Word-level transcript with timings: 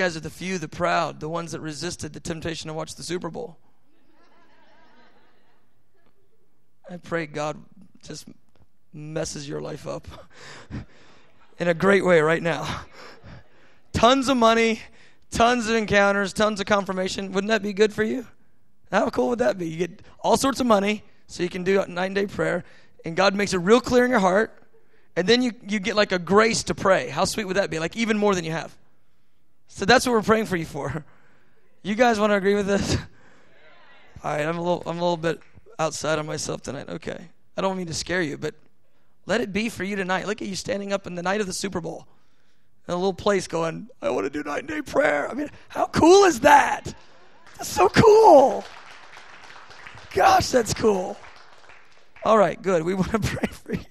guys 0.00 0.16
are 0.16 0.20
the 0.20 0.30
few, 0.30 0.56
the 0.56 0.66
proud, 0.66 1.20
the 1.20 1.28
ones 1.28 1.52
that 1.52 1.60
resisted 1.60 2.14
the 2.14 2.20
temptation 2.20 2.68
to 2.68 2.72
watch 2.72 2.94
the 2.94 3.02
Super 3.02 3.28
Bowl. 3.28 3.58
I 6.90 6.96
pray 6.96 7.26
God 7.26 7.62
just 8.02 8.26
messes 8.94 9.46
your 9.46 9.60
life 9.60 9.86
up 9.86 10.08
in 11.58 11.68
a 11.68 11.74
great 11.74 12.02
way 12.02 12.22
right 12.22 12.42
now. 12.42 12.80
Tons 13.92 14.30
of 14.30 14.38
money, 14.38 14.80
tons 15.30 15.68
of 15.68 15.76
encounters, 15.76 16.32
tons 16.32 16.60
of 16.60 16.66
confirmation. 16.66 17.32
Wouldn't 17.32 17.50
that 17.50 17.62
be 17.62 17.74
good 17.74 17.92
for 17.92 18.02
you? 18.02 18.26
How 18.90 19.10
cool 19.10 19.28
would 19.28 19.40
that 19.40 19.58
be? 19.58 19.68
You 19.68 19.76
get 19.76 20.00
all 20.20 20.38
sorts 20.38 20.60
of 20.60 20.66
money 20.66 21.04
so 21.26 21.42
you 21.42 21.50
can 21.50 21.62
do 21.62 21.84
night 21.88 22.06
and 22.06 22.14
day 22.14 22.26
prayer, 22.26 22.64
and 23.04 23.14
God 23.14 23.34
makes 23.34 23.52
it 23.52 23.58
real 23.58 23.82
clear 23.82 24.06
in 24.06 24.10
your 24.10 24.20
heart, 24.20 24.62
and 25.14 25.28
then 25.28 25.42
you, 25.42 25.52
you 25.68 25.78
get 25.78 25.94
like 25.94 26.12
a 26.12 26.18
grace 26.18 26.62
to 26.64 26.74
pray. 26.74 27.10
How 27.10 27.26
sweet 27.26 27.44
would 27.44 27.58
that 27.58 27.68
be? 27.68 27.78
Like 27.78 27.96
even 27.96 28.16
more 28.16 28.34
than 28.34 28.46
you 28.46 28.52
have. 28.52 28.74
So 29.72 29.84
that's 29.84 30.04
what 30.04 30.12
we're 30.12 30.22
praying 30.22 30.46
for 30.46 30.56
you 30.56 30.66
for. 30.66 31.04
You 31.82 31.94
guys 31.94 32.18
want 32.18 32.32
to 32.32 32.34
agree 32.34 32.54
with 32.54 32.66
this? 32.66 32.96
All 34.22 34.32
right, 34.32 34.44
I'm 34.44 34.58
a 34.58 34.60
little 34.60 34.82
I'm 34.84 34.98
a 34.98 35.00
little 35.00 35.16
bit 35.16 35.40
outside 35.78 36.18
of 36.18 36.26
myself 36.26 36.60
tonight. 36.60 36.88
Okay. 36.88 37.28
I 37.56 37.62
don't 37.62 37.76
mean 37.78 37.86
to 37.86 37.94
scare 37.94 38.20
you, 38.20 38.36
but 38.36 38.54
let 39.26 39.40
it 39.40 39.52
be 39.52 39.68
for 39.68 39.84
you 39.84 39.96
tonight. 39.96 40.26
Look 40.26 40.42
at 40.42 40.48
you 40.48 40.56
standing 40.56 40.92
up 40.92 41.06
in 41.06 41.14
the 41.14 41.22
night 41.22 41.40
of 41.40 41.46
the 41.46 41.52
Super 41.52 41.80
Bowl 41.80 42.06
in 42.88 42.92
a 42.92 42.96
little 42.96 43.14
place 43.14 43.46
going, 43.46 43.88
I 44.02 44.10
want 44.10 44.24
to 44.24 44.30
do 44.30 44.42
night 44.42 44.58
and 44.58 44.68
day 44.68 44.82
prayer. 44.82 45.30
I 45.30 45.34
mean, 45.34 45.48
how 45.68 45.86
cool 45.86 46.24
is 46.24 46.40
that? 46.40 46.92
That's 47.56 47.68
so 47.68 47.88
cool. 47.88 48.64
Gosh, 50.12 50.48
that's 50.48 50.74
cool. 50.74 51.16
All 52.24 52.36
right, 52.36 52.60
good. 52.60 52.82
We 52.82 52.94
want 53.00 53.12
to 53.12 53.20
pray 53.20 53.48
for 53.50 53.74
you. 53.74 53.84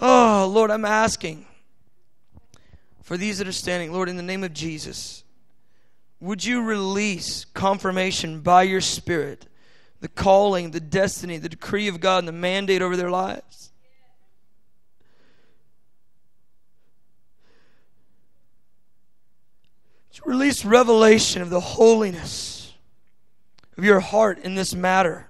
Oh, 0.00 0.50
Lord, 0.52 0.70
I'm 0.70 0.84
asking 0.84 1.46
for 3.06 3.16
these 3.16 3.38
that 3.38 3.46
are 3.46 3.52
standing, 3.52 3.92
Lord, 3.92 4.08
in 4.08 4.16
the 4.16 4.22
name 4.22 4.42
of 4.42 4.52
Jesus, 4.52 5.22
would 6.18 6.44
you 6.44 6.60
release 6.60 7.44
confirmation 7.44 8.40
by 8.40 8.64
your 8.64 8.80
Spirit, 8.80 9.46
the 10.00 10.08
calling, 10.08 10.72
the 10.72 10.80
destiny, 10.80 11.38
the 11.38 11.48
decree 11.48 11.86
of 11.86 12.00
God, 12.00 12.18
and 12.18 12.26
the 12.26 12.32
mandate 12.32 12.82
over 12.82 12.96
their 12.96 13.08
lives? 13.08 13.70
To 20.14 20.22
Release 20.24 20.64
revelation 20.64 21.42
of 21.42 21.50
the 21.50 21.60
holiness 21.60 22.74
of 23.78 23.84
your 23.84 24.00
heart 24.00 24.40
in 24.40 24.56
this 24.56 24.74
matter. 24.74 25.28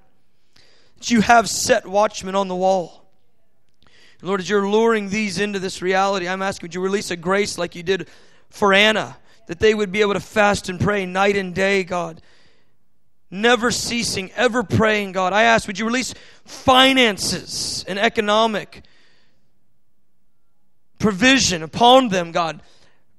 That 0.97 1.11
you 1.11 1.21
have 1.21 1.51
set 1.51 1.87
watchmen 1.87 2.37
on 2.37 2.49
the 2.49 2.57
wall. 2.57 3.06
Lord, 4.23 4.41
as 4.41 4.49
you're 4.49 4.69
luring 4.69 5.11
these 5.11 5.39
into 5.39 5.59
this 5.59 5.83
reality, 5.83 6.27
I'm 6.27 6.43
asking, 6.43 6.65
would 6.65 6.75
you 6.75 6.81
release 6.81 7.11
a 7.11 7.17
grace 7.17 7.59
like 7.59 7.75
you 7.75 7.83
did 7.83 8.09
for 8.51 8.73
Anna, 8.73 9.17
that 9.47 9.61
they 9.61 9.75
would 9.75 9.93
be 9.93 10.01
able 10.01 10.15
to 10.15 10.21
fast 10.21 10.69
and 10.69 10.81
pray 10.81 11.07
night 11.07 11.37
and 11.37 11.55
day, 11.55 11.85
God. 11.85 12.21
Never 13.31 13.71
ceasing, 13.71 14.31
ever 14.33 14.63
praying, 14.63 15.13
God. 15.13 15.33
I 15.33 15.43
ask, 15.43 15.67
would 15.67 15.79
you 15.79 15.85
release 15.85 16.15
finances 16.45 17.85
and 17.87 17.99
economic 17.99 18.83
provision 20.99 21.63
upon 21.63 22.09
them, 22.09 22.33
God? 22.33 22.63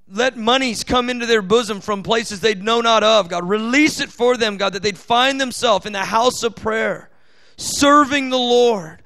Let 0.10 0.38
monies 0.38 0.86
come 0.86 1.10
into 1.10 1.26
their 1.26 1.42
bosom 1.42 1.82
from 1.82 2.04
places 2.04 2.40
they'd 2.40 2.64
know 2.64 2.80
not 2.80 3.04
of, 3.04 3.28
God. 3.28 3.48
Release 3.48 4.00
it 4.00 4.10
for 4.10 4.38
them, 4.38 4.56
God, 4.56 4.74
that 4.74 4.82
they'd 4.82 4.98
find 4.98 5.40
themselves 5.40 5.86
in 5.86 5.92
the 5.92 6.06
house 6.06 6.44
of 6.44 6.56
prayer, 6.56 7.10
serving 7.58 8.30
the 8.30 8.38
Lord, 8.38 9.02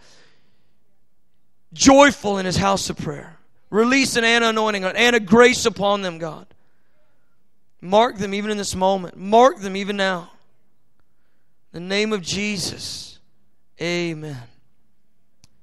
joyful 1.74 2.38
in 2.38 2.46
his 2.46 2.58
house 2.58 2.90
of 2.90 2.98
prayer. 2.98 3.38
Release 3.70 4.16
an 4.16 4.24
Anna 4.24 4.50
anointing, 4.50 4.84
an 4.84 4.96
Anna 4.96 5.20
grace 5.20 5.66
upon 5.66 6.02
them, 6.02 6.18
God. 6.18 6.46
Mark 7.80 8.18
them 8.18 8.34
even 8.34 8.52
in 8.52 8.58
this 8.58 8.76
moment. 8.76 9.18
Mark 9.18 9.60
them 9.60 9.76
even 9.76 9.98
now. 9.98 10.32
In 11.74 11.88
the 11.88 11.96
name 11.96 12.14
of 12.14 12.22
Jesus. 12.22 13.20
Amen. 13.82 14.38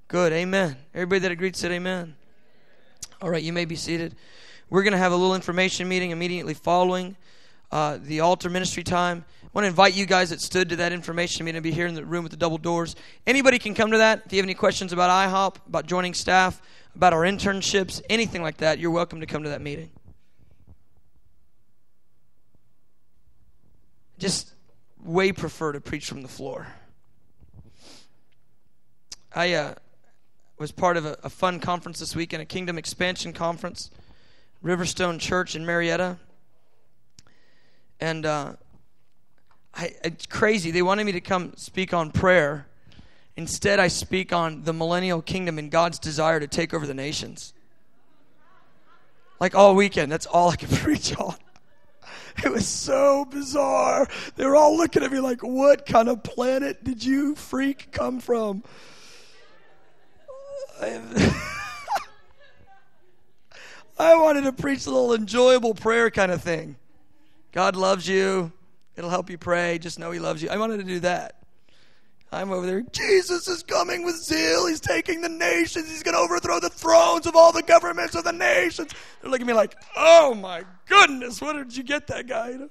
Good. 0.08 0.32
Amen. 0.32 0.76
Everybody 0.94 1.20
that 1.20 1.32
agreed 1.32 1.54
said 1.54 1.70
amen. 1.70 2.16
All 3.20 3.30
right, 3.30 3.42
you 3.42 3.52
may 3.52 3.66
be 3.66 3.76
seated. 3.76 4.16
We're 4.70 4.82
going 4.82 4.92
to 4.92 4.98
have 4.98 5.12
a 5.12 5.16
little 5.16 5.34
information 5.34 5.88
meeting 5.88 6.10
immediately 6.10 6.54
following 6.54 7.16
uh, 7.70 7.98
the 8.00 8.20
altar 8.20 8.50
ministry 8.50 8.82
time. 8.82 9.24
I 9.44 9.48
want 9.52 9.64
to 9.64 9.68
invite 9.68 9.94
you 9.94 10.06
guys 10.06 10.30
that 10.30 10.40
stood 10.40 10.68
to 10.70 10.76
that 10.76 10.92
information 10.92 11.44
meeting 11.44 11.60
to 11.60 11.62
be 11.62 11.72
here 11.72 11.86
in 11.86 11.94
the 11.94 12.04
room 12.04 12.22
with 12.22 12.30
the 12.30 12.38
double 12.38 12.58
doors. 12.58 12.96
Anybody 13.26 13.58
can 13.58 13.74
come 13.74 13.90
to 13.90 13.98
that. 13.98 14.22
If 14.26 14.32
you 14.32 14.38
have 14.38 14.44
any 14.44 14.54
questions 14.54 14.92
about 14.92 15.10
IHOP, 15.10 15.56
about 15.66 15.86
joining 15.86 16.14
staff, 16.14 16.60
about 16.94 17.12
our 17.12 17.22
internships, 17.22 18.02
anything 18.10 18.42
like 18.42 18.58
that, 18.58 18.78
you're 18.78 18.90
welcome 18.90 19.20
to 19.20 19.26
come 19.26 19.42
to 19.42 19.48
that 19.50 19.60
meeting. 19.60 19.90
Just 24.18 24.52
way 25.02 25.32
prefer 25.32 25.72
to 25.72 25.80
preach 25.80 26.06
from 26.06 26.22
the 26.22 26.28
floor. 26.28 26.66
I 29.34 29.54
uh, 29.54 29.74
was 30.58 30.72
part 30.72 30.96
of 30.96 31.06
a, 31.06 31.16
a 31.22 31.30
fun 31.30 31.60
conference 31.60 32.00
this 32.00 32.16
weekend, 32.16 32.42
a 32.42 32.46
Kingdom 32.46 32.78
Expansion 32.78 33.32
Conference. 33.32 33.90
Riverstone 34.62 35.20
Church 35.20 35.54
in 35.54 35.64
Marietta. 35.64 36.18
And 38.00 38.26
uh, 38.26 38.52
I, 39.74 39.94
it's 40.04 40.26
crazy. 40.26 40.70
They 40.70 40.82
wanted 40.82 41.04
me 41.04 41.12
to 41.12 41.20
come 41.20 41.52
speak 41.56 41.92
on 41.92 42.10
prayer. 42.10 42.66
Instead, 43.36 43.78
I 43.78 43.88
speak 43.88 44.32
on 44.32 44.62
the 44.62 44.72
millennial 44.72 45.22
kingdom 45.22 45.58
and 45.58 45.70
God's 45.70 45.98
desire 45.98 46.40
to 46.40 46.48
take 46.48 46.74
over 46.74 46.86
the 46.86 46.94
nations. 46.94 47.52
Like 49.40 49.54
all 49.54 49.74
weekend, 49.76 50.10
that's 50.10 50.26
all 50.26 50.50
I 50.50 50.56
could 50.56 50.70
preach 50.78 51.16
on. 51.16 51.36
It 52.44 52.52
was 52.52 52.66
so 52.68 53.24
bizarre. 53.24 54.08
They 54.36 54.46
were 54.46 54.54
all 54.56 54.76
looking 54.76 55.02
at 55.02 55.10
me 55.10 55.18
like, 55.18 55.42
what 55.42 55.86
kind 55.86 56.08
of 56.08 56.22
planet 56.22 56.84
did 56.84 57.04
you 57.04 57.34
freak 57.34 57.90
come 57.90 58.20
from? 58.20 58.62
I 63.98 64.14
wanted 64.14 64.42
to 64.42 64.52
preach 64.52 64.86
a 64.86 64.90
little 64.90 65.14
enjoyable 65.14 65.74
prayer 65.74 66.10
kind 66.10 66.30
of 66.30 66.40
thing. 66.42 66.76
God 67.52 67.76
loves 67.76 68.06
you. 68.08 68.52
It'll 68.96 69.10
help 69.10 69.30
you 69.30 69.38
pray. 69.38 69.78
Just 69.78 69.98
know 69.98 70.10
He 70.10 70.18
loves 70.18 70.42
you. 70.42 70.48
I 70.50 70.56
wanted 70.56 70.78
to 70.78 70.84
do 70.84 71.00
that. 71.00 71.38
I'm 72.30 72.50
over 72.50 72.66
there. 72.66 72.82
Jesus 72.92 73.48
is 73.48 73.62
coming 73.62 74.04
with 74.04 74.16
zeal. 74.16 74.66
He's 74.66 74.80
taking 74.80 75.22
the 75.22 75.30
nations. 75.30 75.88
He's 75.88 76.02
going 76.02 76.14
to 76.14 76.20
overthrow 76.20 76.60
the 76.60 76.68
thrones 76.68 77.26
of 77.26 77.34
all 77.34 77.52
the 77.52 77.62
governments 77.62 78.14
of 78.14 78.24
the 78.24 78.32
nations. 78.32 78.92
They're 79.22 79.30
looking 79.30 79.46
at 79.46 79.48
me 79.48 79.54
like, 79.54 79.76
oh 79.96 80.34
my 80.34 80.64
goodness, 80.86 81.40
where 81.40 81.54
did 81.54 81.74
you 81.74 81.82
get 81.82 82.06
that 82.08 82.26
guy? 82.26 82.50
You 82.50 82.58
know? 82.58 82.68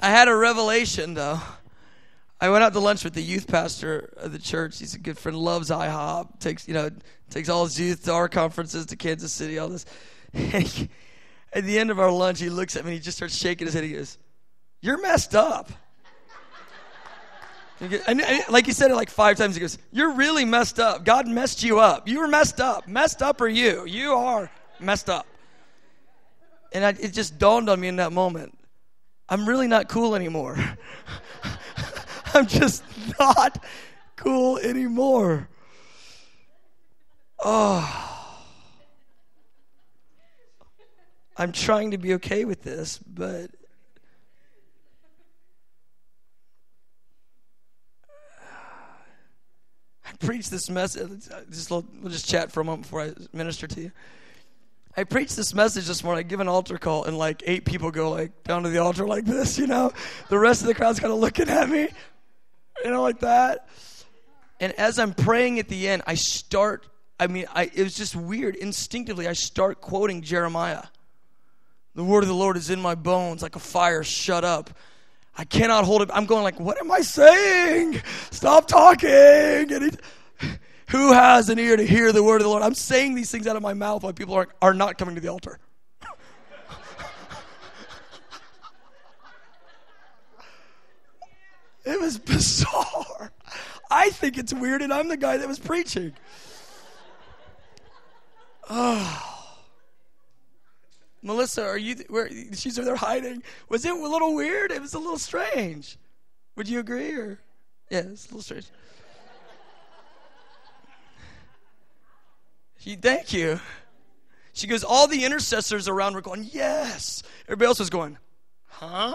I 0.00 0.10
had 0.10 0.26
a 0.26 0.34
revelation, 0.34 1.14
though. 1.14 1.40
I 2.40 2.50
went 2.50 2.64
out 2.64 2.72
to 2.72 2.80
lunch 2.80 3.04
with 3.04 3.14
the 3.14 3.22
youth 3.22 3.46
pastor 3.46 4.12
of 4.16 4.32
the 4.32 4.40
church. 4.40 4.78
He's 4.80 4.94
a 4.94 4.98
good 4.98 5.16
friend, 5.16 5.38
loves 5.38 5.70
IHOP, 5.70 6.40
takes, 6.40 6.66
you 6.66 6.74
know, 6.74 6.90
takes 7.30 7.48
all 7.48 7.64
his 7.64 7.78
youth 7.78 8.04
to 8.04 8.12
our 8.12 8.28
conferences 8.28 8.86
to 8.86 8.96
Kansas 8.96 9.32
City, 9.32 9.58
all 9.60 9.68
this. 9.68 9.86
at 11.54 11.64
the 11.64 11.78
end 11.78 11.90
of 11.90 12.00
our 12.00 12.10
lunch, 12.10 12.40
he 12.40 12.50
looks 12.50 12.76
at 12.76 12.84
me 12.84 12.90
and 12.90 12.98
he 12.98 13.02
just 13.02 13.16
starts 13.16 13.36
shaking 13.36 13.66
his 13.66 13.74
head. 13.74 13.84
He 13.84 13.92
goes, 13.92 14.18
You're 14.80 15.00
messed 15.00 15.34
up. 15.34 15.70
And, 17.80 18.22
like 18.48 18.66
he 18.66 18.72
said 18.72 18.90
it 18.90 18.94
like 18.94 19.10
five 19.10 19.36
times, 19.36 19.54
he 19.54 19.60
goes, 19.60 19.78
You're 19.92 20.12
really 20.12 20.44
messed 20.44 20.80
up. 20.80 21.04
God 21.04 21.28
messed 21.28 21.62
you 21.62 21.78
up. 21.78 22.08
You 22.08 22.20
were 22.20 22.28
messed 22.28 22.60
up. 22.60 22.88
Messed 22.88 23.22
up 23.22 23.40
are 23.40 23.48
you? 23.48 23.86
You 23.86 24.12
are 24.12 24.50
messed 24.80 25.08
up. 25.08 25.26
And 26.72 26.84
I, 26.84 26.90
it 26.90 27.12
just 27.12 27.38
dawned 27.38 27.70
on 27.70 27.80
me 27.80 27.88
in 27.88 27.96
that 27.96 28.12
moment 28.12 28.58
I'm 29.28 29.48
really 29.48 29.68
not 29.68 29.88
cool 29.88 30.14
anymore. 30.14 30.56
I'm 32.34 32.46
just 32.46 32.84
not 33.18 33.64
cool 34.16 34.58
anymore. 34.58 35.48
Oh. 37.42 38.13
I'm 41.36 41.52
trying 41.52 41.90
to 41.90 41.98
be 41.98 42.14
okay 42.14 42.44
with 42.44 42.62
this, 42.62 42.98
but 42.98 43.50
I 50.06 50.12
preached 50.20 50.50
this 50.50 50.70
message. 50.70 51.28
Uh, 51.32 51.40
just 51.50 51.70
we'll 51.70 51.84
just 52.08 52.28
chat 52.28 52.52
for 52.52 52.60
a 52.60 52.64
moment 52.64 52.82
before 52.82 53.02
I 53.02 53.12
minister 53.32 53.66
to 53.66 53.80
you. 53.80 53.92
I 54.96 55.02
preached 55.02 55.34
this 55.34 55.54
message 55.54 55.86
this 55.86 56.04
morning. 56.04 56.20
I 56.20 56.22
give 56.28 56.38
an 56.38 56.46
altar 56.46 56.78
call, 56.78 57.04
and 57.04 57.18
like 57.18 57.42
eight 57.46 57.64
people 57.64 57.90
go 57.90 58.10
like 58.10 58.44
down 58.44 58.62
to 58.62 58.68
the 58.68 58.78
altar 58.78 59.06
like 59.06 59.24
this. 59.24 59.58
You 59.58 59.66
know, 59.66 59.92
the 60.28 60.38
rest 60.38 60.60
of 60.60 60.68
the 60.68 60.74
crowd's 60.74 61.00
kind 61.00 61.12
of 61.12 61.18
looking 61.18 61.48
at 61.48 61.68
me, 61.68 61.88
you 62.84 62.90
know, 62.90 63.02
like 63.02 63.20
that. 63.20 63.68
And 64.60 64.72
as 64.74 65.00
I'm 65.00 65.14
praying 65.14 65.58
at 65.58 65.68
the 65.68 65.88
end, 65.88 66.02
I 66.06 66.14
start 66.14 66.86
I 67.18 67.26
mean, 67.28 67.46
I, 67.54 67.70
it 67.72 67.82
was 67.82 67.94
just 67.94 68.16
weird. 68.16 68.56
Instinctively, 68.56 69.28
I 69.28 69.34
start 69.34 69.80
quoting 69.80 70.22
Jeremiah. 70.22 70.84
The 71.94 72.04
word 72.04 72.24
of 72.24 72.28
the 72.28 72.34
Lord 72.34 72.56
is 72.56 72.70
in 72.70 72.80
my 72.80 72.94
bones 72.96 73.42
like 73.42 73.54
a 73.56 73.60
fire 73.60 74.02
shut 74.02 74.44
up. 74.44 74.70
I 75.36 75.44
cannot 75.44 75.84
hold 75.84 76.02
it. 76.02 76.10
I'm 76.12 76.26
going 76.26 76.42
like, 76.42 76.58
what 76.60 76.78
am 76.80 76.90
I 76.90 77.00
saying? 77.00 78.02
Stop 78.30 78.66
talking. 78.66 79.10
It, 79.10 80.00
Who 80.90 81.12
has 81.12 81.48
an 81.48 81.58
ear 81.58 81.76
to 81.76 81.84
hear 81.84 82.12
the 82.12 82.22
word 82.22 82.36
of 82.36 82.44
the 82.44 82.48
Lord? 82.48 82.62
I'm 82.62 82.74
saying 82.74 83.14
these 83.14 83.30
things 83.30 83.46
out 83.46 83.56
of 83.56 83.62
my 83.62 83.74
mouth 83.74 84.02
while 84.02 84.12
people 84.12 84.34
are, 84.34 84.48
are 84.60 84.74
not 84.74 84.98
coming 84.98 85.14
to 85.14 85.20
the 85.20 85.28
altar. 85.28 85.58
it 91.84 92.00
was 92.00 92.18
bizarre. 92.18 93.32
I 93.90 94.10
think 94.10 94.36
it's 94.38 94.52
weird, 94.52 94.82
and 94.82 94.92
I'm 94.92 95.08
the 95.08 95.16
guy 95.16 95.36
that 95.36 95.46
was 95.46 95.58
preaching. 95.58 96.12
Oh. 98.68 99.30
Melissa, 101.24 101.64
are 101.64 101.78
you? 101.78 101.96
Where 102.10 102.28
she's 102.52 102.78
over 102.78 102.84
there 102.84 102.96
hiding? 102.96 103.42
Was 103.70 103.84
it 103.86 103.90
a 103.90 103.94
little 103.94 104.34
weird? 104.34 104.70
It 104.70 104.80
was 104.80 104.92
a 104.92 104.98
little 104.98 105.18
strange. 105.18 105.96
Would 106.54 106.68
you 106.68 106.78
agree? 106.78 107.16
Or 107.16 107.38
yeah, 107.90 108.00
it's 108.00 108.26
a 108.26 108.28
little 108.28 108.42
strange. 108.42 108.66
She, 112.78 112.96
thank 112.96 113.32
you. 113.32 113.58
She 114.52 114.66
goes, 114.66 114.84
all 114.84 115.06
the 115.06 115.24
intercessors 115.24 115.88
around 115.88 116.14
were 116.14 116.20
going, 116.20 116.46
yes. 116.52 117.22
Everybody 117.46 117.68
else 117.68 117.78
was 117.78 117.88
going, 117.88 118.18
huh? 118.66 119.14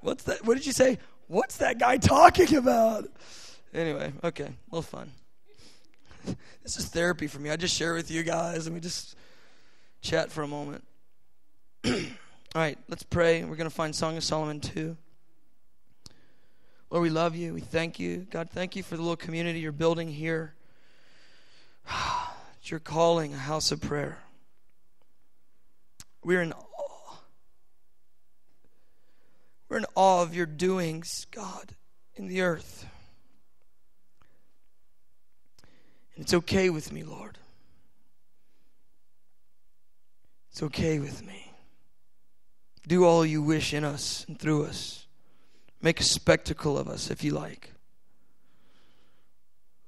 What's 0.00 0.24
that? 0.24 0.46
What 0.46 0.56
did 0.56 0.64
you 0.64 0.72
say? 0.72 0.98
What's 1.28 1.58
that 1.58 1.78
guy 1.78 1.98
talking 1.98 2.56
about? 2.56 3.06
Anyway, 3.74 4.14
okay, 4.24 4.44
a 4.44 4.74
little 4.74 4.82
fun. 4.82 5.12
This 6.62 6.78
is 6.78 6.86
therapy 6.86 7.26
for 7.26 7.38
me. 7.38 7.50
I 7.50 7.56
just 7.56 7.76
share 7.76 7.92
with 7.92 8.10
you 8.10 8.22
guys 8.22 8.66
and 8.66 8.74
we 8.74 8.80
just 8.80 9.16
chat 10.00 10.30
for 10.30 10.42
a 10.42 10.48
moment. 10.48 10.84
All 11.86 11.92
right, 12.54 12.78
let's 12.88 13.02
pray. 13.02 13.44
We're 13.44 13.56
going 13.56 13.68
to 13.68 13.74
find 13.74 13.94
Song 13.94 14.16
of 14.16 14.24
Solomon 14.24 14.60
2. 14.60 14.96
Lord, 16.90 17.02
we 17.02 17.10
love 17.10 17.36
you. 17.36 17.54
We 17.54 17.60
thank 17.60 18.00
you. 18.00 18.26
God, 18.30 18.50
thank 18.50 18.74
you 18.74 18.82
for 18.82 18.96
the 18.96 19.02
little 19.02 19.16
community 19.16 19.60
you're 19.60 19.72
building 19.72 20.08
here. 20.08 20.54
you're 22.64 22.80
calling 22.80 23.32
a 23.32 23.38
house 23.38 23.70
of 23.70 23.80
prayer. 23.80 24.18
We're 26.24 26.42
in 26.42 26.52
awe. 26.52 27.18
We're 29.68 29.78
in 29.78 29.86
awe 29.94 30.22
of 30.22 30.34
your 30.34 30.46
doings, 30.46 31.26
God, 31.30 31.76
in 32.16 32.26
the 32.26 32.42
earth. 32.42 32.86
And 36.16 36.24
it's 36.24 36.34
okay 36.34 36.68
with 36.68 36.92
me, 36.92 37.04
Lord. 37.04 37.38
It's 40.50 40.62
okay 40.62 40.98
with 40.98 41.24
me. 41.24 41.52
Do 42.86 43.04
all 43.04 43.24
you 43.24 43.42
wish 43.42 43.72
in 43.72 43.84
us 43.84 44.24
and 44.28 44.38
through 44.38 44.64
us. 44.64 45.06
Make 45.82 46.00
a 46.00 46.04
spectacle 46.04 46.76
of 46.76 46.88
us 46.88 47.10
if 47.10 47.22
you 47.22 47.32
like. 47.32 47.72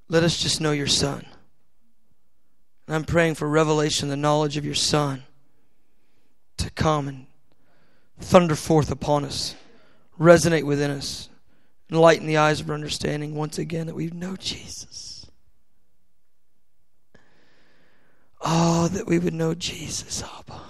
Let 0.09 0.23
us 0.23 0.39
just 0.39 0.61
know 0.61 0.73
your 0.73 0.87
Son. 0.87 1.25
And 2.87 2.97
I'm 2.97 3.05
praying 3.05 3.35
for 3.35 3.49
revelation, 3.49 4.09
the 4.09 4.17
knowledge 4.17 4.57
of 4.57 4.65
your 4.65 4.75
Son 4.75 5.25
to 6.59 6.71
come 6.71 7.09
and 7.09 7.27
thunder 8.21 8.55
forth 8.55 8.91
upon 8.91 9.25
us, 9.25 9.55
resonate 10.19 10.65
within 10.65 10.91
us, 10.91 11.29
enlighten 11.91 12.27
the 12.27 12.37
eyes 12.37 12.61
of 12.61 12.69
our 12.69 12.75
understanding 12.75 13.35
once 13.35 13.59
again 13.59 13.87
that 13.87 13.95
we 13.95 14.09
know 14.09 14.37
Jesus. 14.37 15.12
Oh, 18.45 18.89
that 18.89 19.07
we 19.07 19.19
would 19.19 19.35
know 19.35 19.55
Jesus, 19.55 20.23
Abba. 20.23 20.61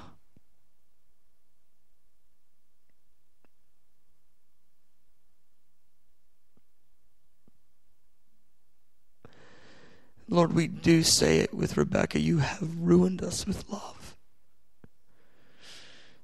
Lord, 10.29 10.55
we 10.55 10.67
do 10.67 11.03
say 11.03 11.41
it 11.41 11.53
with 11.53 11.77
Rebecca. 11.77 12.19
You 12.19 12.39
have 12.39 12.79
ruined 12.79 13.23
us 13.23 13.47
with 13.47 13.69
love. 13.69 14.17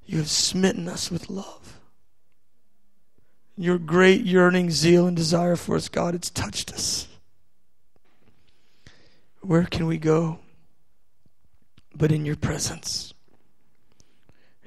You 0.06 0.18
have 0.18 0.30
smitten 0.30 0.88
us 0.88 1.10
with 1.10 1.28
love. 1.28 1.78
Your 3.56 3.78
great 3.78 4.22
yearning, 4.24 4.70
zeal, 4.70 5.06
and 5.06 5.16
desire 5.16 5.56
for 5.56 5.76
us, 5.76 5.88
God, 5.88 6.14
it's 6.14 6.30
touched 6.30 6.72
us. 6.72 7.08
Where 9.40 9.64
can 9.64 9.86
we 9.86 9.98
go 9.98 10.38
but 11.94 12.12
in 12.12 12.24
your 12.24 12.36
presence? 12.36 13.14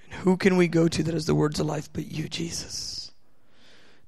And 0.03 0.21
who 0.21 0.37
can 0.37 0.57
we 0.57 0.67
go 0.67 0.87
to 0.87 1.03
that 1.03 1.13
has 1.13 1.25
the 1.25 1.35
words 1.35 1.59
of 1.59 1.65
life 1.65 1.89
but 1.91 2.11
you, 2.11 2.27
Jesus? 2.27 3.11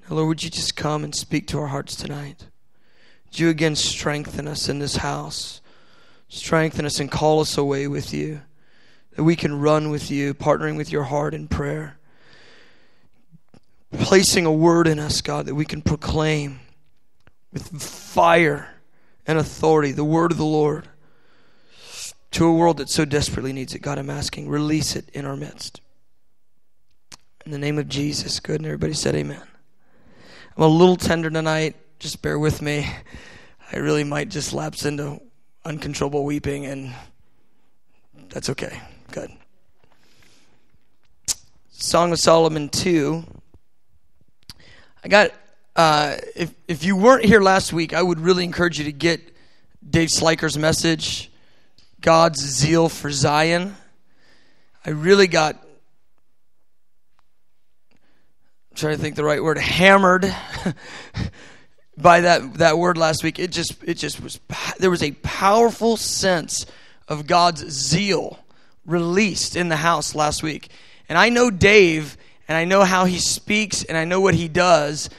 Now, 0.02 0.18
Lord, 0.18 0.28
would 0.28 0.44
you 0.44 0.50
just 0.50 0.76
come 0.76 1.04
and 1.04 1.16
speak 1.16 1.48
to 1.48 1.60
our 1.60 1.68
hearts 1.68 1.96
tonight? 1.96 2.48
Would 3.26 3.40
you 3.40 3.50
again 3.50 3.76
strengthen 3.76 4.48
us 4.48 4.68
in 4.68 4.80
this 4.80 4.98
house? 4.98 5.62
Strengthen 6.28 6.86
us 6.86 7.00
and 7.00 7.12
call 7.12 7.40
us 7.40 7.58
away 7.58 7.88
with 7.88 8.14
you. 8.14 8.42
That 9.16 9.24
we 9.24 9.36
can 9.36 9.60
run 9.60 9.90
with 9.92 10.10
you, 10.10 10.34
partnering 10.34 10.76
with 10.76 10.92
your 10.92 11.04
heart 11.04 11.34
in 11.34 11.48
prayer. 11.48 11.98
Placing 13.92 14.46
a 14.46 14.52
word 14.52 14.88
in 14.88 15.00
us, 15.00 15.22
God, 15.22 15.46
that 15.46 15.56
we 15.56 15.66
can 15.66 15.82
proclaim 15.82 16.60
with 17.52 17.82
fire 17.82 18.74
and 19.28 19.38
authority 19.38 19.92
the 19.92 20.04
word 20.04 20.32
of 20.32 20.38
the 20.38 20.44
Lord 20.44 20.88
to 22.34 22.46
a 22.46 22.54
world 22.54 22.78
that 22.78 22.90
so 22.90 23.06
desperately 23.06 23.54
needs 23.54 23.74
it. 23.74 23.80
God, 23.80 23.98
I'm 23.98 24.10
asking, 24.10 24.50
release 24.50 24.96
it 24.96 25.10
in 25.14 25.26
our 25.26 25.36
midst. 25.36 25.82
In 27.46 27.52
the 27.52 27.58
name 27.58 27.78
of 27.78 27.90
Jesus. 27.90 28.40
Good. 28.40 28.58
And 28.58 28.66
everybody 28.66 28.94
said 28.94 29.16
amen. 29.16 29.42
I'm 30.56 30.64
a 30.64 30.68
little 30.68 30.96
tender 30.96 31.30
tonight 31.30 31.76
just 32.04 32.22
bear 32.22 32.38
with 32.38 32.62
me. 32.62 32.86
I 33.72 33.78
really 33.78 34.04
might 34.04 34.28
just 34.28 34.52
lapse 34.52 34.84
into 34.84 35.22
uncontrollable 35.64 36.26
weeping, 36.26 36.66
and 36.66 36.94
that's 38.28 38.50
okay. 38.50 38.78
Good. 39.12 39.32
Song 41.70 42.12
of 42.12 42.20
Solomon 42.20 42.68
2. 42.68 43.24
I 45.02 45.08
got, 45.08 45.32
uh, 45.78 46.18
if, 46.36 46.54
if 46.68 46.84
you 46.84 46.98
weren't 46.98 47.24
here 47.24 47.40
last 47.40 47.72
week, 47.72 47.94
I 47.94 48.02
would 48.02 48.20
really 48.20 48.44
encourage 48.44 48.80
you 48.80 48.84
to 48.84 48.92
get 48.92 49.22
Dave 49.90 50.10
Sliker's 50.10 50.58
message, 50.58 51.32
God's 52.04 52.42
Zeal 52.42 52.90
for 52.90 53.10
Zion. 53.10 53.78
I 54.86 54.90
really 54.90 55.28
got, 55.28 55.56
I'm 57.96 58.76
trying 58.76 58.98
to 58.98 59.02
think 59.02 59.16
the 59.16 59.24
right 59.24 59.42
word, 59.42 59.58
hammered 59.58 60.26
by 61.98 62.22
that 62.22 62.56
that 62.56 62.78
word 62.78 62.98
last 62.98 63.24
week. 63.24 63.40
It 63.40 63.54
just 63.54 63.82
it 63.86 63.94
just 63.94 64.22
was 64.22 64.38
there 64.80 64.90
was 64.90 65.02
a 65.02 65.12
powerful 65.12 65.96
sense 65.96 66.66
of 67.08 67.26
God's 67.26 67.70
zeal 67.70 68.38
released 68.86 69.56
in 69.56 69.70
the 69.70 69.78
house 69.78 70.14
last 70.14 70.44
week. 70.44 70.70
And 71.08 71.18
I 71.18 71.30
know 71.30 71.50
Dave 71.50 72.18
and 72.50 72.58
I 72.58 72.66
know 72.66 72.84
how 72.84 73.06
he 73.06 73.20
speaks 73.20 73.82
and 73.86 73.98
I 73.98 74.04
know 74.04 74.20
what 74.20 74.36
he 74.36 74.50
does. 74.50 75.10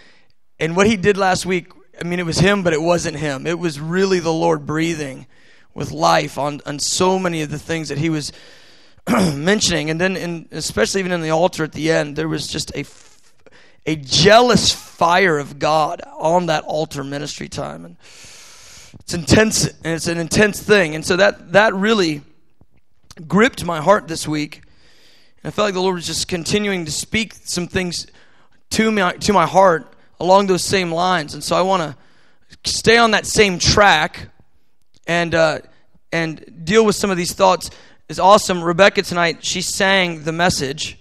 And 0.60 0.76
what 0.76 0.86
he 0.86 0.98
did 0.98 1.16
last 1.16 1.46
week, 1.46 1.72
I 1.98 2.04
mean 2.04 2.18
it 2.18 2.26
was 2.26 2.38
him 2.38 2.62
but 2.62 2.74
it 2.74 2.82
wasn't 2.82 3.16
him. 3.16 3.46
It 3.46 3.58
was 3.58 3.80
really 3.80 4.20
the 4.20 4.34
Lord 4.34 4.66
breathing 4.66 5.26
with 5.74 5.90
life 5.90 6.38
on 6.38 6.60
on 6.66 6.78
so 6.78 7.18
many 7.18 7.42
of 7.42 7.50
the 7.50 7.58
things 7.58 7.88
that 7.88 7.98
he 7.98 8.10
was 8.10 8.32
mentioning 9.34 9.90
and 9.90 10.00
then 10.00 10.16
in, 10.16 10.48
especially 10.52 11.00
even 11.00 11.12
in 11.12 11.20
the 11.20 11.30
altar 11.30 11.64
at 11.64 11.72
the 11.72 11.90
end 11.90 12.16
there 12.16 12.28
was 12.28 12.46
just 12.46 12.74
a 12.74 12.84
a 13.86 13.96
jealous 13.96 14.72
fire 14.72 15.38
of 15.38 15.58
God 15.58 16.00
on 16.18 16.46
that 16.46 16.64
altar 16.64 17.04
ministry 17.04 17.48
time. 17.48 17.84
And 17.84 17.96
it's 19.00 19.14
intense 19.14 19.66
and 19.66 19.94
it's 19.94 20.06
an 20.06 20.18
intense 20.18 20.62
thing. 20.62 20.94
And 20.94 21.04
so 21.04 21.16
that 21.16 21.52
that 21.52 21.74
really 21.74 22.22
gripped 23.28 23.64
my 23.64 23.80
heart 23.80 24.08
this 24.08 24.26
week. 24.26 24.62
And 25.42 25.48
I 25.48 25.50
felt 25.50 25.66
like 25.66 25.74
the 25.74 25.82
Lord 25.82 25.96
was 25.96 26.06
just 26.06 26.28
continuing 26.28 26.84
to 26.86 26.92
speak 26.92 27.34
some 27.34 27.66
things 27.66 28.06
to 28.70 28.90
me 28.90 29.02
to 29.20 29.32
my 29.32 29.46
heart 29.46 29.92
along 30.18 30.46
those 30.46 30.64
same 30.64 30.90
lines. 30.90 31.34
And 31.34 31.44
so 31.44 31.54
I 31.54 31.62
want 31.62 31.82
to 31.82 32.70
stay 32.70 32.96
on 32.96 33.10
that 33.10 33.26
same 33.26 33.58
track 33.58 34.28
and 35.06 35.34
uh, 35.34 35.58
and 36.12 36.64
deal 36.64 36.84
with 36.84 36.96
some 36.96 37.10
of 37.10 37.16
these 37.16 37.32
thoughts. 37.32 37.70
Is 38.06 38.20
awesome. 38.20 38.62
Rebecca 38.62 39.00
tonight 39.00 39.42
she 39.42 39.62
sang 39.62 40.24
the 40.24 40.32
message 40.32 40.98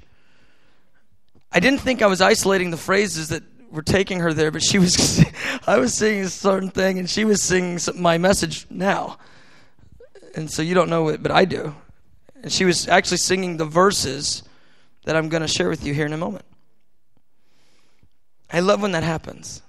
I 1.53 1.60
didn't 1.60 1.81
think 1.81 2.01
I 2.01 2.07
was 2.07 2.19
isolating 2.19 2.72
the 2.72 2.77
phrases 2.77 3.29
that 3.29 3.43
were 3.69 3.83
taking 3.83 4.19
her 4.22 4.33
there, 4.33 4.50
but 4.50 4.63
she 4.63 4.79
was. 4.79 5.24
I 5.67 5.77
was 5.77 5.93
singing 5.93 6.24
a 6.24 6.29
certain 6.29 6.72
thing, 6.72 6.98
and 6.98 7.07
she 7.07 7.25
was 7.25 7.43
singing 7.43 7.79
my 7.95 8.17
message 8.17 8.65
now. 8.72 9.17
And 10.36 10.50
so 10.50 10.63
you 10.63 10.74
don't 10.74 10.89
know 10.89 11.10
it, 11.10 11.22
but 11.22 11.31
I 11.31 11.45
do. 11.45 11.75
And 12.41 12.51
she 12.51 12.65
was 12.65 12.88
actually 12.88 13.17
singing 13.17 13.57
the 13.57 13.65
verses 13.65 14.41
that 15.05 15.15
I'm 15.15 15.29
going 15.29 15.41
to 15.41 15.48
share 15.48 15.69
with 15.69 15.86
you 15.86 15.93
here 15.93 16.07
in 16.07 16.13
a 16.13 16.17
moment. 16.17 16.45
I 18.51 18.60
love 18.60 18.81
when 18.81 18.93
that 18.93 19.03
happens. 19.03 19.62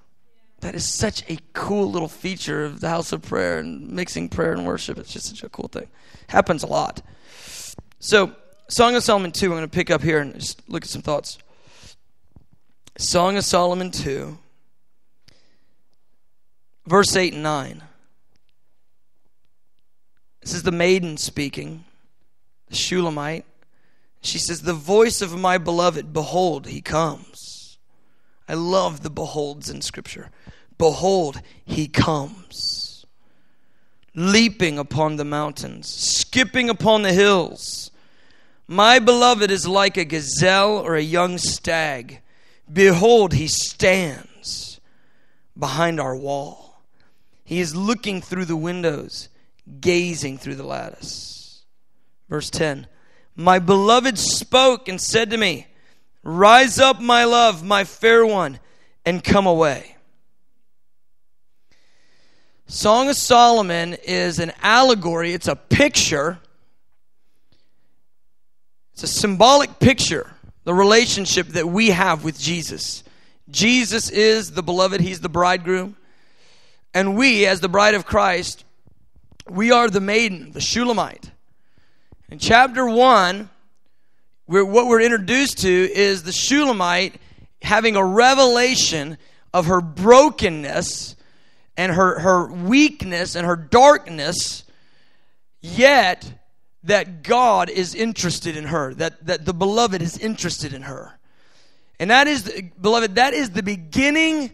That 0.64 0.74
is 0.74 0.88
such 0.88 1.30
a 1.30 1.36
cool 1.52 1.90
little 1.90 2.08
feature 2.08 2.64
of 2.64 2.80
the 2.80 2.88
house 2.88 3.12
of 3.12 3.20
prayer 3.20 3.58
and 3.58 3.90
mixing 3.90 4.30
prayer 4.30 4.54
and 4.54 4.64
worship. 4.64 4.96
It's 4.96 5.12
just 5.12 5.26
such 5.26 5.42
a 5.42 5.50
cool 5.50 5.68
thing. 5.68 5.88
Happens 6.28 6.62
a 6.62 6.66
lot. 6.66 7.02
So, 7.98 8.34
Song 8.68 8.96
of 8.96 9.02
Solomon 9.02 9.30
2, 9.30 9.44
I'm 9.44 9.52
going 9.52 9.62
to 9.64 9.68
pick 9.68 9.90
up 9.90 10.00
here 10.00 10.20
and 10.20 10.34
just 10.34 10.66
look 10.66 10.84
at 10.84 10.88
some 10.88 11.02
thoughts. 11.02 11.36
Song 12.96 13.36
of 13.36 13.44
Solomon 13.44 13.90
2, 13.90 14.38
verse 16.86 17.14
8 17.14 17.34
and 17.34 17.42
9. 17.42 17.82
This 20.40 20.54
is 20.54 20.62
the 20.62 20.72
maiden 20.72 21.18
speaking, 21.18 21.84
the 22.68 22.74
Shulamite. 22.74 23.44
She 24.22 24.38
says, 24.38 24.62
The 24.62 24.72
voice 24.72 25.20
of 25.20 25.38
my 25.38 25.58
beloved, 25.58 26.14
behold, 26.14 26.68
he 26.68 26.80
comes. 26.80 27.33
I 28.48 28.54
love 28.54 29.02
the 29.02 29.10
beholds 29.10 29.70
in 29.70 29.80
Scripture. 29.80 30.30
Behold, 30.78 31.40
he 31.64 31.88
comes. 31.88 33.06
Leaping 34.14 34.78
upon 34.78 35.16
the 35.16 35.24
mountains, 35.24 35.88
skipping 35.92 36.70
upon 36.70 37.02
the 37.02 37.12
hills. 37.12 37.90
My 38.68 38.98
beloved 38.98 39.50
is 39.50 39.66
like 39.66 39.96
a 39.96 40.04
gazelle 40.04 40.78
or 40.78 40.94
a 40.94 41.02
young 41.02 41.36
stag. 41.38 42.20
Behold, 42.72 43.32
he 43.32 43.48
stands 43.48 44.80
behind 45.58 46.00
our 46.00 46.16
wall. 46.16 46.82
He 47.44 47.60
is 47.60 47.76
looking 47.76 48.22
through 48.22 48.46
the 48.46 48.56
windows, 48.56 49.28
gazing 49.80 50.38
through 50.38 50.54
the 50.54 50.64
lattice. 50.64 51.62
Verse 52.28 52.50
10 52.50 52.86
My 53.36 53.58
beloved 53.58 54.18
spoke 54.18 54.88
and 54.88 55.00
said 55.00 55.30
to 55.30 55.36
me, 55.36 55.66
Rise 56.24 56.80
up, 56.80 57.00
my 57.00 57.24
love, 57.24 57.62
my 57.62 57.84
fair 57.84 58.26
one, 58.26 58.58
and 59.04 59.22
come 59.22 59.46
away. 59.46 59.94
Song 62.66 63.08
of 63.08 63.16
Solomon 63.16 63.94
is 64.04 64.40
an 64.40 64.52
allegory, 64.62 65.32
it's 65.32 65.48
a 65.48 65.54
picture 65.54 66.40
it's 68.94 69.02
a 69.02 69.08
symbolic 69.08 69.80
picture, 69.80 70.30
the 70.62 70.72
relationship 70.72 71.48
that 71.48 71.66
we 71.66 71.90
have 71.90 72.22
with 72.22 72.38
Jesus. 72.38 73.02
Jesus 73.50 74.08
is 74.08 74.52
the 74.52 74.62
beloved, 74.62 75.00
He's 75.00 75.20
the 75.20 75.28
bridegroom. 75.28 75.96
And 76.94 77.16
we, 77.16 77.44
as 77.44 77.58
the 77.58 77.68
bride 77.68 77.94
of 77.94 78.06
Christ, 78.06 78.64
we 79.50 79.72
are 79.72 79.90
the 79.90 80.00
maiden, 80.00 80.52
the 80.52 80.60
Shulamite. 80.60 81.32
In 82.30 82.38
chapter 82.38 82.86
1, 82.86 83.50
we're, 84.46 84.64
what 84.64 84.86
we're 84.86 85.00
introduced 85.00 85.58
to 85.58 85.68
is 85.68 86.22
the 86.22 86.32
Shulamite 86.32 87.16
having 87.62 87.96
a 87.96 88.04
revelation 88.04 89.16
of 89.52 89.66
her 89.66 89.80
brokenness 89.80 91.16
and 91.76 91.92
her, 91.92 92.18
her 92.18 92.52
weakness 92.52 93.36
and 93.36 93.46
her 93.46 93.56
darkness, 93.56 94.64
yet 95.60 96.30
that 96.84 97.22
God 97.22 97.70
is 97.70 97.94
interested 97.94 98.56
in 98.56 98.64
her, 98.64 98.92
that, 98.94 99.24
that 99.26 99.46
the 99.46 99.54
beloved 99.54 100.02
is 100.02 100.18
interested 100.18 100.74
in 100.74 100.82
her. 100.82 101.18
And 101.98 102.10
that 102.10 102.26
is, 102.26 102.50
beloved, 102.80 103.14
that 103.14 103.32
is 103.32 103.50
the 103.50 103.62
beginning 103.62 104.50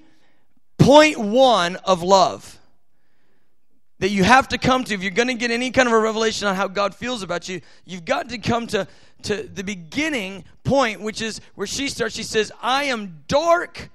point 0.79 1.19
one 1.19 1.77
of 1.77 2.03
love 2.03 2.60
that 4.01 4.11
you 4.11 4.25
have 4.25 4.49
to 4.49 4.59
come 4.59 4.85
to 4.85 4.95
if 4.95 5.03
you're 5.03 5.11
going 5.13 5.29
to 5.29 5.35
get 5.35 5.51
any 5.51 5.71
kind 5.71 5.89
of 5.89 5.95
a 5.95 5.99
revelation 5.99 6.49
on 6.49 6.57
how 6.57 6.69
God 6.69 6.95
feels 6.95 7.23
about 7.23 7.49
you. 7.49 7.61
You've 7.85 8.05
got 8.05 8.31
to 8.31 8.39
come 8.39 8.67
to, 8.69 8.89
to 9.23 9.43
the 9.43 9.63
beginning 9.63 10.45
point, 10.65 11.01
which 11.01 11.23
is 11.23 11.41
where 11.55 11.67
she 11.67 11.89
starts. 11.89 12.15
She 12.15 12.23
says, 12.23 12.51
I 12.61 12.85
am 12.85 13.23
dark, 13.29 13.91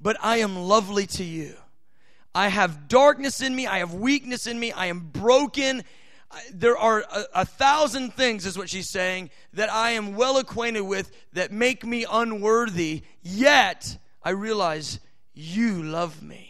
but 0.00 0.16
I 0.22 0.38
am 0.38 0.56
lovely 0.56 1.06
to 1.06 1.24
you. 1.24 1.54
I 2.34 2.48
have 2.48 2.88
darkness 2.88 3.40
in 3.42 3.54
me, 3.54 3.66
I 3.66 3.78
have 3.78 3.92
weakness 3.92 4.46
in 4.46 4.58
me, 4.58 4.72
I 4.72 4.86
am 4.86 5.10
broken 5.12 5.82
there 6.52 6.78
are 6.78 7.00
a, 7.00 7.24
a, 7.34 7.44
thousand 7.44 8.14
things, 8.14 8.46
is 8.46 8.56
what 8.56 8.68
she's 8.68 8.88
saying, 8.88 9.30
that 9.54 9.72
I 9.72 9.92
am 9.92 10.14
well 10.14 10.38
acquainted 10.38 10.82
with 10.82 11.10
that 11.32 11.50
make 11.50 11.84
me 11.84 12.06
unworthy, 12.10 13.02
yet 13.22 13.98
I 14.22 14.30
realize 14.30 15.00
you 15.34 15.82
love 15.82 16.22
me. 16.22 16.49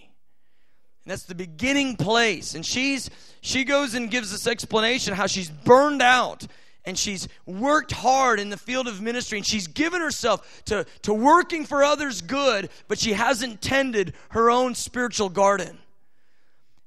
And 1.04 1.12
that's 1.12 1.24
the 1.24 1.34
beginning 1.34 1.96
place. 1.96 2.54
And 2.54 2.64
she's 2.64 3.10
she 3.40 3.64
goes 3.64 3.94
and 3.94 4.10
gives 4.10 4.30
this 4.30 4.46
explanation 4.46 5.14
how 5.14 5.26
she's 5.26 5.50
burned 5.50 6.02
out 6.02 6.46
and 6.84 6.98
she's 6.98 7.28
worked 7.46 7.92
hard 7.92 8.40
in 8.40 8.50
the 8.50 8.56
field 8.56 8.86
of 8.86 9.00
ministry 9.00 9.38
and 9.38 9.46
she's 9.46 9.66
given 9.66 10.00
herself 10.00 10.62
to, 10.66 10.86
to 11.02 11.14
working 11.14 11.64
for 11.64 11.82
others 11.82 12.20
good, 12.20 12.70
but 12.88 12.98
she 12.98 13.12
hasn't 13.12 13.60
tended 13.62 14.14
her 14.30 14.50
own 14.50 14.74
spiritual 14.74 15.28
garden 15.28 15.78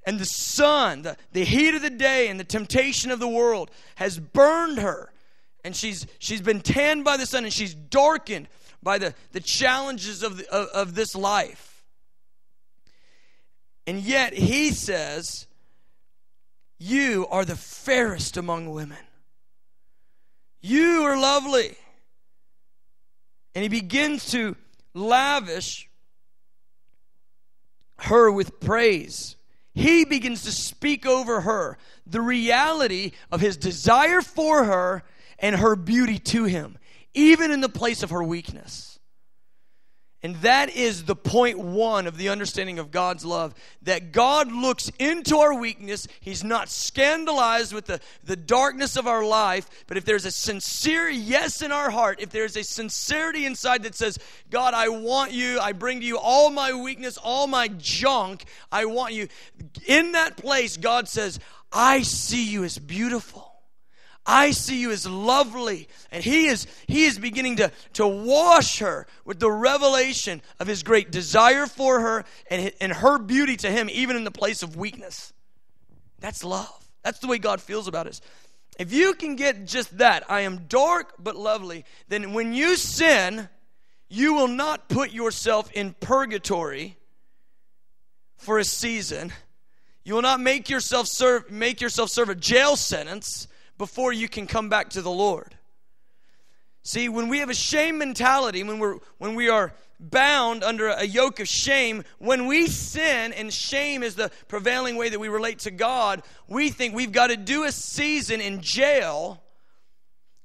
and 0.06 0.18
the 0.18 0.24
sun, 0.24 1.02
the, 1.02 1.16
the 1.32 1.44
heat 1.44 1.74
of 1.74 1.82
the 1.82 1.90
day, 1.90 2.28
and 2.28 2.38
the 2.38 2.44
temptation 2.44 3.10
of 3.10 3.18
the 3.18 3.28
world 3.28 3.70
has 3.96 4.18
burned 4.18 4.78
her. 4.78 5.10
And 5.64 5.74
she's, 5.74 6.06
she's 6.18 6.42
been 6.42 6.60
tanned 6.60 7.04
by 7.04 7.16
the 7.16 7.26
sun 7.26 7.44
and 7.44 7.52
she's 7.52 7.74
darkened 7.74 8.48
by 8.82 8.98
the, 8.98 9.14
the 9.32 9.40
challenges 9.40 10.22
of, 10.22 10.38
the, 10.38 10.50
of, 10.50 10.68
of 10.68 10.94
this 10.94 11.14
life. 11.14 11.73
And 13.86 14.00
yet 14.00 14.32
he 14.32 14.70
says, 14.70 15.46
You 16.78 17.26
are 17.30 17.44
the 17.44 17.56
fairest 17.56 18.36
among 18.36 18.70
women. 18.70 18.98
You 20.60 21.02
are 21.02 21.18
lovely. 21.18 21.76
And 23.54 23.62
he 23.62 23.68
begins 23.68 24.30
to 24.32 24.56
lavish 24.94 25.88
her 27.98 28.30
with 28.30 28.58
praise 28.60 29.36
he 29.74 30.04
begins 30.04 30.44
to 30.44 30.52
speak 30.52 31.04
over 31.04 31.40
her 31.40 31.76
the 32.06 32.20
reality 32.20 33.10
of 33.30 33.40
his 33.40 33.56
desire 33.56 34.22
for 34.22 34.64
her 34.64 35.02
and 35.38 35.56
her 35.56 35.74
beauty 35.74 36.18
to 36.18 36.44
him, 36.44 36.78
even 37.12 37.50
in 37.50 37.60
the 37.60 37.68
place 37.68 38.02
of 38.02 38.10
her 38.10 38.22
weakness. 38.22 38.93
And 40.24 40.36
that 40.36 40.74
is 40.74 41.04
the 41.04 41.14
point 41.14 41.58
one 41.58 42.06
of 42.06 42.16
the 42.16 42.30
understanding 42.30 42.78
of 42.78 42.90
God's 42.90 43.26
love. 43.26 43.54
That 43.82 44.10
God 44.10 44.50
looks 44.50 44.90
into 44.98 45.36
our 45.36 45.54
weakness. 45.54 46.08
He's 46.18 46.42
not 46.42 46.70
scandalized 46.70 47.74
with 47.74 47.84
the, 47.84 48.00
the 48.24 48.34
darkness 48.34 48.96
of 48.96 49.06
our 49.06 49.22
life. 49.22 49.68
But 49.86 49.98
if 49.98 50.06
there's 50.06 50.24
a 50.24 50.30
sincere 50.30 51.10
yes 51.10 51.60
in 51.60 51.72
our 51.72 51.90
heart, 51.90 52.20
if 52.22 52.30
there's 52.30 52.56
a 52.56 52.64
sincerity 52.64 53.44
inside 53.44 53.82
that 53.82 53.94
says, 53.94 54.18
God, 54.48 54.72
I 54.72 54.88
want 54.88 55.32
you, 55.32 55.60
I 55.60 55.72
bring 55.72 56.00
to 56.00 56.06
you 56.06 56.16
all 56.16 56.48
my 56.48 56.72
weakness, 56.72 57.18
all 57.18 57.46
my 57.46 57.68
junk, 57.68 58.46
I 58.72 58.86
want 58.86 59.12
you. 59.12 59.28
In 59.86 60.12
that 60.12 60.38
place, 60.38 60.78
God 60.78 61.06
says, 61.06 61.38
I 61.70 62.00
see 62.00 62.50
you 62.50 62.64
as 62.64 62.78
beautiful. 62.78 63.43
I 64.26 64.52
see 64.52 64.80
you 64.80 64.90
as 64.90 65.06
lovely. 65.06 65.88
And 66.10 66.24
he 66.24 66.46
is, 66.46 66.66
he 66.86 67.04
is 67.04 67.18
beginning 67.18 67.56
to, 67.56 67.70
to 67.94 68.06
wash 68.06 68.78
her 68.78 69.06
with 69.24 69.38
the 69.38 69.50
revelation 69.50 70.40
of 70.58 70.66
his 70.66 70.82
great 70.82 71.10
desire 71.10 71.66
for 71.66 72.00
her 72.00 72.24
and, 72.50 72.72
and 72.80 72.92
her 72.92 73.18
beauty 73.18 73.56
to 73.58 73.70
him, 73.70 73.88
even 73.90 74.16
in 74.16 74.24
the 74.24 74.30
place 74.30 74.62
of 74.62 74.76
weakness. 74.76 75.32
That's 76.20 76.42
love. 76.42 76.88
That's 77.02 77.18
the 77.18 77.26
way 77.26 77.38
God 77.38 77.60
feels 77.60 77.86
about 77.86 78.06
us. 78.06 78.20
If 78.78 78.92
you 78.92 79.14
can 79.14 79.36
get 79.36 79.66
just 79.66 79.98
that, 79.98 80.28
I 80.30 80.40
am 80.40 80.66
dark 80.68 81.14
but 81.18 81.36
lovely, 81.36 81.84
then 82.08 82.32
when 82.32 82.54
you 82.54 82.76
sin, 82.76 83.48
you 84.08 84.34
will 84.34 84.48
not 84.48 84.88
put 84.88 85.12
yourself 85.12 85.70
in 85.72 85.94
purgatory 86.00 86.96
for 88.36 88.58
a 88.58 88.64
season. 88.64 89.32
You 90.02 90.14
will 90.14 90.22
not 90.22 90.40
make 90.40 90.68
yourself 90.68 91.06
serve 91.08 91.50
make 91.50 91.80
yourself 91.80 92.10
serve 92.10 92.28
a 92.28 92.34
jail 92.34 92.76
sentence 92.76 93.48
before 93.78 94.12
you 94.12 94.28
can 94.28 94.46
come 94.46 94.68
back 94.68 94.90
to 94.90 95.02
the 95.02 95.10
Lord. 95.10 95.56
See, 96.82 97.08
when 97.08 97.28
we 97.28 97.38
have 97.38 97.50
a 97.50 97.54
shame 97.54 97.98
mentality, 97.98 98.62
when 98.62 98.78
we're 98.78 98.98
when 99.18 99.34
we 99.34 99.48
are 99.48 99.72
bound 100.00 100.62
under 100.62 100.88
a 100.88 101.04
yoke 101.04 101.40
of 101.40 101.48
shame, 101.48 102.04
when 102.18 102.46
we 102.46 102.66
sin 102.66 103.32
and 103.32 103.52
shame 103.52 104.02
is 104.02 104.16
the 104.16 104.30
prevailing 104.48 104.96
way 104.96 105.08
that 105.08 105.18
we 105.18 105.28
relate 105.28 105.60
to 105.60 105.70
God, 105.70 106.22
we 106.48 106.70
think 106.70 106.94
we've 106.94 107.12
got 107.12 107.28
to 107.28 107.36
do 107.36 107.64
a 107.64 107.72
season 107.72 108.40
in 108.40 108.60
jail 108.60 109.43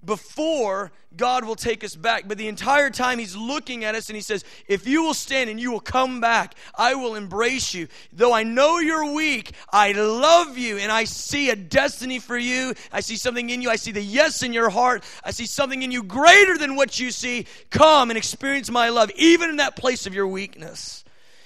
before 0.03 0.91
God 1.15 1.43
will 1.43 1.55
take 1.55 1.83
us 1.83 1.95
back. 1.95 2.27
But 2.27 2.37
the 2.37 2.47
entire 2.47 2.89
time 2.89 3.19
He's 3.19 3.35
looking 3.35 3.83
at 3.83 3.95
us 3.95 4.09
and 4.09 4.15
He 4.15 4.21
says, 4.21 4.43
If 4.67 4.87
you 4.87 5.03
will 5.03 5.13
stand 5.13 5.49
and 5.49 5.59
you 5.59 5.71
will 5.71 5.79
come 5.79 6.21
back, 6.21 6.55
I 6.75 6.95
will 6.95 7.15
embrace 7.15 7.73
you. 7.73 7.87
Though 8.13 8.33
I 8.33 8.43
know 8.43 8.79
you're 8.79 9.11
weak, 9.13 9.53
I 9.71 9.91
love 9.91 10.57
you 10.57 10.77
and 10.77 10.91
I 10.91 11.03
see 11.03 11.49
a 11.49 11.55
destiny 11.55 12.19
for 12.19 12.37
you. 12.37 12.73
I 12.91 13.01
see 13.01 13.15
something 13.15 13.49
in 13.49 13.61
you. 13.61 13.69
I 13.69 13.75
see 13.75 13.91
the 13.91 14.01
yes 14.01 14.43
in 14.43 14.53
your 14.53 14.69
heart. 14.69 15.03
I 15.23 15.31
see 15.31 15.45
something 15.45 15.81
in 15.81 15.91
you 15.91 16.03
greater 16.03 16.57
than 16.57 16.75
what 16.75 16.99
you 16.99 17.11
see. 17.11 17.45
Come 17.69 18.09
and 18.09 18.17
experience 18.17 18.69
my 18.69 18.89
love, 18.89 19.11
even 19.15 19.49
in 19.49 19.57
that 19.57 19.75
place 19.75 20.05
of 20.05 20.13
your 20.13 20.27
weakness. 20.27 21.03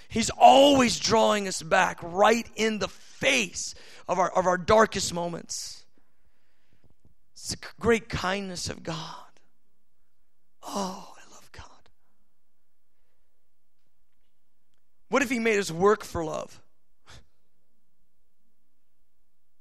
He's 0.10 0.30
always 0.30 1.00
drawing 1.00 1.48
us 1.48 1.64
back 1.64 2.00
right 2.04 2.48
in 2.56 2.78
the 2.78 2.88
face 2.88 3.74
of 4.08 4.20
our, 4.20 4.30
of 4.30 4.46
our 4.46 4.58
darkest 4.58 5.14
moments. 5.14 5.83
It's 7.44 7.56
the 7.56 7.68
great 7.78 8.08
kindness 8.08 8.70
of 8.70 8.84
God. 8.84 8.96
Oh, 10.66 11.14
I 11.14 11.34
love 11.34 11.52
God. 11.52 11.66
What 15.10 15.22
if 15.24 15.30
He 15.30 15.40
made 15.40 15.60
us 15.60 15.70
work 15.70 16.06
for 16.06 16.24
love? 16.24 16.62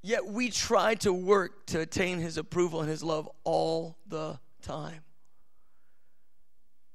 Yet 0.01 0.27
we 0.27 0.49
try 0.51 0.95
to 0.97 1.13
work 1.13 1.67
to 1.67 1.81
attain 1.81 2.21
His 2.21 2.39
approval 2.39 2.83
and 2.83 2.89
His 2.89 3.03
love 3.03 3.29
all 3.43 3.97
the 4.07 4.39
time. 4.63 5.03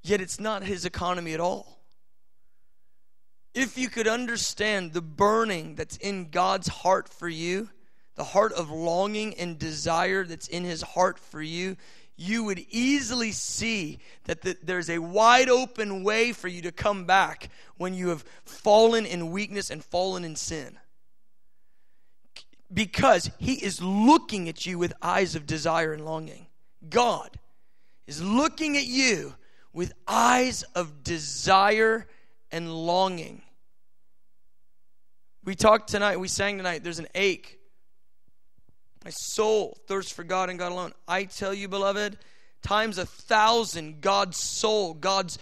Yet 0.03 0.21
it's 0.21 0.39
not 0.39 0.63
His 0.63 0.85
economy 0.85 1.33
at 1.33 1.41
all. 1.41 1.81
If 3.53 3.77
you 3.77 3.89
could 3.89 4.07
understand 4.07 4.93
the 4.93 5.01
burning 5.01 5.75
that's 5.75 5.97
in 5.97 6.29
God's 6.29 6.69
heart 6.69 7.09
for 7.09 7.27
you, 7.27 7.71
the 8.17 8.23
heart 8.23 8.51
of 8.53 8.69
longing 8.69 9.35
and 9.35 9.57
desire 9.57 10.25
that's 10.25 10.47
in 10.47 10.63
his 10.63 10.81
heart 10.81 11.19
for 11.19 11.41
you, 11.41 11.77
you 12.17 12.43
would 12.43 12.59
easily 12.71 13.31
see 13.31 13.99
that 14.23 14.41
the, 14.41 14.57
there's 14.63 14.89
a 14.89 14.97
wide 14.97 15.49
open 15.49 16.03
way 16.03 16.33
for 16.33 16.47
you 16.47 16.63
to 16.63 16.71
come 16.71 17.05
back 17.05 17.49
when 17.77 17.93
you 17.93 18.09
have 18.09 18.25
fallen 18.43 19.05
in 19.05 19.31
weakness 19.31 19.69
and 19.69 19.83
fallen 19.83 20.25
in 20.25 20.35
sin. 20.35 20.79
Because 22.73 23.29
he 23.37 23.53
is 23.53 23.81
looking 23.81 24.49
at 24.49 24.65
you 24.65 24.79
with 24.79 24.93
eyes 24.99 25.35
of 25.35 25.45
desire 25.45 25.93
and 25.93 26.03
longing. 26.03 26.47
God 26.89 27.39
is 28.07 28.21
looking 28.21 28.77
at 28.77 28.85
you 28.85 29.35
with 29.73 29.93
eyes 30.07 30.63
of 30.73 31.03
desire 31.03 32.07
and 32.51 32.73
longing. 32.73 33.43
We 35.43 35.53
talked 35.53 35.89
tonight, 35.89 36.19
we 36.19 36.27
sang 36.27 36.57
tonight, 36.57 36.83
there's 36.83 36.99
an 36.99 37.07
ache. 37.13 37.56
My 39.07 39.11
soul 39.11 39.77
thirsts 39.87 40.11
for 40.11 40.25
God 40.25 40.49
and 40.49 40.59
God 40.59 40.73
alone. 40.73 40.91
I 41.07 41.23
tell 41.23 41.53
you, 41.53 41.69
beloved, 41.69 42.17
times 42.61 42.97
a 42.97 43.05
thousand, 43.05 44.01
God's 44.01 44.35
soul, 44.35 44.93
God's 44.93 45.39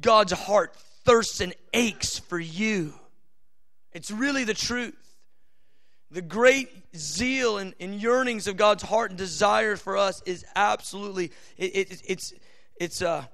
God's 0.00 0.32
heart 0.32 0.74
thirsts 1.04 1.42
and 1.42 1.54
aches 1.74 2.18
for 2.18 2.40
you. 2.40 2.94
It's 3.92 4.10
really 4.10 4.44
the 4.44 4.54
truth. 4.54 4.96
The 6.12 6.22
great 6.22 6.70
zeal 6.96 7.58
and, 7.58 7.74
and 7.78 8.00
yearnings 8.00 8.46
of 8.46 8.56
God's 8.56 8.82
heart 8.82 9.10
and 9.10 9.18
desire 9.18 9.76
for 9.76 9.98
us 9.98 10.22
is 10.24 10.42
absolutely 10.56 11.30
it, 11.58 11.76
it, 11.76 12.02
it's 12.08 12.32
it's 12.80 13.02
uh 13.02 13.26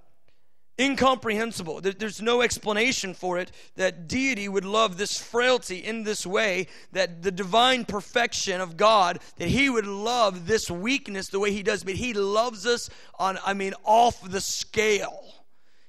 incomprehensible. 0.78 1.80
There's 1.80 2.22
no 2.22 2.42
explanation 2.42 3.14
for 3.14 3.38
it 3.38 3.52
that 3.76 4.08
deity 4.08 4.48
would 4.48 4.64
love 4.64 4.96
this 4.96 5.18
frailty 5.18 5.78
in 5.78 6.04
this 6.04 6.26
way, 6.26 6.68
that 6.92 7.22
the 7.22 7.30
divine 7.30 7.84
perfection 7.84 8.60
of 8.60 8.76
God, 8.76 9.20
that 9.36 9.48
he 9.48 9.68
would 9.68 9.86
love 9.86 10.46
this 10.46 10.70
weakness 10.70 11.28
the 11.28 11.40
way 11.40 11.52
he 11.52 11.62
does, 11.62 11.84
but 11.84 11.94
he 11.94 12.14
loves 12.14 12.66
us 12.66 12.88
on, 13.18 13.38
I 13.44 13.54
mean, 13.54 13.74
off 13.84 14.22
the 14.28 14.40
scale. 14.40 15.34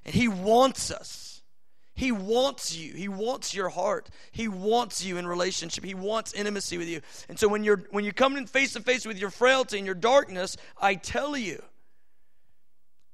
And 0.06 0.14
he 0.16 0.28
wants 0.28 0.92
us. 0.92 1.32
He 1.94 2.12
wants 2.12 2.76
you. 2.76 2.94
He 2.94 3.08
wants 3.08 3.54
your 3.54 3.70
heart. 3.70 4.10
He 4.32 4.48
wants 4.48 5.06
you 5.06 5.18
in 5.18 5.28
relationship. 5.28 5.84
He 5.84 5.94
wants 5.94 6.34
intimacy 6.34 6.78
with 6.78 6.88
you. 6.88 7.02
And 7.30 7.38
so 7.38 7.48
when 7.48 7.64
you're 7.64 7.84
when 7.92 8.06
you 8.06 8.12
come 8.12 8.38
in 8.38 8.48
face 8.48 8.74
to 8.74 8.82
face 8.82 9.06
with 9.06 9.20
your 9.20 9.30
frailty 9.30 9.78
and 9.78 9.86
your 9.86 9.94
darkness, 9.94 10.58
I 10.82 10.96
tell 10.96 11.38
you, 11.38 11.62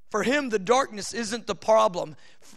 for 0.09 0.23
him, 0.23 0.49
the 0.49 0.59
darkness 0.59 1.13
isn't 1.13 1.47
the 1.47 1.55
problem. 1.55 2.15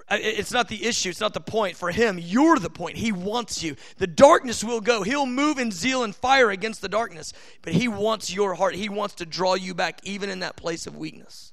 Uh, 0.09 0.19
it's 0.21 0.52
not 0.52 0.69
the 0.69 0.87
issue. 0.87 1.09
It's 1.09 1.21
not 1.21 1.35
the 1.35 1.40
point. 1.40 1.76
For 1.76 1.90
him, 1.90 2.19
you're 2.19 2.59
the 2.59 2.71
point. 2.71 2.97
He 2.97 3.11
wants 3.11 3.62
you. 3.62 3.75
The 3.99 4.07
darkness 4.07 4.62
will 4.62 4.80
go. 4.80 5.02
He'll 5.02 5.26
move 5.26 5.59
in 5.59 5.73
zeal 5.73 6.04
and 6.04 6.14
fire 6.14 6.50
against 6.50 6.80
the 6.80 6.88
darkness. 6.88 7.33
But 7.62 7.73
he 7.73 7.88
wants 7.88 8.33
your 8.33 8.54
heart. 8.54 8.76
He 8.76 8.88
wants 8.88 9.16
to 9.16 9.26
draw 9.26 9.54
you 9.54 9.75
back, 9.75 10.00
even 10.04 10.30
in 10.30 10.40
that 10.40 10.57
place 10.57 10.87
of 10.87 10.97
weakness. 10.97 11.50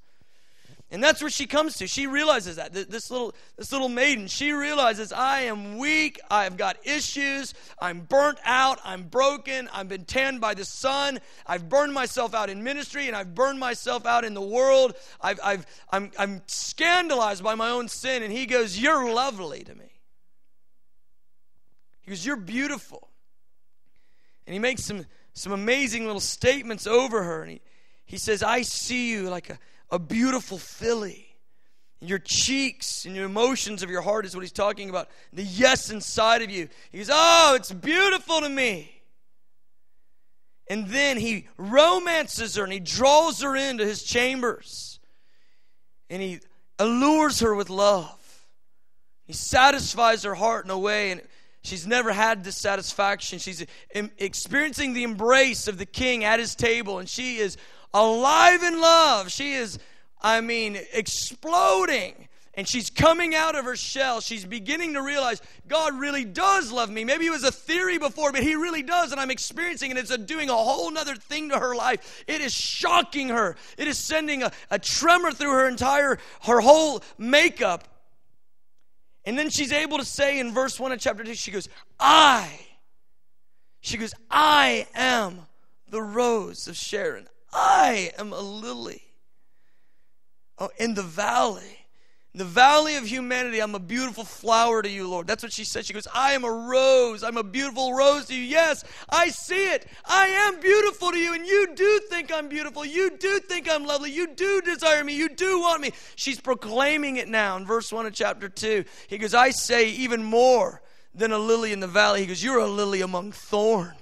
And 0.90 1.04
that's 1.04 1.22
where 1.22 1.30
she 1.30 1.48
comes 1.48 1.76
to. 1.78 1.88
She 1.88 2.08
realizes 2.08 2.56
that. 2.56 2.72
This 2.72 3.12
little, 3.12 3.36
this 3.58 3.74
little 3.74 3.90
maiden, 3.90 4.28
she 4.28 4.54
realizes, 4.54 5.12
I 5.12 5.42
am 5.42 5.78
weak. 5.78 6.18
I've 6.32 6.56
got 6.56 6.78
issues. 6.86 7.54
I'm 7.78 8.02
burnt 8.02 8.38
out. 8.46 8.80
I'm 8.86 9.04
broken. 9.04 9.68
I've 9.74 9.90
been 9.90 10.06
tanned 10.06 10.40
by 10.40 10.54
the 10.54 10.64
sun. 10.64 11.20
I've 11.46 11.68
burned 11.68 11.94
myself 11.94 12.34
out 12.34 12.50
in 12.50 12.64
ministry 12.64 13.08
and 13.08 13.18
I've 13.18 13.36
burned 13.36 13.60
myself 13.60 14.06
out 14.06 14.24
in 14.24 14.34
the 14.34 14.42
world. 14.42 14.96
I've, 15.20 15.42
I've, 15.44 15.66
I'm, 15.92 16.12
I'm 16.18 16.42
scandalized 16.48 17.44
by 17.44 17.56
my 17.56 17.70
own 17.70 17.90
sin. 17.90 18.24
And 18.24 18.32
he 18.32 18.46
goes, 18.46 18.80
You're 18.80 19.12
lovely 19.14 19.66
to 19.66 19.76
me. 19.76 19.92
He 22.04 22.12
goes, 22.12 22.26
You're 22.26 22.38
beautiful. 22.38 23.10
And 24.46 24.54
he 24.54 24.60
makes 24.60 24.86
some, 24.86 25.06
some 25.34 25.52
amazing 25.52 26.06
little 26.06 26.22
statements 26.22 26.88
over 26.88 27.24
her. 27.24 27.42
And 27.42 27.52
he, 27.52 27.62
he 28.06 28.18
says, 28.18 28.42
I 28.42 28.62
see 28.62 29.12
you 29.12 29.30
like 29.30 29.50
a 29.50 29.60
a 29.90 30.00
beautiful 30.00 30.58
filly. 30.58 31.24
Your 32.00 32.20
cheeks 32.20 33.06
and 33.06 33.16
your 33.16 33.26
emotions 33.26 33.82
of 33.82 33.90
your 33.90 34.02
heart 34.02 34.26
is 34.26 34.36
what 34.36 34.42
he's 34.42 34.52
talking 34.52 34.90
about. 34.90 35.10
The 35.34 35.44
yes 35.44 35.90
inside 35.90 36.44
of 36.44 36.52
you. 36.52 36.70
He 36.92 37.00
goes, 37.00 37.10
Oh, 37.12 37.54
it's 37.56 37.72
beautiful 37.72 38.42
to 38.42 38.50
me. 38.50 39.02
And 40.70 40.88
then 40.90 41.18
he 41.18 41.48
romances 41.58 42.56
her 42.56 42.64
and 42.64 42.74
he 42.74 42.80
draws 42.80 43.42
her 43.42 43.56
into 43.56 43.86
his 43.86 44.04
chambers. 44.04 45.00
And 46.10 46.22
he 46.22 46.40
allures 46.78 47.40
her 47.40 47.56
with 47.56 47.70
love. 47.70 48.14
He 49.26 49.34
satisfies 49.34 50.24
her 50.24 50.36
heart 50.36 50.64
in 50.64 50.72
a 50.72 50.80
way, 50.80 51.12
and 51.12 51.22
she's 51.62 51.86
never 51.86 52.14
had 52.14 52.46
this 52.46 52.56
satisfaction. 52.56 53.40
She's 53.40 53.66
experiencing 53.94 54.94
the 54.94 55.04
embrace 55.04 55.68
of 55.68 55.78
the 55.78 55.86
king 55.86 56.24
at 56.24 56.40
his 56.40 56.56
table, 56.56 57.00
and 57.00 57.10
she 57.10 57.38
is 57.38 57.58
alive 57.94 58.64
in 58.64 58.80
love. 58.80 59.32
She 59.32 59.54
is, 59.54 59.80
I 60.22 60.42
mean, 60.42 60.78
exploding. 60.94 62.28
And 62.58 62.68
she's 62.68 62.90
coming 62.90 63.36
out 63.36 63.54
of 63.54 63.66
her 63.66 63.76
shell. 63.76 64.20
She's 64.20 64.44
beginning 64.44 64.94
to 64.94 65.04
realize 65.04 65.40
God 65.68 65.94
really 65.94 66.26
does 66.26 66.72
love 66.72 66.90
me. 66.90 67.04
Maybe 67.04 67.28
it 67.28 67.30
was 67.30 67.44
a 67.44 67.52
theory 67.52 68.00
before, 68.00 68.32
but 68.32 68.42
He 68.42 68.56
really 68.56 68.82
does, 68.82 69.12
and 69.12 69.22
I'm 69.22 69.30
experiencing 69.30 69.92
it. 69.92 69.98
It's 69.98 70.10
a, 70.10 70.18
doing 70.18 70.50
a 70.50 70.56
whole 70.56 70.90
nother 70.90 71.16
thing 71.16 71.50
to 71.50 71.60
her 71.60 71.76
life. 71.76 72.24
It 72.26 72.42
is 72.42 72.54
shocking 72.54 73.30
her. 73.30 73.56
It 73.78 73.88
is 73.88 74.00
sending 74.00 74.42
a, 74.42 74.52
a 74.72 74.80
tremor 74.80 75.32
through 75.32 75.52
her 75.52 75.68
entire, 75.68 76.18
her 76.42 76.60
whole 76.60 77.04
makeup. 77.20 77.88
And 79.24 79.38
then 79.38 79.52
she's 79.52 79.72
able 79.72 80.00
to 80.00 80.06
say 80.06 80.40
in 80.40 80.52
verse 80.52 80.80
1 80.80 80.92
of 80.94 81.00
chapter 81.00 81.24
2, 81.24 81.36
she 81.36 81.52
goes, 81.52 81.70
I. 82.00 82.50
She 83.82 83.98
goes, 83.98 84.16
I 84.32 84.88
am 84.96 85.42
the 85.90 86.02
rose 86.02 86.68
of 86.68 86.76
Sharon. 86.76 87.28
I 87.54 88.12
am 88.18 88.34
a 88.34 88.40
lily. 88.40 89.04
Oh, 90.60 90.70
in 90.80 90.96
the 90.96 91.04
valley, 91.04 91.78
in 92.34 92.40
the 92.40 92.46
valley 92.46 92.96
of 92.98 93.06
humanity, 93.06 93.60
I'm 93.60 93.76
a 93.76 93.80
beautiful 93.80 94.24
flower 94.24 94.82
to 94.82 94.90
you, 94.90 95.08
Lord. 95.08 95.28
That's 95.28 95.42
what 95.42 95.52
she 95.52 95.64
said. 95.64 95.86
She 95.86 95.94
goes, 95.94 96.08
I 96.14 96.34
am 96.34 96.44
a 96.44 96.52
rose. 96.52 97.24
I'm 97.24 97.38
a 97.38 97.44
beautiful 97.44 97.94
rose 97.94 98.26
to 98.28 98.36
you. 98.36 98.44
Yes, 98.44 98.84
I 99.10 99.30
see 99.30 99.72
it. 99.72 99.88
I 100.06 100.28
am 100.28 100.60
beautiful 100.60 101.12
to 101.12 101.18
you, 101.18 101.34
and 101.34 101.48
you 101.48 101.74
do 101.76 102.00
think 102.10 102.32
I'm 102.32 102.48
beautiful. 102.48 102.86
You 102.86 103.18
do 103.18 103.40
think 103.40 103.70
I'm 103.70 103.86
lovely. 103.86 104.12
You 104.12 104.36
do 104.36 104.62
desire 104.62 105.04
me. 105.04 105.16
You 105.16 105.30
do 105.30 105.62
want 105.62 105.82
me. 105.82 105.94
She's 106.16 106.40
proclaiming 106.40 107.18
it 107.18 107.28
now 107.28 107.58
in 107.58 107.66
verse 107.66 107.92
1 107.92 108.06
of 108.06 108.14
chapter 108.14 108.50
2. 108.50 108.84
He 109.08 109.18
goes, 109.18 109.34
I 109.34 109.52
say 109.52 109.90
even 109.90 110.24
more 110.24 110.82
than 111.16 111.32
a 111.32 111.40
lily 111.40 111.72
in 111.72 111.80
the 111.80 111.88
valley. 111.88 112.22
He 112.22 112.28
goes, 112.28 112.44
You're 112.44 112.60
a 112.60 112.68
lily 112.68 113.02
among 113.02 113.32
thorns. 113.32 113.96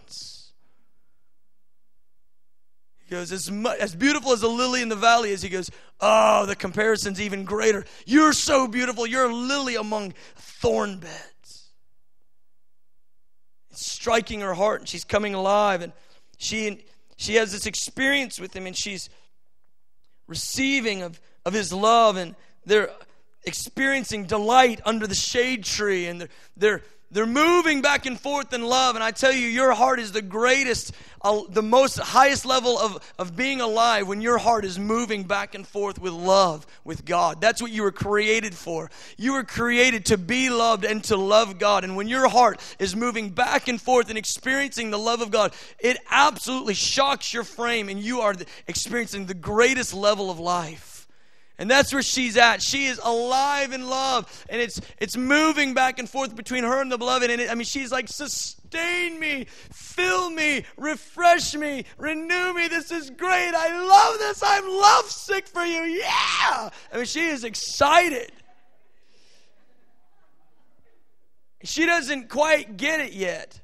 He 3.05 3.11
goes, 3.11 3.31
as, 3.31 3.51
much, 3.51 3.77
as 3.79 3.95
beautiful 3.95 4.31
as 4.31 4.41
a 4.41 4.47
lily 4.47 4.81
in 4.81 4.89
the 4.89 4.95
valley 4.95 5.29
is, 5.29 5.43
he 5.43 5.49
goes, 5.49 5.69
oh, 6.01 6.47
the 6.47 6.55
comparison's 6.55 7.21
even 7.21 7.45
greater. 7.45 7.85
You're 8.05 8.33
so 8.33 8.67
beautiful. 8.67 9.05
You're 9.05 9.29
a 9.29 9.33
lily 9.33 9.75
among 9.75 10.15
thorn 10.35 10.97
beds. 10.97 11.69
It's 13.69 13.91
striking 13.91 14.41
her 14.41 14.55
heart, 14.55 14.81
and 14.81 14.89
she's 14.89 15.03
coming 15.03 15.35
alive, 15.35 15.83
and 15.83 15.93
she, 16.37 16.83
she 17.15 17.35
has 17.35 17.51
this 17.51 17.67
experience 17.67 18.39
with 18.39 18.55
him, 18.55 18.65
and 18.65 18.75
she's 18.75 19.07
receiving 20.27 21.03
of, 21.03 21.21
of 21.45 21.53
his 21.53 21.71
love, 21.71 22.17
and 22.17 22.35
they're 22.65 22.89
experiencing 23.43 24.25
delight 24.25 24.81
under 24.83 25.05
the 25.05 25.13
shade 25.13 25.63
tree, 25.63 26.07
and 26.07 26.21
they're, 26.21 26.29
they're 26.57 26.81
they're 27.11 27.25
moving 27.25 27.81
back 27.81 28.05
and 28.05 28.19
forth 28.19 28.53
in 28.53 28.63
love. 28.63 28.95
And 28.95 29.03
I 29.03 29.11
tell 29.11 29.31
you, 29.31 29.47
your 29.47 29.73
heart 29.73 29.99
is 29.99 30.11
the 30.11 30.21
greatest, 30.21 30.91
uh, 31.21 31.41
the 31.49 31.61
most 31.61 31.99
highest 31.99 32.45
level 32.45 32.77
of, 32.77 33.13
of 33.19 33.35
being 33.35 33.61
alive 33.61 34.07
when 34.07 34.21
your 34.21 34.37
heart 34.37 34.65
is 34.65 34.79
moving 34.79 35.23
back 35.23 35.55
and 35.55 35.67
forth 35.67 35.99
with 35.99 36.13
love 36.13 36.65
with 36.83 37.05
God. 37.05 37.39
That's 37.41 37.61
what 37.61 37.71
you 37.71 37.83
were 37.83 37.91
created 37.91 38.55
for. 38.55 38.89
You 39.17 39.33
were 39.33 39.43
created 39.43 40.05
to 40.07 40.17
be 40.17 40.49
loved 40.49 40.83
and 40.83 41.03
to 41.05 41.15
love 41.15 41.59
God. 41.59 41.83
And 41.83 41.95
when 41.95 42.07
your 42.07 42.27
heart 42.27 42.59
is 42.79 42.95
moving 42.95 43.29
back 43.29 43.67
and 43.67 43.79
forth 43.79 44.09
and 44.09 44.17
experiencing 44.17 44.89
the 44.91 44.99
love 44.99 45.21
of 45.21 45.31
God, 45.31 45.53
it 45.79 45.97
absolutely 46.09 46.73
shocks 46.73 47.33
your 47.33 47.43
frame 47.43 47.87
and 47.87 47.99
you 47.99 48.21
are 48.21 48.35
experiencing 48.67 49.25
the 49.25 49.33
greatest 49.33 49.93
level 49.93 50.31
of 50.31 50.39
life. 50.39 50.94
And 51.57 51.71
that's 51.71 51.93
where 51.93 52.01
she's 52.01 52.35
at. 52.35 52.61
She 52.61 52.85
is 52.85 52.99
alive 53.01 53.71
in 53.71 53.87
love. 53.87 54.45
And 54.49 54.61
it's 54.61 54.81
it's 54.99 55.15
moving 55.15 55.73
back 55.73 55.99
and 55.99 56.09
forth 56.09 56.35
between 56.35 56.63
her 56.65 56.81
and 56.81 56.91
the 56.91 56.97
beloved. 56.97 57.29
And 57.29 57.41
it, 57.41 57.49
I 57.49 57.55
mean, 57.55 57.65
she's 57.65 57.91
like, 57.91 58.09
sustain 58.09 59.17
me, 59.19 59.45
fill 59.71 60.29
me, 60.29 60.65
refresh 60.75 61.55
me, 61.55 61.85
renew 61.97 62.53
me. 62.53 62.67
This 62.67 62.91
is 62.91 63.09
great. 63.09 63.53
I 63.53 63.81
love 63.81 64.19
this. 64.19 64.43
I'm 64.45 64.67
lovesick 64.67 65.47
for 65.47 65.63
you. 65.63 65.81
Yeah. 65.83 66.69
I 66.91 66.95
mean, 66.95 67.05
she 67.05 67.25
is 67.27 67.45
excited. 67.45 68.31
She 71.63 71.85
doesn't 71.85 72.29
quite 72.29 72.75
get 72.75 72.99
it 72.99 73.13
yet. 73.13 73.59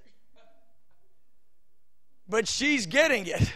But 2.27 2.47
she's 2.47 2.85
getting 2.85 3.27
it. 3.27 3.51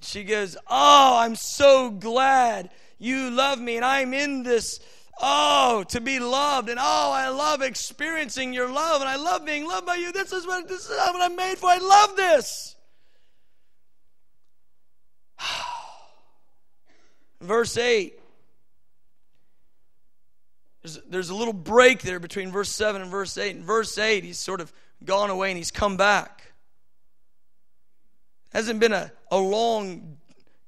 She 0.00 0.24
goes, 0.24 0.56
Oh, 0.66 1.18
I'm 1.18 1.36
so 1.36 1.90
glad 1.90 2.70
you 3.00 3.30
love 3.30 3.58
me 3.58 3.76
and 3.76 3.84
I'm 3.84 4.14
in 4.14 4.44
this. 4.44 4.78
Oh, 5.22 5.84
to 5.88 6.00
be 6.00 6.18
loved, 6.18 6.70
and 6.70 6.78
oh, 6.80 7.10
I 7.12 7.28
love 7.28 7.60
experiencing 7.60 8.54
your 8.54 8.72
love, 8.72 9.02
and 9.02 9.10
I 9.10 9.16
love 9.16 9.44
being 9.44 9.66
loved 9.66 9.86
by 9.86 9.96
you. 9.96 10.12
This 10.12 10.32
is 10.32 10.46
what 10.46 10.66
this 10.66 10.88
is 10.88 10.96
what 10.96 11.20
I'm 11.20 11.36
made 11.36 11.58
for. 11.58 11.68
I 11.68 11.76
love 11.76 12.16
this. 12.16 12.74
verse 17.40 17.76
8 17.76 18.18
there's, 20.82 21.00
there's 21.08 21.30
a 21.30 21.34
little 21.34 21.54
break 21.54 22.02
there 22.02 22.20
between 22.20 22.50
verse 22.50 22.70
7 22.70 23.02
and 23.02 23.10
verse 23.10 23.36
8 23.38 23.56
in 23.56 23.64
verse 23.64 23.96
8 23.96 24.24
he's 24.24 24.38
sort 24.38 24.60
of 24.60 24.72
gone 25.04 25.30
away 25.30 25.50
and 25.50 25.58
he's 25.58 25.70
come 25.70 25.96
back 25.96 26.52
hasn't 28.52 28.80
been 28.80 28.92
a, 28.92 29.10
a 29.30 29.38
long 29.38 30.18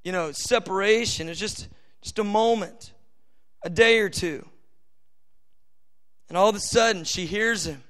you 0.05 0.12
know 0.12 0.33
separation 0.33 1.29
it's 1.29 1.40
just 1.40 1.68
just 2.03 2.19
a 2.19 2.25
moment, 2.25 2.93
a 3.62 3.71
day 3.71 4.01
or 4.01 4.11
two. 4.11 4.47
And 6.29 6.37
all 6.37 6.49
of 6.49 6.57
a 6.57 6.61
sudden, 6.61 7.05
she 7.05 7.27
hears 7.27 7.67
him. 7.67 7.83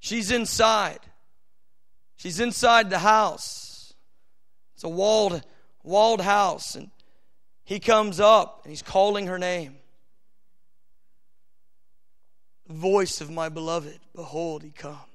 She's 0.00 0.30
inside. 0.30 1.00
She's 2.16 2.40
inside 2.40 2.90
the 2.90 2.98
house. 2.98 3.94
It's 4.74 4.84
a 4.84 4.88
walled, 4.88 5.42
walled 5.82 6.20
house. 6.20 6.74
And 6.74 6.90
he 7.64 7.80
comes 7.80 8.20
up 8.20 8.60
and 8.64 8.70
he's 8.70 8.82
calling 8.82 9.26
her 9.26 9.38
name. 9.38 9.76
Voice 12.68 13.20
of 13.20 13.30
my 13.30 13.48
beloved, 13.48 13.98
behold, 14.14 14.62
he 14.62 14.70
comes 14.70 15.07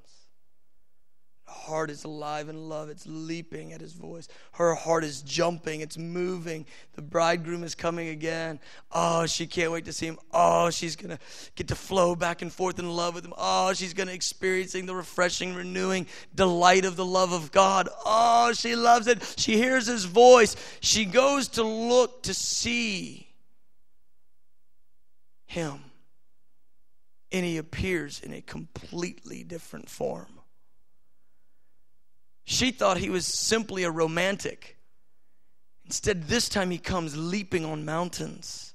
heart 1.53 1.89
is 1.89 2.03
alive 2.03 2.49
in 2.49 2.67
love. 2.67 2.89
It's 2.89 3.05
leaping 3.07 3.71
at 3.71 3.79
his 3.79 3.93
voice. 3.93 4.27
Her 4.53 4.75
heart 4.75 5.03
is 5.03 5.21
jumping. 5.21 5.81
It's 5.81 5.97
moving. 5.97 6.65
The 6.95 7.01
bridegroom 7.01 7.63
is 7.63 7.75
coming 7.75 8.09
again. 8.09 8.59
Oh, 8.91 9.25
she 9.25 9.47
can't 9.47 9.71
wait 9.71 9.85
to 9.85 9.93
see 9.93 10.07
him. 10.07 10.19
Oh, 10.33 10.69
she's 10.69 10.95
going 10.95 11.15
to 11.15 11.19
get 11.55 11.69
to 11.69 11.75
flow 11.75 12.15
back 12.15 12.41
and 12.41 12.51
forth 12.51 12.79
in 12.79 12.89
love 12.89 13.15
with 13.15 13.23
him. 13.23 13.33
Oh, 13.37 13.73
she's 13.73 13.93
going 13.93 14.07
to 14.07 14.13
experiencing 14.13 14.85
the 14.85 14.95
refreshing, 14.95 15.55
renewing 15.55 16.07
delight 16.35 16.83
of 16.83 16.95
the 16.95 17.05
love 17.05 17.31
of 17.31 17.51
God. 17.51 17.87
Oh, 18.05 18.51
she 18.53 18.75
loves 18.75 19.07
it. 19.07 19.35
She 19.37 19.55
hears 19.55 19.87
his 19.87 20.05
voice. 20.05 20.55
She 20.81 21.05
goes 21.05 21.47
to 21.49 21.63
look 21.63 22.23
to 22.23 22.33
see 22.33 23.29
him. 25.45 25.79
And 27.31 27.45
he 27.45 27.57
appears 27.57 28.19
in 28.19 28.33
a 28.33 28.41
completely 28.41 29.43
different 29.43 29.89
form. 29.89 30.39
She 32.45 32.71
thought 32.71 32.97
he 32.97 33.09
was 33.09 33.25
simply 33.25 33.83
a 33.83 33.91
romantic. 33.91 34.77
Instead, 35.85 36.23
this 36.23 36.49
time 36.49 36.71
he 36.71 36.77
comes 36.77 37.15
leaping 37.15 37.65
on 37.65 37.85
mountains, 37.85 38.73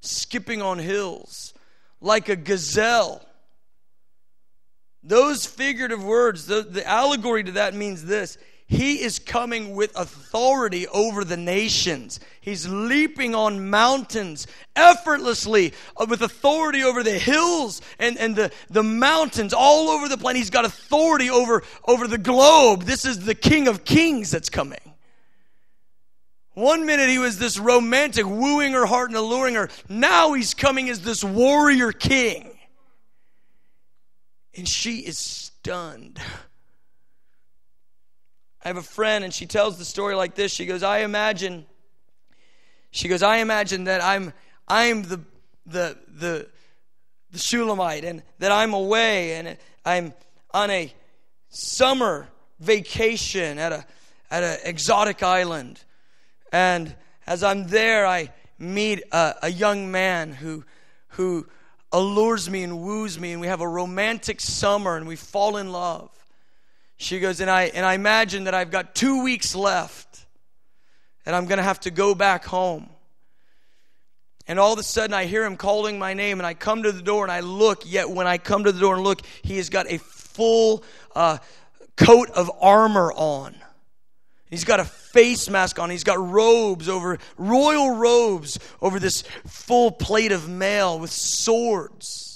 skipping 0.00 0.62
on 0.62 0.78
hills, 0.78 1.54
like 2.00 2.28
a 2.28 2.36
gazelle. 2.36 3.24
Those 5.02 5.46
figurative 5.46 6.04
words, 6.04 6.46
the, 6.46 6.62
the 6.62 6.86
allegory 6.86 7.44
to 7.44 7.52
that 7.52 7.74
means 7.74 8.04
this 8.04 8.38
he 8.68 9.00
is 9.00 9.18
coming 9.18 9.74
with 9.74 9.98
authority 9.98 10.86
over 10.88 11.24
the 11.24 11.38
nations. 11.38 12.20
He's 12.42 12.68
leaping 12.68 13.34
on 13.34 13.70
mountains 13.70 14.46
effortlessly 14.76 15.72
uh, 15.96 16.04
with 16.06 16.20
authority 16.20 16.84
over 16.84 17.02
the 17.02 17.18
hills 17.18 17.80
and, 17.98 18.18
and 18.18 18.36
the, 18.36 18.52
the 18.68 18.82
mountains 18.82 19.54
all 19.54 19.88
over 19.88 20.06
the 20.06 20.18
planet. 20.18 20.36
He's 20.36 20.50
got 20.50 20.66
authority 20.66 21.30
over, 21.30 21.62
over 21.86 22.06
the 22.06 22.18
globe. 22.18 22.82
This 22.82 23.06
is 23.06 23.24
the 23.24 23.34
King 23.34 23.68
of 23.68 23.86
Kings 23.86 24.30
that's 24.30 24.50
coming. 24.50 24.78
One 26.52 26.84
minute 26.84 27.08
he 27.08 27.18
was 27.18 27.38
this 27.38 27.58
romantic, 27.58 28.26
wooing 28.26 28.74
her 28.74 28.84
heart 28.84 29.08
and 29.08 29.16
alluring 29.16 29.54
her. 29.54 29.70
Now 29.88 30.34
he's 30.34 30.52
coming 30.52 30.90
as 30.90 31.00
this 31.00 31.24
warrior 31.24 31.90
king. 31.92 32.58
And 34.54 34.68
she 34.68 34.98
is 34.98 35.18
stunned. 35.18 36.20
I 38.64 38.68
have 38.68 38.76
a 38.76 38.82
friend, 38.82 39.24
and 39.24 39.32
she 39.32 39.46
tells 39.46 39.78
the 39.78 39.84
story 39.84 40.14
like 40.14 40.34
this. 40.34 40.52
She 40.52 40.66
goes, 40.66 40.82
I 40.82 40.98
imagine, 40.98 41.66
she 42.90 43.08
goes, 43.08 43.22
I 43.22 43.38
imagine 43.38 43.84
that 43.84 44.02
I'm 44.02 44.32
I'm 44.66 45.02
the 45.02 45.20
the 45.66 45.96
the 46.08 46.48
the 47.30 47.38
Shulamite 47.38 48.04
and 48.04 48.22
that 48.38 48.52
I'm 48.52 48.74
away 48.74 49.34
and 49.34 49.56
I'm 49.84 50.14
on 50.52 50.70
a 50.70 50.92
summer 51.50 52.28
vacation 52.60 53.58
at 53.58 53.72
a 53.72 53.84
at 54.30 54.42
an 54.42 54.58
exotic 54.64 55.22
island. 55.22 55.82
And 56.52 56.94
as 57.26 57.42
I'm 57.42 57.68
there, 57.68 58.06
I 58.06 58.32
meet 58.58 59.02
a, 59.12 59.34
a 59.42 59.48
young 59.50 59.90
man 59.90 60.32
who 60.32 60.64
who 61.08 61.46
allures 61.92 62.50
me 62.50 62.62
and 62.62 62.80
woos 62.80 63.18
me, 63.18 63.32
and 63.32 63.40
we 63.40 63.46
have 63.46 63.60
a 63.60 63.68
romantic 63.68 64.40
summer 64.40 64.96
and 64.96 65.06
we 65.06 65.16
fall 65.16 65.56
in 65.56 65.72
love. 65.72 66.10
She 66.98 67.20
goes, 67.20 67.40
and 67.40 67.50
I, 67.50 67.64
and 67.64 67.86
I 67.86 67.94
imagine 67.94 68.44
that 68.44 68.54
I've 68.54 68.70
got 68.70 68.94
two 68.94 69.22
weeks 69.22 69.54
left 69.54 70.08
and 71.28 71.36
I'm 71.36 71.44
going 71.44 71.58
to 71.58 71.62
have 71.62 71.80
to 71.80 71.90
go 71.90 72.14
back 72.14 72.46
home. 72.46 72.88
And 74.46 74.58
all 74.58 74.72
of 74.72 74.78
a 74.78 74.82
sudden, 74.82 75.12
I 75.12 75.26
hear 75.26 75.44
him 75.44 75.58
calling 75.58 75.98
my 75.98 76.14
name, 76.14 76.40
and 76.40 76.46
I 76.46 76.54
come 76.54 76.84
to 76.84 76.90
the 76.90 77.02
door 77.02 77.22
and 77.22 77.30
I 77.30 77.40
look. 77.40 77.82
Yet, 77.84 78.08
when 78.08 78.26
I 78.26 78.38
come 78.38 78.64
to 78.64 78.72
the 78.72 78.80
door 78.80 78.94
and 78.94 79.04
look, 79.04 79.20
he 79.42 79.58
has 79.58 79.68
got 79.68 79.92
a 79.92 79.98
full 79.98 80.82
uh, 81.14 81.36
coat 81.98 82.30
of 82.30 82.50
armor 82.62 83.12
on. 83.12 83.54
He's 84.48 84.64
got 84.64 84.80
a 84.80 84.86
face 84.86 85.50
mask 85.50 85.78
on. 85.78 85.90
He's 85.90 86.02
got 86.02 86.18
robes 86.18 86.88
over, 86.88 87.18
royal 87.36 87.96
robes 87.96 88.58
over 88.80 88.98
this 88.98 89.22
full 89.46 89.90
plate 89.90 90.32
of 90.32 90.48
mail 90.48 90.98
with 90.98 91.10
swords. 91.10 92.27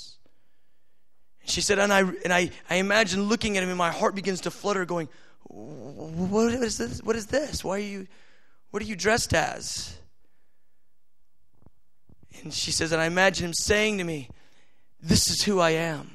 She 1.52 1.60
said, 1.60 1.78
and 1.78 1.92
I, 1.92 2.00
and 2.00 2.32
I, 2.32 2.50
I 2.70 2.76
imagine 2.76 3.24
looking 3.24 3.58
at 3.58 3.62
him 3.62 3.68
and 3.68 3.76
my 3.76 3.90
heart 3.90 4.14
begins 4.14 4.40
to 4.42 4.50
flutter, 4.50 4.86
going, 4.86 5.10
what 5.44 6.50
is 6.50 6.78
this? 6.78 7.02
What 7.02 7.14
is 7.14 7.26
this? 7.26 7.62
Why 7.62 7.76
are 7.76 7.78
you, 7.78 8.06
what 8.70 8.82
are 8.82 8.86
you 8.86 8.96
dressed 8.96 9.34
as? 9.34 9.98
And 12.42 12.54
she 12.54 12.72
says, 12.72 12.90
and 12.92 13.02
I 13.02 13.04
imagine 13.04 13.44
him 13.44 13.52
saying 13.52 13.98
to 13.98 14.04
me, 14.04 14.30
This 15.02 15.28
is 15.28 15.42
who 15.42 15.60
I 15.60 15.72
am. 15.72 16.12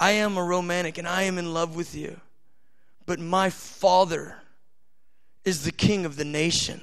I 0.00 0.10
am 0.12 0.36
a 0.36 0.42
romantic 0.42 0.98
and 0.98 1.06
I 1.06 1.22
am 1.22 1.38
in 1.38 1.54
love 1.54 1.76
with 1.76 1.94
you. 1.94 2.20
But 3.06 3.20
my 3.20 3.50
father 3.50 4.42
is 5.44 5.62
the 5.62 5.70
king 5.70 6.04
of 6.04 6.16
the 6.16 6.24
nation 6.24 6.80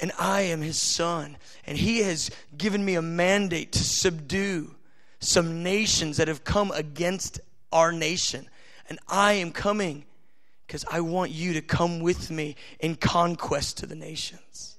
and 0.00 0.10
I 0.18 0.40
am 0.42 0.62
his 0.62 0.82
son. 0.82 1.36
And 1.64 1.78
he 1.78 2.00
has 2.00 2.30
given 2.56 2.84
me 2.84 2.96
a 2.96 3.02
mandate 3.02 3.70
to 3.72 3.84
subdue 3.84 4.74
some 5.20 5.62
nations 5.62 6.16
that 6.16 6.28
have 6.28 6.44
come 6.44 6.70
against 6.72 7.40
our 7.72 7.92
nation. 7.92 8.48
And 8.88 8.98
I 9.08 9.34
am 9.34 9.52
coming 9.52 10.04
because 10.66 10.84
I 10.90 11.00
want 11.00 11.30
you 11.30 11.54
to 11.54 11.62
come 11.62 12.00
with 12.00 12.30
me 12.30 12.56
in 12.80 12.96
conquest 12.96 13.78
to 13.78 13.86
the 13.86 13.94
nations. 13.94 14.78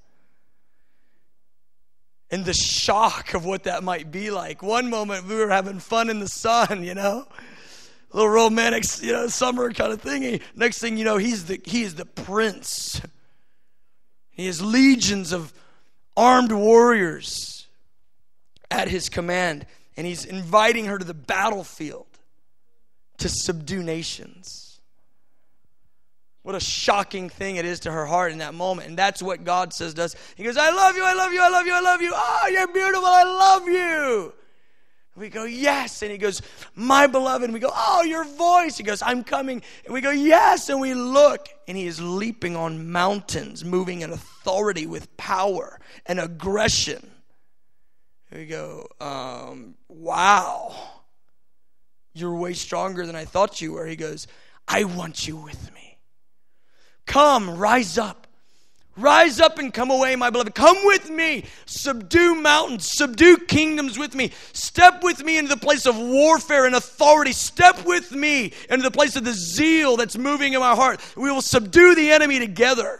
And 2.29 2.45
the 2.45 2.53
shock 2.53 3.33
of 3.33 3.45
what 3.45 3.63
that 3.63 3.83
might 3.83 4.09
be 4.09 4.31
like. 4.31 4.63
One 4.63 4.89
moment 4.89 5.27
we 5.27 5.35
were 5.35 5.49
having 5.49 5.79
fun 5.79 6.09
in 6.09 6.19
the 6.19 6.29
sun, 6.29 6.83
you 6.83 6.95
know, 6.95 7.27
a 8.11 8.15
little 8.15 8.29
romantic, 8.29 8.83
you 9.01 9.11
know, 9.11 9.27
summer 9.27 9.71
kind 9.73 9.91
of 9.91 10.01
thing. 10.01 10.39
Next 10.55 10.79
thing 10.79 10.97
you 10.97 11.03
know, 11.03 11.17
he's 11.17 11.45
the 11.45 11.61
he 11.65 11.83
is 11.83 11.95
the 11.95 12.05
prince 12.05 13.01
he 14.41 14.47
has 14.47 14.61
legions 14.61 15.31
of 15.33 15.53
armed 16.17 16.51
warriors 16.51 17.67
at 18.71 18.87
his 18.87 19.09
command, 19.09 19.67
and 19.97 20.07
he's 20.07 20.25
inviting 20.25 20.85
her 20.85 20.97
to 20.97 21.05
the 21.05 21.13
battlefield 21.13 22.07
to 23.17 23.29
subdue 23.29 23.83
nations. 23.83 24.79
What 26.43 26.55
a 26.55 26.59
shocking 26.59 27.29
thing 27.29 27.57
it 27.57 27.65
is 27.65 27.81
to 27.81 27.91
her 27.91 28.05
heart 28.05 28.31
in 28.31 28.39
that 28.39 28.55
moment. 28.55 28.87
And 28.87 28.97
that's 28.97 29.21
what 29.21 29.43
God 29.43 29.73
says 29.73 29.93
to 29.95 30.03
us. 30.03 30.15
He 30.35 30.43
goes, 30.43 30.57
I 30.57 30.71
love 30.71 30.95
you, 30.95 31.03
I 31.03 31.13
love 31.13 31.33
you, 31.33 31.41
I 31.41 31.49
love 31.49 31.67
you, 31.67 31.73
I 31.73 31.81
love 31.81 32.01
you. 32.01 32.11
Oh, 32.15 32.49
you're 32.51 32.67
beautiful, 32.67 33.05
I 33.05 33.23
love 33.23 33.67
you. 33.67 34.33
We 35.15 35.29
go, 35.29 35.43
Yes. 35.43 36.01
And 36.01 36.11
he 36.11 36.17
goes, 36.17 36.41
My 36.73 37.05
beloved. 37.05 37.43
And 37.43 37.53
we 37.53 37.59
go, 37.59 37.71
Oh, 37.71 38.01
your 38.03 38.23
voice. 38.23 38.77
He 38.77 38.83
goes, 38.83 39.01
I'm 39.01 39.23
coming. 39.23 39.61
And 39.85 39.93
we 39.93 40.01
go, 40.01 40.09
Yes. 40.09 40.69
And 40.69 40.79
we 40.79 40.93
look, 40.93 41.47
and 41.67 41.77
he 41.77 41.85
is 41.85 42.01
leaping 42.01 42.55
on 42.55 42.91
mountains, 42.91 43.63
moving 43.63 44.01
in 44.01 44.11
authority 44.11 44.87
with 44.87 45.15
power 45.17 45.79
and 46.05 46.19
aggression. 46.19 47.10
We 48.31 48.45
go, 48.45 48.87
um, 48.99 49.75
Wow. 49.87 50.75
You're 52.13 52.35
way 52.35 52.53
stronger 52.53 53.05
than 53.05 53.15
I 53.15 53.25
thought 53.25 53.61
you 53.61 53.73
were. 53.73 53.85
He 53.85 53.95
goes, 53.95 54.27
I 54.67 54.83
want 54.83 55.27
you 55.27 55.37
with 55.37 55.73
me. 55.73 55.97
Come, 57.05 57.57
rise 57.57 57.97
up. 57.97 58.27
Rise 58.97 59.39
up 59.39 59.57
and 59.57 59.73
come 59.73 59.89
away, 59.89 60.17
my 60.17 60.29
beloved. 60.29 60.53
Come 60.53 60.77
with 60.83 61.09
me. 61.09 61.45
Subdue 61.65 62.35
mountains. 62.35 62.91
Subdue 62.91 63.37
kingdoms 63.47 63.97
with 63.97 64.13
me. 64.13 64.31
Step 64.51 65.01
with 65.01 65.23
me 65.23 65.37
into 65.37 65.55
the 65.55 65.59
place 65.59 65.85
of 65.85 65.97
warfare 65.97 66.65
and 66.65 66.75
authority. 66.75 67.31
Step 67.31 67.85
with 67.85 68.11
me 68.11 68.53
into 68.69 68.83
the 68.83 68.91
place 68.91 69.15
of 69.15 69.23
the 69.23 69.33
zeal 69.33 69.95
that's 69.95 70.17
moving 70.17 70.53
in 70.53 70.59
my 70.59 70.75
heart. 70.75 70.99
We 71.15 71.31
will 71.31 71.41
subdue 71.41 71.95
the 71.95 72.11
enemy 72.11 72.39
together. 72.39 72.99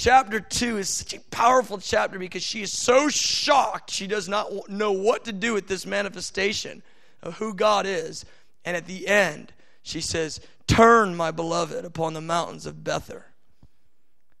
Chapter 0.00 0.40
2 0.40 0.78
is 0.78 0.88
such 0.88 1.12
a 1.12 1.20
powerful 1.30 1.76
chapter 1.76 2.18
because 2.18 2.42
she 2.42 2.62
is 2.62 2.72
so 2.72 3.10
shocked 3.10 3.90
she 3.90 4.06
does 4.06 4.30
not 4.30 4.70
know 4.70 4.92
what 4.92 5.26
to 5.26 5.32
do 5.32 5.52
with 5.52 5.68
this 5.68 5.84
manifestation 5.84 6.82
of 7.22 7.34
who 7.36 7.52
God 7.52 7.84
is. 7.84 8.24
And 8.64 8.78
at 8.78 8.86
the 8.86 9.06
end, 9.06 9.52
she 9.82 10.00
says, 10.00 10.40
Turn, 10.66 11.14
my 11.14 11.32
beloved, 11.32 11.84
upon 11.84 12.14
the 12.14 12.22
mountains 12.22 12.64
of 12.64 12.82
Bether 12.82 13.26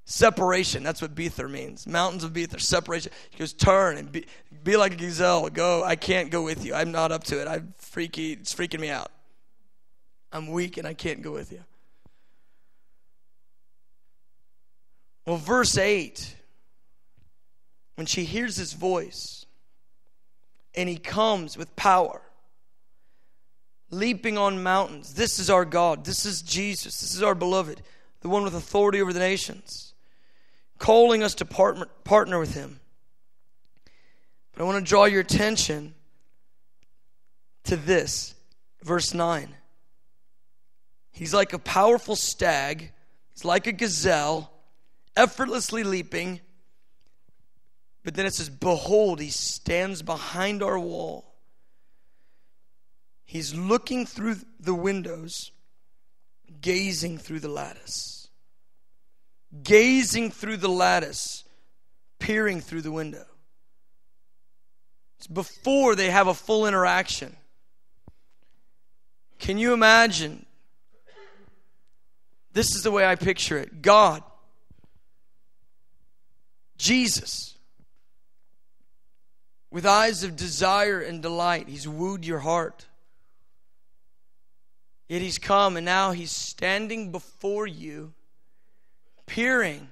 Separation. 0.06 0.82
That's 0.82 1.02
what 1.02 1.14
Bether 1.14 1.46
means. 1.46 1.86
Mountains 1.86 2.24
of 2.24 2.32
Bether. 2.32 2.58
Separation. 2.58 3.12
He 3.28 3.36
goes, 3.36 3.52
turn 3.52 3.98
and 3.98 4.10
be, 4.10 4.24
be 4.64 4.78
like 4.78 4.94
a 4.94 4.96
gazelle. 4.96 5.50
Go. 5.50 5.84
I 5.84 5.94
can't 5.94 6.30
go 6.30 6.40
with 6.40 6.64
you. 6.64 6.72
I'm 6.72 6.90
not 6.90 7.12
up 7.12 7.24
to 7.24 7.38
it. 7.38 7.46
I'm 7.46 7.74
freaky. 7.76 8.32
It's 8.32 8.54
freaking 8.54 8.80
me 8.80 8.88
out. 8.88 9.12
I'm 10.32 10.50
weak 10.52 10.78
and 10.78 10.86
I 10.86 10.94
can't 10.94 11.20
go 11.20 11.32
with 11.32 11.52
you. 11.52 11.62
Well, 15.30 15.38
verse 15.38 15.78
8, 15.78 16.34
when 17.94 18.04
she 18.08 18.24
hears 18.24 18.56
his 18.56 18.72
voice 18.72 19.46
and 20.74 20.88
he 20.88 20.96
comes 20.96 21.56
with 21.56 21.76
power, 21.76 22.20
leaping 23.92 24.36
on 24.36 24.64
mountains, 24.64 25.14
this 25.14 25.38
is 25.38 25.48
our 25.48 25.64
God. 25.64 26.04
This 26.04 26.26
is 26.26 26.42
Jesus. 26.42 27.00
This 27.00 27.14
is 27.14 27.22
our 27.22 27.36
beloved, 27.36 27.80
the 28.22 28.28
one 28.28 28.42
with 28.42 28.56
authority 28.56 29.00
over 29.00 29.12
the 29.12 29.20
nations, 29.20 29.94
calling 30.78 31.22
us 31.22 31.36
to 31.36 31.44
partner, 31.44 31.86
partner 32.02 32.40
with 32.40 32.54
him. 32.54 32.80
But 34.52 34.62
I 34.62 34.66
want 34.66 34.84
to 34.84 34.88
draw 34.88 35.04
your 35.04 35.20
attention 35.20 35.94
to 37.66 37.76
this, 37.76 38.34
verse 38.82 39.14
9. 39.14 39.54
He's 41.12 41.32
like 41.32 41.52
a 41.52 41.58
powerful 41.60 42.16
stag, 42.16 42.90
he's 43.32 43.44
like 43.44 43.68
a 43.68 43.72
gazelle, 43.72 44.50
effortlessly 45.16 45.84
leaping. 45.84 46.40
But 48.04 48.14
then 48.14 48.26
it 48.26 48.34
says, 48.34 48.48
Behold, 48.48 49.20
he 49.20 49.30
stands 49.30 50.02
behind 50.02 50.62
our 50.62 50.78
wall. 50.78 51.34
He's 53.24 53.54
looking 53.54 54.06
through 54.06 54.36
the 54.58 54.74
windows, 54.74 55.52
gazing 56.60 57.18
through 57.18 57.40
the 57.40 57.48
lattice. 57.48 58.28
Gazing 59.62 60.30
through 60.30 60.56
the 60.56 60.68
lattice, 60.68 61.44
peering 62.18 62.60
through 62.60 62.82
the 62.82 62.92
window. 62.92 63.24
It's 65.18 65.26
before 65.26 65.94
they 65.94 66.10
have 66.10 66.28
a 66.28 66.34
full 66.34 66.66
interaction. 66.66 67.36
Can 69.38 69.58
you 69.58 69.72
imagine 69.72 70.46
this 72.52 72.74
is 72.74 72.82
the 72.82 72.90
way 72.90 73.04
I 73.06 73.14
picture 73.14 73.58
it 73.58 73.82
God, 73.82 74.22
Jesus, 76.80 77.58
with 79.70 79.84
eyes 79.84 80.24
of 80.24 80.34
desire 80.34 81.00
and 81.00 81.20
delight, 81.20 81.68
He's 81.68 81.86
wooed 81.86 82.24
your 82.24 82.38
heart. 82.38 82.86
Yet 85.08 85.20
He's 85.20 85.38
come 85.38 85.76
and 85.76 85.84
now 85.84 86.12
He's 86.12 86.32
standing 86.32 87.12
before 87.12 87.66
you, 87.66 88.14
peering 89.26 89.88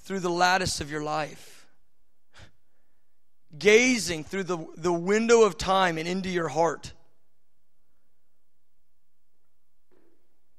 through 0.00 0.20
the 0.20 0.30
lattice 0.30 0.80
of 0.82 0.90
your 0.90 1.02
life, 1.02 1.66
gazing 3.58 4.24
through 4.24 4.44
the, 4.44 4.58
the 4.76 4.92
window 4.92 5.44
of 5.44 5.56
time 5.56 5.96
and 5.96 6.06
into 6.06 6.28
your 6.28 6.48
heart. 6.48 6.92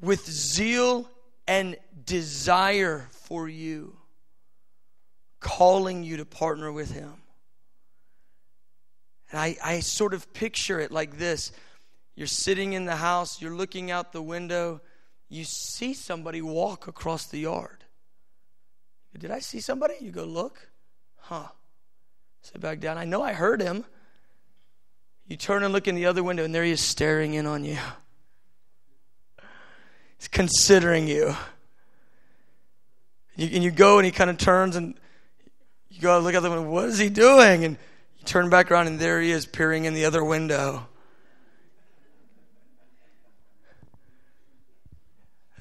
with 0.05 0.25
zeal 0.25 1.09
and 1.47 1.75
desire 2.05 3.07
for 3.11 3.49
you, 3.49 3.97
calling 5.45 6.03
you 6.03 6.17
to 6.17 6.25
partner 6.25 6.71
with 6.71 6.91
Him. 6.91 7.13
And 9.29 9.39
I, 9.39 9.55
I 9.63 9.79
sort 9.81 10.15
of 10.15 10.33
picture 10.33 10.79
it 10.79 10.91
like 10.91 11.19
this 11.19 11.51
you're 12.15 12.25
sitting 12.25 12.73
in 12.73 12.85
the 12.85 12.95
house, 12.95 13.41
you're 13.41 13.55
looking 13.55 13.91
out 13.91 14.11
the 14.11 14.21
window, 14.21 14.81
you 15.29 15.43
see 15.43 15.93
somebody 15.93 16.41
walk 16.41 16.87
across 16.87 17.27
the 17.27 17.39
yard. 17.39 17.83
Did 19.17 19.31
I 19.31 19.39
see 19.39 19.59
somebody? 19.59 19.95
You 20.01 20.11
go, 20.11 20.23
look. 20.23 20.69
Huh. 21.17 21.47
Sit 22.41 22.59
back 22.59 22.79
down. 22.79 22.97
I 22.97 23.05
know 23.05 23.21
I 23.21 23.33
heard 23.33 23.61
him. 23.61 23.85
You 25.27 25.37
turn 25.37 25.63
and 25.63 25.73
look 25.73 25.87
in 25.87 25.95
the 25.95 26.05
other 26.05 26.23
window, 26.23 26.43
and 26.43 26.53
there 26.53 26.63
he 26.63 26.71
is 26.71 26.81
staring 26.81 27.33
in 27.33 27.45
on 27.45 27.63
you. 27.63 27.77
He's 30.17 30.27
considering 30.27 31.07
you. 31.07 31.35
And 33.37 33.63
you 33.63 33.71
go 33.71 33.97
and 33.99 34.05
he 34.05 34.11
kind 34.11 34.29
of 34.29 34.37
turns 34.37 34.75
and 34.75 34.95
you 35.95 36.01
go 36.01 36.19
look 36.19 36.35
at 36.35 36.43
them 36.43 36.67
what 36.67 36.85
is 36.85 36.97
he 36.97 37.09
doing? 37.09 37.63
And 37.63 37.77
you 38.19 38.25
turn 38.25 38.49
back 38.49 38.69
around 38.69 38.87
and 38.87 38.99
there 38.99 39.21
he 39.21 39.31
is 39.31 39.45
peering 39.45 39.85
in 39.85 39.93
the 39.93 40.05
other 40.05 40.23
window. 40.23 40.87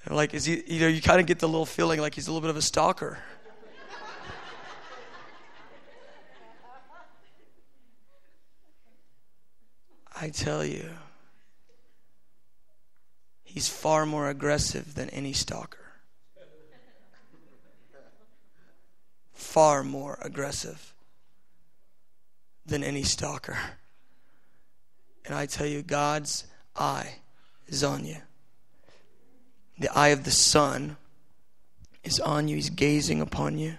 And 0.05 0.16
like, 0.16 0.35
is 0.35 0.44
he, 0.44 0.62
you 0.66 0.81
know, 0.81 0.88
you 0.88 1.01
kind 1.01 1.20
of 1.20 1.27
get 1.27 1.38
the 1.38 1.49
little 1.49 1.64
feeling 1.64 2.01
like 2.01 2.14
he's 2.14 2.27
a 2.27 2.33
little 2.33 2.42
bit 2.42 2.51
of 2.51 2.57
a 2.57 2.62
stalker. 2.62 3.18
I 10.20 10.31
tell 10.31 10.64
you. 10.64 10.90
He's 13.42 13.68
far 13.68 14.05
more 14.05 14.29
aggressive 14.29 14.94
than 14.94 15.09
any 15.11 15.33
stalker. 15.33 15.84
Far 19.35 19.83
more 19.83 20.18
aggressive 20.23 20.94
than 22.64 22.83
any 22.83 23.03
stalker. 23.03 23.59
And 25.25 25.35
I 25.35 25.47
tell 25.47 25.66
you, 25.66 25.83
God's 25.83 26.44
eye 26.77 27.16
is 27.66 27.85
on 27.85 28.05
you. 28.05 28.16
The 29.79 29.97
eye 29.97 30.09
of 30.09 30.25
the 30.25 30.31
Son 30.31 30.97
is 32.03 32.20
on 32.20 32.49
you. 32.49 32.57
He's 32.57 32.70
gazing 32.70 33.20
upon 33.20 33.59
you. 33.59 33.75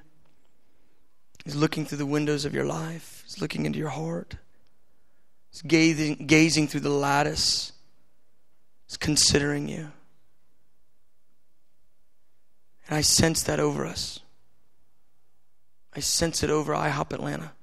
He's 1.43 1.55
looking 1.55 1.85
through 1.85 1.99
the 1.99 2.05
windows 2.05 2.45
of 2.45 2.53
your 2.53 2.65
life. 2.65 3.23
He's 3.25 3.39
looking 3.39 3.65
into 3.65 3.79
your 3.79 3.89
heart. 3.89 4.35
He's 5.51 5.61
gazing, 5.61 6.27
gazing 6.27 6.67
through 6.67 6.81
the 6.81 6.89
lattice 6.89 7.71
He's 8.87 8.97
considering 8.97 9.67
you. 9.67 9.91
And 12.87 12.97
I 12.97 13.01
sense 13.01 13.43
that 13.43 13.59
over 13.59 13.85
us. 13.85 14.19
I 15.95 15.99
sense 15.99 16.43
it 16.43 16.49
over 16.49 16.73
IHOP 16.73 17.13
Atlanta. 17.13 17.53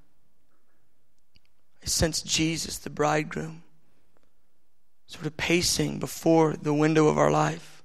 I 1.82 1.86
sense 1.86 2.22
Jesus, 2.22 2.78
the 2.78 2.90
bridegroom, 2.90 3.62
sort 5.06 5.26
of 5.26 5.36
pacing 5.36 5.98
before 5.98 6.54
the 6.54 6.72
window 6.72 7.08
of 7.08 7.18
our 7.18 7.30
life, 7.30 7.82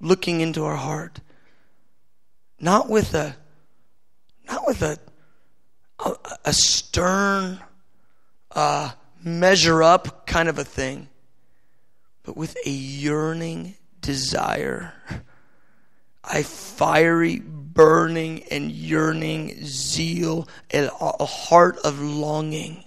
looking 0.00 0.40
into 0.40 0.64
our 0.64 0.76
heart. 0.76 1.20
Not 2.60 2.88
with 2.88 3.14
a 3.14 3.36
not 4.46 4.66
with 4.66 4.82
a 4.82 4.98
a, 6.04 6.14
a 6.44 6.52
stern 6.52 7.60
uh, 8.50 8.92
measure 9.22 9.82
up 9.82 10.26
kind 10.26 10.48
of 10.48 10.58
a 10.58 10.64
thing 10.64 11.08
but 12.28 12.36
with 12.36 12.58
a 12.66 12.70
yearning 12.70 13.74
desire, 14.02 14.92
a 16.24 16.42
fiery, 16.42 17.42
burning, 17.78 18.42
and 18.50 18.72
yearning 18.72 19.64
zeal, 19.64 20.48
and 20.72 20.90
a 21.00 21.24
heart 21.24 21.78
of 21.84 22.00
longing. 22.00 22.82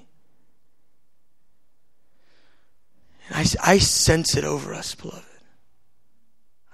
And 3.30 3.38
I, 3.38 3.72
I 3.72 3.78
sense 3.78 4.36
it 4.36 4.44
over 4.44 4.74
us, 4.74 4.94
beloved. 4.94 5.24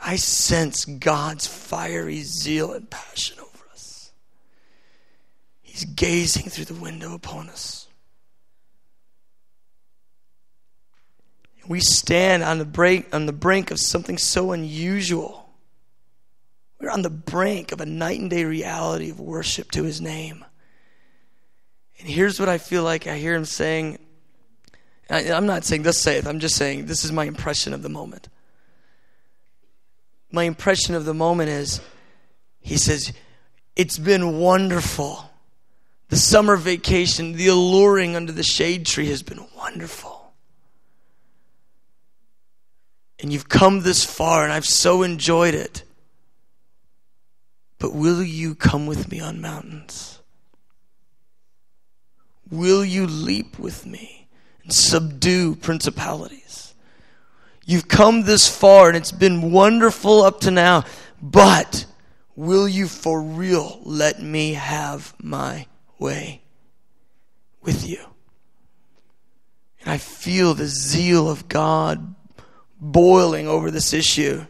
I 0.01 0.15
sense 0.15 0.83
God's 0.85 1.45
fiery 1.45 2.23
zeal 2.23 2.73
and 2.73 2.89
passion 2.89 3.37
over 3.39 3.65
us. 3.71 4.11
He's 5.61 5.85
gazing 5.85 6.49
through 6.49 6.65
the 6.65 6.73
window 6.73 7.13
upon 7.13 7.49
us. 7.49 7.87
we 11.67 11.81
stand 11.81 12.43
on 12.43 12.59
the 12.59 12.65
brink, 12.65 13.13
on 13.13 13.25
the 13.25 13.33
brink 13.33 13.71
of 13.71 13.79
something 13.79 14.17
so 14.17 14.53
unusual. 14.53 15.46
We're 16.79 16.91
on 16.91 17.01
the 17.01 17.09
brink 17.09 17.71
of 17.71 17.81
a 17.81 17.85
night 17.85 18.19
and 18.19 18.29
day 18.29 18.45
reality 18.45 19.09
of 19.09 19.19
worship 19.19 19.71
to 19.71 19.83
his 19.83 19.99
name. 19.99 20.45
And 21.99 22.07
here's 22.07 22.39
what 22.39 22.49
I 22.49 22.57
feel 22.57 22.83
like 22.83 23.07
I 23.07 23.17
hear 23.17 23.33
him 23.33 23.45
saying. 23.45 23.99
I, 25.09 25.21
am 25.21 25.45
not 25.45 25.63
saying 25.63 25.83
this 25.83 25.97
saith, 25.97 26.27
I'm 26.27 26.39
just 26.39 26.55
saying 26.55 26.85
this 26.85 27.03
is 27.03 27.11
my 27.11 27.23
impression 27.25 27.73
of 27.73 27.81
the 27.81 27.89
moment. 27.89 28.27
My 30.31 30.43
impression 30.43 30.93
of 30.95 31.05
the 31.05 31.13
moment 31.13 31.49
is 31.49 31.79
he 32.59 32.77
says, 32.77 33.13
It's 33.75 33.97
been 33.97 34.39
wonderful. 34.39 35.31
The 36.09 36.17
summer 36.17 36.55
vacation, 36.55 37.33
the 37.33 37.47
alluring 37.47 38.15
under 38.15 38.31
the 38.31 38.43
shade 38.43 38.85
tree 38.85 39.07
has 39.07 39.23
been 39.23 39.45
wonderful 39.57 40.17
and 43.19 43.33
you've 43.33 43.49
come 43.49 43.81
this 43.81 44.03
far, 44.03 44.43
and 44.43 44.53
I've 44.53 44.65
so 44.65 45.03
enjoyed 45.03 45.55
it. 45.55 45.83
But 47.79 47.93
will 47.93 48.23
you 48.23 48.55
come 48.55 48.87
with 48.87 49.11
me 49.11 49.19
on 49.19 49.41
mountains? 49.41 50.19
Will 52.49 52.83
you 52.83 53.05
leap 53.05 53.59
with 53.59 53.85
me 53.85 54.27
and 54.63 54.73
subdue 54.73 55.55
principalities? 55.55 56.73
You've 57.65 57.87
come 57.87 58.23
this 58.23 58.47
far, 58.47 58.87
and 58.87 58.97
it's 58.97 59.11
been 59.11 59.51
wonderful 59.51 60.21
up 60.21 60.39
to 60.41 60.51
now, 60.51 60.85
but 61.21 61.85
Will 62.37 62.67
you 62.67 62.87
for 62.87 63.19
real 63.19 63.81
let 63.83 64.21
me 64.21 64.53
have 64.53 65.15
my 65.19 65.65
way 65.97 66.43
with 67.63 67.89
you? 67.89 67.97
And 69.81 69.89
I 69.89 69.97
feel 69.97 70.53
the 70.53 70.67
zeal 70.67 71.31
of 71.31 71.47
God 71.47 72.13
boiling 72.79 73.47
over 73.47 73.71
this 73.71 73.91
issue. 73.91 74.45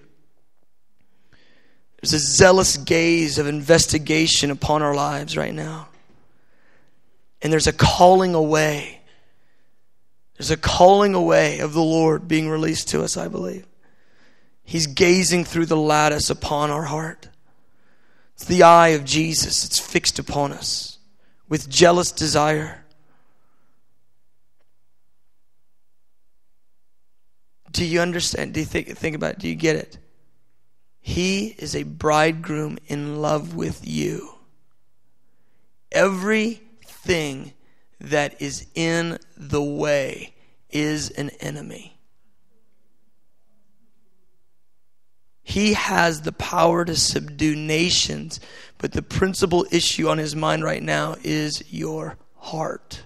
There's 2.08 2.24
a 2.24 2.26
zealous 2.26 2.78
gaze 2.78 3.38
of 3.38 3.48
investigation 3.48 4.50
upon 4.50 4.82
our 4.82 4.96
lives 4.96 5.36
right 5.36 5.54
now. 5.54 5.90
And 7.42 7.52
there's 7.52 7.68
a 7.68 7.74
calling 7.74 8.34
away. 8.34 9.02
There's 10.38 10.50
a 10.50 10.56
calling 10.56 11.16
away 11.16 11.60
of 11.60 11.74
the 11.74 11.84
Lord 11.84 12.26
being 12.26 12.48
released 12.48 12.88
to 12.90 13.04
us, 13.04 13.18
I 13.18 13.28
believe. 13.28 13.68
He's 14.64 14.88
gazing 14.88 15.44
through 15.44 15.66
the 15.66 15.76
lattice 15.76 16.30
upon 16.30 16.72
our 16.72 16.84
heart. 16.84 17.28
It's 18.36 18.46
the 18.46 18.64
eye 18.64 18.90
of 18.90 19.04
Jesus, 19.04 19.66
it's 19.66 19.78
fixed 19.78 20.18
upon 20.18 20.54
us 20.54 21.00
with 21.50 21.68
jealous 21.68 22.14
desire. 22.14 22.86
Do 27.74 27.84
you 27.84 28.00
understand? 28.00 28.54
Do 28.54 28.62
you 28.62 28.66
think, 28.66 28.98
think 28.98 29.14
about 29.14 29.34
it? 29.34 29.40
Do 29.40 29.50
you 29.50 29.56
get 29.56 29.76
it? 29.76 29.98
He 31.08 31.56
is 31.58 31.74
a 31.74 31.84
bridegroom 31.84 32.80
in 32.88 33.22
love 33.22 33.56
with 33.56 33.88
you. 33.88 34.36
Everything 35.90 37.54
that 38.02 38.42
is 38.42 38.68
in 38.76 39.18
the 39.38 39.64
way 39.64 40.36
is 40.70 41.10
an 41.12 41.30
enemy. 41.40 41.98
He 45.44 45.76
has 45.76 46.24
the 46.24 46.34
power 46.34 46.84
to 46.84 46.98
subdue 46.98 47.56
nations, 47.56 48.42
but 48.78 48.92
the 48.92 49.02
principal 49.02 49.66
issue 49.72 50.10
on 50.10 50.18
his 50.18 50.36
mind 50.36 50.66
right 50.66 50.84
now 50.84 51.16
is 51.24 51.64
your 51.74 52.18
heart. 52.36 53.04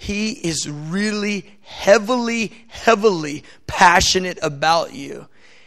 He 0.00 0.30
is 0.30 0.70
really 0.70 1.58
heavily, 1.60 2.52
heavily 2.68 3.42
passionate 3.66 4.38
about 4.40 4.94
you. 4.94 5.26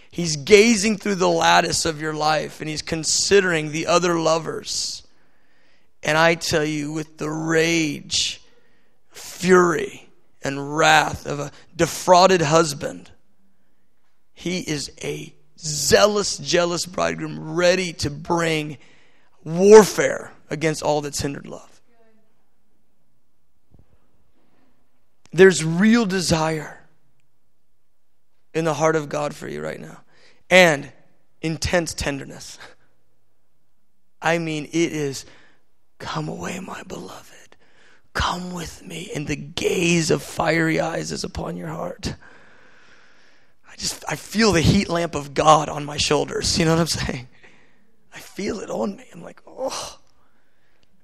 He's 0.09 0.37
gazing 0.37 0.97
through 0.97 1.15
the 1.15 1.29
lattice 1.29 1.85
of 1.85 2.01
your 2.01 2.13
life 2.13 2.61
and 2.61 2.69
he's 2.69 2.81
considering 2.81 3.71
the 3.71 3.87
other 3.87 4.17
lovers. 4.17 5.03
And 6.01 6.17
I 6.17 6.35
tell 6.35 6.63
you, 6.63 6.93
with 6.93 7.17
the 7.17 7.29
rage, 7.29 8.41
fury, 9.11 10.09
and 10.41 10.77
wrath 10.77 11.27
of 11.27 11.39
a 11.39 11.51
defrauded 11.75 12.41
husband, 12.41 13.11
he 14.33 14.59
is 14.61 14.91
a 15.03 15.35
zealous, 15.59 16.37
jealous 16.37 16.85
bridegroom 16.85 17.53
ready 17.53 17.91
to 17.93 18.09
bring 18.09 18.77
warfare 19.43 20.31
against 20.49 20.81
all 20.81 21.01
that's 21.01 21.19
hindered 21.19 21.47
love. 21.47 21.70
There's 25.31 25.63
real 25.63 26.05
desire 26.05 26.79
in 28.53 28.65
the 28.65 28.73
heart 28.73 28.95
of 28.95 29.09
God 29.09 29.33
for 29.33 29.47
you 29.47 29.61
right 29.61 29.79
now, 29.79 30.01
and 30.49 30.91
intense 31.41 31.93
tenderness. 31.93 32.59
I 34.21 34.37
mean, 34.37 34.65
it 34.65 34.91
is, 34.91 35.25
come 35.97 36.27
away, 36.27 36.59
my 36.59 36.83
beloved. 36.83 37.55
Come 38.13 38.53
with 38.53 38.85
me. 38.85 39.09
And 39.15 39.25
the 39.25 39.37
gaze 39.37 40.11
of 40.11 40.21
fiery 40.21 40.79
eyes 40.81 41.11
is 41.11 41.23
upon 41.23 41.55
your 41.55 41.69
heart 41.69 42.13
I 43.71 43.75
just 43.77 44.03
I 44.07 44.15
feel 44.15 44.51
the 44.51 44.61
heat 44.61 44.89
lamp 44.89 45.15
of 45.15 45.33
God 45.33 45.69
on 45.69 45.85
my 45.85 45.97
shoulders. 45.97 46.59
You 46.59 46.65
know 46.65 46.71
what 46.71 46.81
I'm 46.81 46.87
saying? 46.87 47.27
I 48.13 48.19
feel 48.19 48.59
it 48.59 48.69
on 48.69 48.97
me. 48.97 49.05
I'm 49.13 49.23
like, 49.23 49.41
oh. 49.47 49.99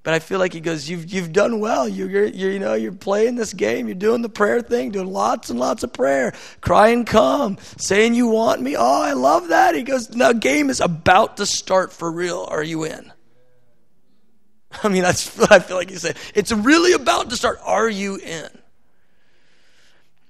But 0.08 0.14
I 0.14 0.20
feel 0.20 0.40
like 0.40 0.54
he 0.54 0.62
goes, 0.62 0.90
you've 0.90 1.12
you've 1.12 1.34
done 1.34 1.60
well. 1.60 1.86
You're, 1.86 2.10
you're, 2.10 2.26
you're 2.28 2.52
you 2.52 2.60
know 2.60 2.76
you're 2.76 2.94
playing 2.94 3.36
this 3.36 3.54
game. 3.54 3.90
You're 3.90 3.96
doing 3.96 4.22
the 4.22 4.30
prayer 4.30 4.62
thing, 4.62 4.92
doing 4.92 5.12
lots 5.12 5.50
and 5.50 5.60
lots 5.60 5.84
of 5.84 5.92
prayer, 5.92 6.34
crying, 6.62 7.04
come, 7.04 7.58
saying 7.76 8.14
you 8.14 8.28
want 8.28 8.62
me. 8.62 8.78
Oh, 8.78 9.02
I 9.02 9.12
love 9.12 9.50
that. 9.50 9.76
He 9.76 9.84
goes, 9.84 10.16
now 10.16 10.32
game 10.32 10.70
is 10.70 10.80
about 10.80 11.36
to 11.36 11.46
start 11.46 11.92
for 11.92 12.10
real. 12.10 12.48
Are 12.50 12.64
you 12.64 12.86
in? 12.86 13.12
I 14.82 14.88
mean, 14.88 15.02
that's 15.02 15.38
I 15.52 15.60
feel 15.60 15.76
like 15.76 15.90
he 15.90 15.98
said. 15.98 16.16
It's 16.34 16.54
really 16.54 16.94
about 16.94 17.30
to 17.32 17.36
start. 17.36 17.60
Are 17.66 17.90
you 17.90 18.16
in? 18.16 18.48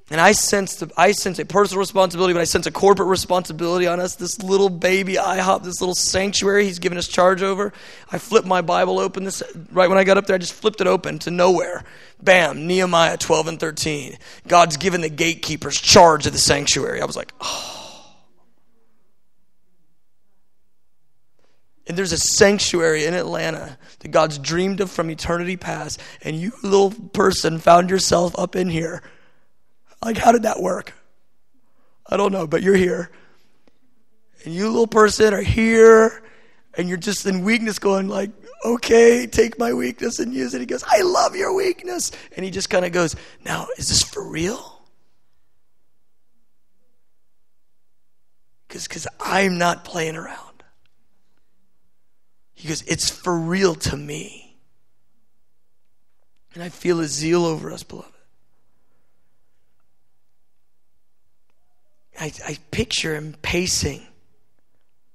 And 0.10 0.22
I 0.22 0.32
sense, 0.32 0.82
I 0.96 1.12
sense 1.12 1.38
a 1.38 1.46
personal 1.46 1.80
responsibility, 1.80 2.34
but 2.34 2.39
I 2.39 2.46
sense 2.46 2.65
a 2.65 2.72
corporate 2.72 3.10
responsibility 3.10 3.88
on 3.88 4.00
us. 4.00 4.15
This 4.15 4.41
little 4.41 4.70
baby 4.70 5.15
IHOP, 5.15 5.63
this 5.63 5.82
little 5.82 5.96
sanctuary 5.96 6.63
he's 6.63 6.80
given 6.80 6.98
us 6.98 7.10
charge 7.10 7.43
over. 7.43 7.74
I 8.10 8.17
flipped 8.17 8.48
my 8.48 8.62
Bible 8.62 9.00
open 9.00 9.26
this 9.26 9.43
right 9.70 9.89
when 9.89 9.98
I 9.98 10.06
got 10.06 10.17
up 10.17 10.26
there. 10.26 10.36
I 10.36 10.39
just 10.39 10.54
flipped 10.54 10.80
it 10.80 10.88
open 10.88 11.20
to 11.20 11.32
nowhere. 11.32 11.84
Bam, 12.24 12.67
Nehemiah 12.67 13.17
12 13.17 13.48
and 13.48 13.60
13. 13.60 14.17
God's 14.48 14.78
given 14.78 15.02
the 15.02 15.10
gatekeepers 15.10 15.80
charge 15.80 16.26
of 16.26 16.32
the 16.32 16.39
sanctuary. 16.39 17.02
I 17.02 17.06
was 17.06 17.17
like, 17.17 17.34
oh. 17.41 17.74
And 21.86 21.98
there's 21.98 22.13
a 22.13 22.17
sanctuary 22.17 23.06
in 23.06 23.13
Atlanta 23.13 23.78
that 24.00 24.12
God's 24.12 24.38
dreamed 24.38 24.80
of 24.80 24.89
from 24.89 25.10
eternity 25.10 25.58
past, 25.58 26.02
and 26.22 26.36
you 26.36 26.54
little 26.63 26.91
person 26.91 27.60
found 27.60 27.89
yourself 27.89 28.38
up 28.38 28.56
in 28.56 28.70
here 28.70 29.04
like, 30.03 30.17
how 30.17 30.31
did 30.31 30.43
that 30.43 30.62
work? 30.62 30.93
I 32.05 32.17
don't 32.17 32.31
know, 32.31 32.47
but 32.47 32.62
you're 32.62 32.75
here. 32.75 33.12
And 34.45 34.53
you, 34.53 34.67
little 34.67 34.88
person, 34.88 35.33
are 35.33 35.41
here, 35.41 36.23
and 36.75 36.88
you're 36.88 36.97
just 36.97 37.25
in 37.25 37.43
weakness 37.43 37.79
going, 37.79 38.07
like, 38.07 38.31
okay, 38.63 39.27
take 39.27 39.60
my 39.60 39.73
weakness 39.73 40.19
and 40.19 40.33
use 40.33 40.53
it. 40.53 40.60
He 40.60 40.65
goes, 40.65 40.83
I 40.88 41.01
love 41.01 41.36
your 41.36 41.53
weakness. 41.53 42.12
And 42.36 42.45
he 42.45 42.51
just 42.51 42.69
kind 42.69 42.86
of 42.86 42.91
goes, 42.91 43.15
now, 43.43 43.67
is 43.77 43.89
this 43.89 44.03
for 44.03 44.27
real? 44.27 44.81
Because 48.67 49.07
I'm 49.19 49.57
not 49.57 49.83
playing 49.83 50.15
around. 50.15 50.63
He 52.53 52.67
goes, 52.67 52.81
it's 52.83 53.10
for 53.10 53.38
real 53.38 53.75
to 53.75 53.97
me. 53.97 54.57
And 56.53 56.63
I 56.63 56.69
feel 56.69 56.99
a 56.99 57.05
zeal 57.05 57.45
over 57.45 57.71
us, 57.71 57.83
beloved. 57.83 58.12
I, 62.19 62.32
I 62.45 62.58
picture 62.71 63.15
him 63.15 63.36
pacing 63.41 64.06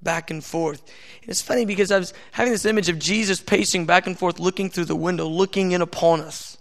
back 0.02 0.30
and 0.30 0.44
forth. 0.44 0.82
It's 1.22 1.42
funny 1.42 1.64
because 1.64 1.90
I 1.90 1.98
was 1.98 2.12
having 2.32 2.52
this 2.52 2.64
image 2.64 2.88
of 2.88 2.98
Jesus 2.98 3.40
pacing 3.40 3.86
back 3.86 4.06
and 4.06 4.18
forth, 4.18 4.40
looking 4.40 4.68
through 4.68 4.86
the 4.86 4.96
window, 4.96 5.26
looking 5.26 5.72
in 5.72 5.82
upon 5.82 6.20
us. 6.20 6.58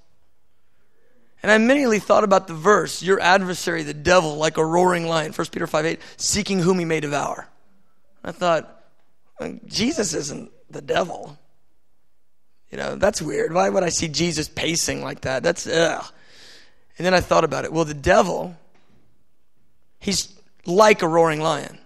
And 1.44 1.52
I 1.52 1.56
immediately 1.56 2.00
thought 2.00 2.24
about 2.24 2.48
the 2.48 2.54
verse, 2.54 3.02
your 3.02 3.20
adversary, 3.20 3.82
the 3.82 3.96
devil, 3.96 4.36
like 4.36 4.58
a 4.58 4.66
roaring 4.66 5.08
lion, 5.08 5.34
1 5.34 5.48
Peter 5.48 5.66
5 5.66 5.86
8, 5.86 6.00
seeking 6.18 6.60
whom 6.60 6.78
he 6.78 6.86
may 6.86 7.00
devour. 7.00 7.48
I 8.24 8.32
thought, 8.32 8.84
Jesus 9.66 10.14
isn't 10.14 10.52
the 10.70 10.82
devil. 10.82 11.38
You 12.70 12.78
know, 12.78 12.96
that's 12.96 13.22
weird. 13.22 13.54
Why 13.54 13.70
would 13.70 13.84
I 13.84 13.90
see 13.90 14.08
Jesus 14.08 14.48
pacing 14.48 15.04
like 15.04 15.22
that? 15.22 15.42
That's, 15.42 15.66
ugh. 15.66 16.06
And 16.98 17.06
then 17.06 17.16
I 17.16 17.20
thought 17.20 17.44
about 17.44 17.66
it. 17.66 17.74
Well, 17.74 17.86
the 17.86 17.96
devil 17.96 18.56
He's 20.02 20.34
like 20.66 21.02
a 21.02 21.08
roaring 21.08 21.40
lion. 21.40 21.78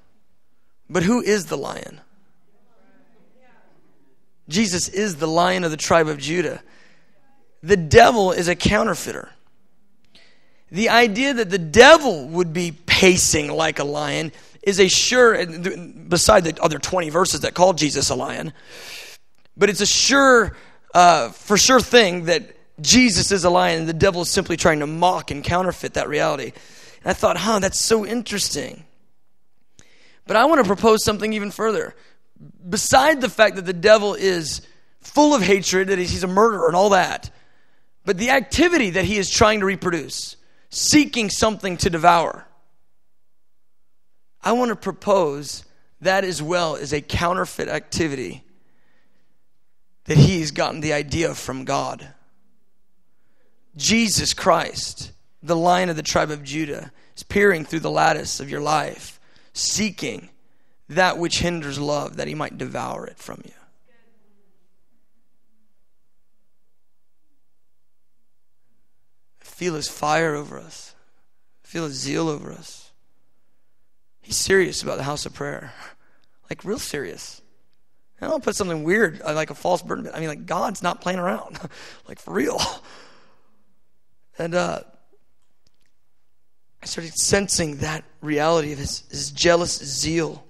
But 0.89 1.03
who 1.03 1.21
is 1.21 1.45
the 1.45 1.57
lion? 1.57 2.01
Jesus 4.47 4.87
is 4.87 5.17
the 5.17 5.27
lion 5.27 5.63
of 5.63 5.71
the 5.71 5.77
tribe 5.77 6.07
of 6.07 6.17
Judah. 6.17 6.63
The 7.61 7.77
devil 7.77 8.31
is 8.31 8.47
a 8.47 8.55
counterfeiter. 8.55 9.29
The 10.71 10.89
idea 10.89 11.33
that 11.33 11.49
the 11.49 11.57
devil 11.57 12.27
would 12.29 12.53
be 12.53 12.71
pacing 12.71 13.51
like 13.51 13.79
a 13.79 13.83
lion 13.83 14.31
is 14.63 14.79
a 14.79 14.87
sure, 14.87 15.45
beside 15.45 16.43
the 16.43 16.61
other 16.63 16.79
20 16.79 17.09
verses 17.09 17.41
that 17.41 17.53
call 17.53 17.73
Jesus 17.73 18.09
a 18.09 18.15
lion, 18.15 18.53
but 19.57 19.69
it's 19.69 19.81
a 19.81 19.85
sure, 19.85 20.55
uh, 20.93 21.29
for 21.29 21.57
sure 21.57 21.79
thing 21.79 22.25
that 22.25 22.55
Jesus 22.81 23.31
is 23.31 23.43
a 23.43 23.49
lion 23.49 23.81
and 23.81 23.89
the 23.89 23.93
devil 23.93 24.21
is 24.21 24.29
simply 24.29 24.57
trying 24.57 24.79
to 24.79 24.87
mock 24.87 25.31
and 25.31 25.43
counterfeit 25.43 25.93
that 25.93 26.07
reality. 26.07 26.53
And 27.05 27.11
I 27.11 27.13
thought, 27.13 27.37
huh, 27.37 27.59
that's 27.59 27.79
so 27.79 28.03
interesting. 28.03 28.83
But 30.25 30.35
I 30.35 30.45
want 30.45 30.59
to 30.59 30.67
propose 30.67 31.03
something 31.03 31.33
even 31.33 31.51
further. 31.51 31.95
Beside 32.67 33.21
the 33.21 33.29
fact 33.29 33.57
that 33.57 33.65
the 33.65 33.73
devil 33.73 34.15
is 34.15 34.61
full 35.01 35.35
of 35.35 35.43
hatred, 35.43 35.89
that 35.89 35.99
he's 35.99 36.23
a 36.23 36.27
murderer 36.27 36.65
and 36.65 36.75
all 36.75 36.89
that, 36.89 37.29
but 38.05 38.17
the 38.17 38.31
activity 38.31 38.89
that 38.91 39.05
he 39.05 39.17
is 39.17 39.29
trying 39.29 39.59
to 39.59 39.67
reproduce, 39.67 40.35
seeking 40.71 41.29
something 41.29 41.77
to 41.77 41.91
devour, 41.91 42.47
I 44.41 44.53
want 44.53 44.69
to 44.69 44.75
propose 44.75 45.63
that 46.01 46.23
as 46.23 46.41
well 46.41 46.73
is 46.73 46.91
a 46.91 47.01
counterfeit 47.01 47.67
activity 47.67 48.43
that 50.05 50.17
he's 50.17 50.51
gotten 50.51 50.81
the 50.81 50.93
idea 50.93 51.35
from 51.35 51.65
God. 51.65 52.07
Jesus 53.75 54.33
Christ 54.33 55.11
the 55.45 55.55
lion 55.55 55.89
of 55.89 55.95
the 55.95 56.03
tribe 56.03 56.31
of 56.31 56.43
Judah 56.43 56.91
is 57.15 57.23
peering 57.23 57.65
through 57.65 57.81
the 57.81 57.91
lattice 57.91 58.39
of 58.39 58.49
your 58.49 58.61
life, 58.61 59.19
seeking 59.53 60.29
that 60.89 61.17
which 61.17 61.39
hinders 61.39 61.79
love, 61.79 62.17
that 62.17 62.27
he 62.27 62.35
might 62.35 62.57
devour 62.57 63.05
it 63.05 63.17
from 63.17 63.41
you. 63.45 63.51
Feel 69.39 69.75
his 69.75 69.87
fire 69.87 70.35
over 70.35 70.59
us. 70.59 70.95
Feel 71.63 71.85
his 71.85 71.93
zeal 71.93 72.27
over 72.27 72.51
us. 72.51 72.91
He's 74.21 74.35
serious 74.35 74.83
about 74.83 74.97
the 74.97 75.03
house 75.03 75.25
of 75.25 75.33
prayer. 75.33 75.73
Like, 76.47 76.63
real 76.63 76.77
serious. 76.77 77.41
I 78.21 78.27
don't 78.27 78.43
put 78.43 78.55
something 78.55 78.83
weird, 78.83 79.19
uh, 79.25 79.33
like 79.33 79.49
a 79.49 79.55
false 79.55 79.81
burden. 79.81 80.11
I 80.13 80.19
mean, 80.19 80.29
like, 80.29 80.45
God's 80.45 80.83
not 80.83 81.01
playing 81.01 81.17
around. 81.17 81.59
like, 82.07 82.19
for 82.19 82.35
real. 82.35 82.61
And 84.37 84.53
uh, 84.53 84.81
I 86.85 86.87
started 86.87 87.17
sensing 87.17 87.77
that 87.77 88.03
reality 88.21 88.71
of 88.71 88.77
his, 88.77 89.01
his 89.09 89.31
jealous 89.31 89.75
zeal 89.83 90.45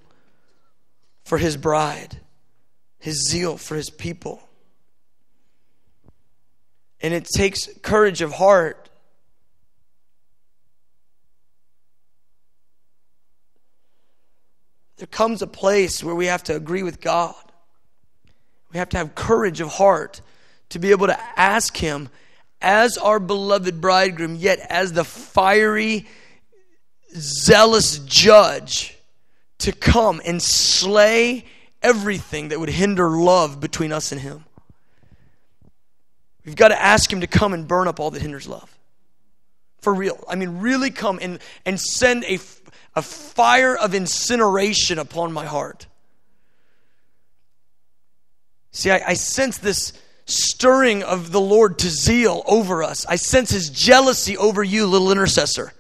for 1.24 1.38
his 1.38 1.56
bride, 1.56 2.18
his 3.00 3.26
zeal 3.30 3.56
for 3.56 3.76
his 3.76 3.90
people. 3.90 4.42
And 7.00 7.14
it 7.14 7.24
takes 7.24 7.70
courage 7.82 8.22
of 8.22 8.34
heart 8.34 8.90
there 14.98 15.08
comes 15.08 15.42
a 15.42 15.48
place 15.48 16.04
where 16.04 16.16
we 16.16 16.26
have 16.26 16.44
to 16.44 16.56
agree 16.58 16.84
with 16.84 17.00
God. 17.00 17.36
We 18.74 18.80
have 18.80 18.90
to 18.90 18.98
have 18.98 19.16
courage 19.16 19.62
of 19.62 19.70
heart 19.70 20.20
to 20.68 20.80
be 20.80 20.92
able 20.92 21.08
to 21.08 21.40
ask 21.40 21.78
Him 21.78 22.10
as 22.62 22.98
our 22.98 23.22
beloved 23.22 23.80
bridegroom, 23.80 24.36
yet 24.36 24.60
as 24.70 24.92
the 24.92 25.06
fiery, 25.06 26.08
zealous 27.16 28.00
judge 28.00 28.98
to 29.60 29.72
come 29.72 30.22
and 30.26 30.42
slay 30.42 31.46
everything 31.82 32.50
that 32.50 32.60
would 32.60 32.70
hinder 32.70 33.10
love 33.10 33.60
between 33.60 33.92
us 33.92 34.12
and 34.12 34.20
Him. 34.20 34.44
We've 36.46 36.56
got 36.56 36.70
to 36.70 36.82
ask 36.82 37.12
Him 37.12 37.22
to 37.22 37.28
come 37.28 37.54
and 37.54 37.68
burn 37.68 37.88
up 37.88 38.00
all 38.00 38.12
that 38.12 38.22
hinders 38.22 38.48
love. 38.48 38.72
For 39.80 39.94
real. 39.94 40.24
I 40.28 40.36
mean, 40.36 40.60
really 40.60 40.90
come 40.90 41.20
and, 41.22 41.40
and 41.66 41.80
send 41.80 42.24
a, 42.26 42.40
a 42.96 43.02
fire 43.02 43.76
of 43.76 43.94
incineration 43.94 45.00
upon 45.00 45.32
my 45.32 45.46
heart. 45.46 45.88
See, 48.72 48.92
I, 48.92 49.02
I 49.08 49.14
sense 49.14 49.58
this 49.58 49.94
stirring 50.26 51.04
of 51.04 51.32
the 51.32 51.40
Lord 51.40 51.80
to 51.80 51.90
zeal 51.90 52.44
over 52.48 52.84
us. 52.84 53.06
I 53.06 53.16
sense 53.16 53.52
his 53.52 53.70
jealousy 53.70 54.38
over 54.38 54.64
you, 54.64 54.88
little 54.88 55.12
intercessor. 55.12 55.72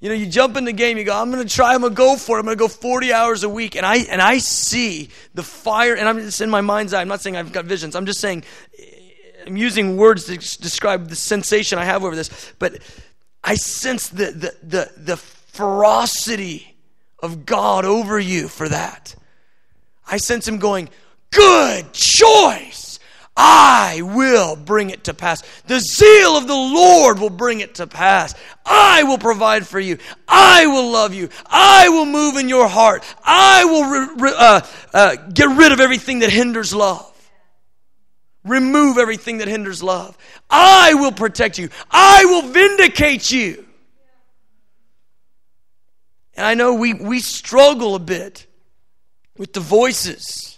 You 0.00 0.08
know, 0.08 0.14
you 0.14 0.26
jump 0.26 0.56
in 0.56 0.64
the 0.64 0.72
game, 0.72 0.96
you 0.96 1.04
go, 1.04 1.20
I'm 1.20 1.30
going 1.32 1.46
to 1.46 1.52
try, 1.52 1.74
I'm 1.74 1.80
going 1.80 1.92
to 1.92 1.96
go 1.96 2.16
for 2.16 2.36
it. 2.36 2.40
I'm 2.40 2.46
going 2.46 2.56
to 2.56 2.60
go 2.60 2.68
40 2.68 3.12
hours 3.12 3.42
a 3.42 3.48
week. 3.48 3.74
And 3.74 3.84
I, 3.84 3.96
and 3.96 4.22
I 4.22 4.38
see 4.38 5.10
the 5.34 5.42
fire, 5.42 5.94
and 5.94 6.08
I'm 6.08 6.18
just 6.18 6.40
in 6.40 6.50
my 6.50 6.60
mind's 6.60 6.92
eye. 6.92 7.00
I'm 7.00 7.08
not 7.08 7.20
saying 7.20 7.36
I've 7.36 7.52
got 7.52 7.64
visions. 7.64 7.96
I'm 7.96 8.06
just 8.06 8.20
saying, 8.20 8.44
I'm 9.46 9.56
using 9.56 9.96
words 9.96 10.26
to 10.26 10.36
describe 10.36 11.08
the 11.08 11.16
sensation 11.16 11.78
I 11.78 11.84
have 11.84 12.04
over 12.04 12.14
this. 12.14 12.52
But 12.60 12.78
I 13.42 13.56
sense 13.56 14.08
the, 14.08 14.26
the, 14.26 14.54
the, 14.62 14.92
the 14.96 15.16
ferocity 15.16 16.76
of 17.20 17.44
God 17.44 17.84
over 17.84 18.20
you 18.20 18.46
for 18.46 18.68
that. 18.68 19.16
I 20.06 20.18
sense 20.18 20.46
him 20.46 20.58
going, 20.58 20.90
Good 21.30 21.92
choice. 21.92 22.87
I 23.40 24.02
will 24.02 24.56
bring 24.56 24.90
it 24.90 25.04
to 25.04 25.14
pass. 25.14 25.44
The 25.68 25.78
zeal 25.78 26.36
of 26.36 26.48
the 26.48 26.56
Lord 26.56 27.20
will 27.20 27.30
bring 27.30 27.60
it 27.60 27.76
to 27.76 27.86
pass. 27.86 28.34
I 28.66 29.04
will 29.04 29.16
provide 29.16 29.64
for 29.64 29.78
you. 29.78 29.98
I 30.26 30.66
will 30.66 30.90
love 30.90 31.14
you. 31.14 31.28
I 31.46 31.88
will 31.88 32.04
move 32.04 32.36
in 32.36 32.48
your 32.48 32.66
heart. 32.66 33.04
I 33.22 33.64
will 33.64 34.16
re- 34.16 34.34
uh, 34.36 34.60
uh, 34.92 35.16
get 35.32 35.56
rid 35.56 35.70
of 35.70 35.78
everything 35.78 36.18
that 36.18 36.30
hinders 36.30 36.74
love. 36.74 37.14
Remove 38.42 38.98
everything 38.98 39.38
that 39.38 39.46
hinders 39.46 39.84
love. 39.84 40.18
I 40.50 40.94
will 40.94 41.12
protect 41.12 41.58
you. 41.58 41.68
I 41.92 42.24
will 42.24 42.50
vindicate 42.50 43.30
you. 43.30 43.64
And 46.34 46.44
I 46.44 46.54
know 46.54 46.74
we, 46.74 46.92
we 46.92 47.20
struggle 47.20 47.94
a 47.94 48.00
bit 48.00 48.46
with 49.36 49.52
the 49.52 49.60
voices 49.60 50.57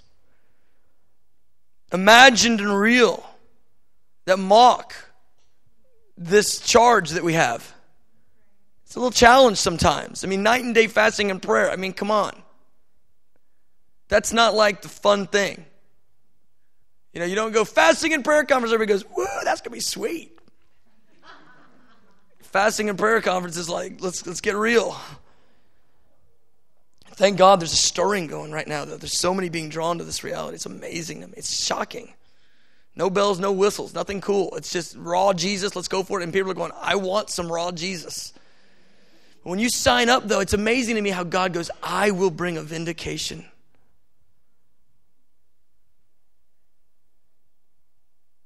imagined 1.92 2.60
and 2.60 2.78
real 2.78 3.24
that 4.26 4.38
mock 4.38 4.94
this 6.16 6.60
charge 6.60 7.10
that 7.10 7.24
we 7.24 7.32
have. 7.32 7.74
It's 8.84 8.96
a 8.96 8.98
little 8.98 9.12
challenge 9.12 9.58
sometimes. 9.58 10.24
I 10.24 10.26
mean, 10.26 10.42
night 10.42 10.64
and 10.64 10.74
day 10.74 10.86
fasting 10.86 11.30
and 11.30 11.40
prayer. 11.40 11.70
I 11.70 11.76
mean, 11.76 11.92
come 11.92 12.10
on. 12.10 12.40
That's 14.08 14.32
not 14.32 14.54
like 14.54 14.82
the 14.82 14.88
fun 14.88 15.26
thing. 15.28 15.64
You 17.12 17.20
know, 17.20 17.26
you 17.26 17.34
don't 17.34 17.52
go 17.52 17.64
fasting 17.64 18.12
and 18.12 18.24
prayer 18.24 18.44
conference, 18.44 18.72
everybody 18.72 18.98
goes, 18.98 19.02
whoa, 19.02 19.44
that's 19.44 19.60
going 19.60 19.70
to 19.70 19.76
be 19.76 19.80
sweet. 19.80 20.38
fasting 22.42 22.88
and 22.88 22.98
prayer 22.98 23.20
conference 23.20 23.56
is 23.56 23.68
like, 23.68 24.00
let's, 24.00 24.26
let's 24.26 24.40
get 24.40 24.56
real. 24.56 24.96
Thank 27.20 27.36
God 27.36 27.60
there's 27.60 27.74
a 27.74 27.76
stirring 27.76 28.28
going 28.28 28.50
right 28.50 28.66
now, 28.66 28.86
though. 28.86 28.96
There's 28.96 29.20
so 29.20 29.34
many 29.34 29.50
being 29.50 29.68
drawn 29.68 29.98
to 29.98 30.04
this 30.04 30.24
reality. 30.24 30.54
It's 30.54 30.64
amazing 30.64 31.20
to 31.20 31.26
me. 31.26 31.34
It's 31.36 31.62
shocking. 31.62 32.14
No 32.96 33.10
bells, 33.10 33.38
no 33.38 33.52
whistles, 33.52 33.92
nothing 33.92 34.22
cool. 34.22 34.56
It's 34.56 34.72
just 34.72 34.96
raw 34.96 35.34
Jesus. 35.34 35.76
Let's 35.76 35.86
go 35.86 36.02
for 36.02 36.18
it. 36.18 36.24
And 36.24 36.32
people 36.32 36.50
are 36.50 36.54
going, 36.54 36.72
I 36.80 36.94
want 36.94 37.28
some 37.28 37.52
raw 37.52 37.72
Jesus. 37.72 38.32
When 39.42 39.58
you 39.58 39.68
sign 39.68 40.08
up, 40.08 40.28
though, 40.28 40.40
it's 40.40 40.54
amazing 40.54 40.94
to 40.94 41.02
me 41.02 41.10
how 41.10 41.22
God 41.24 41.52
goes, 41.52 41.70
I 41.82 42.10
will 42.10 42.30
bring 42.30 42.56
a 42.56 42.62
vindication. 42.62 43.44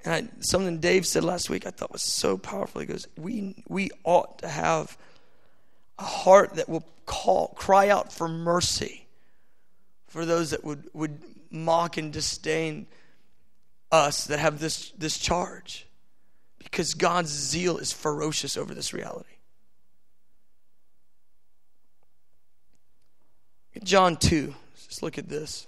And 0.04 0.14
I, 0.14 0.28
something 0.40 0.80
Dave 0.80 1.06
said 1.06 1.22
last 1.22 1.48
week 1.48 1.64
I 1.64 1.70
thought 1.70 1.92
was 1.92 2.02
so 2.02 2.36
powerful. 2.36 2.80
He 2.80 2.88
goes, 2.88 3.06
we, 3.16 3.54
we 3.68 3.90
ought 4.02 4.40
to 4.40 4.48
have 4.48 4.98
a 5.96 6.02
heart 6.02 6.54
that 6.54 6.68
will 6.68 6.84
call, 7.06 7.48
cry 7.56 7.88
out 7.88 8.12
for 8.12 8.28
mercy 8.28 9.06
for 10.08 10.24
those 10.24 10.50
that 10.50 10.64
would, 10.64 10.88
would 10.92 11.18
mock 11.50 11.96
and 11.96 12.12
disdain 12.12 12.86
us 13.90 14.26
that 14.26 14.38
have 14.38 14.58
this, 14.60 14.92
this 14.98 15.18
charge. 15.18 15.86
Because 16.58 16.94
God's 16.94 17.30
zeal 17.30 17.78
is 17.78 17.92
ferocious 17.92 18.56
over 18.56 18.74
this 18.74 18.92
reality. 18.92 19.28
John 23.82 24.16
2, 24.16 24.54
just 24.86 25.02
look 25.02 25.18
at 25.18 25.28
this. 25.28 25.66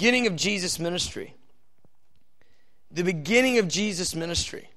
Beginning 0.00 0.26
of 0.26 0.34
Jesus' 0.34 0.78
ministry. 0.78 1.34
The 2.90 3.04
beginning 3.04 3.58
of 3.58 3.68
Jesus' 3.68 4.14
ministry. 4.14 4.70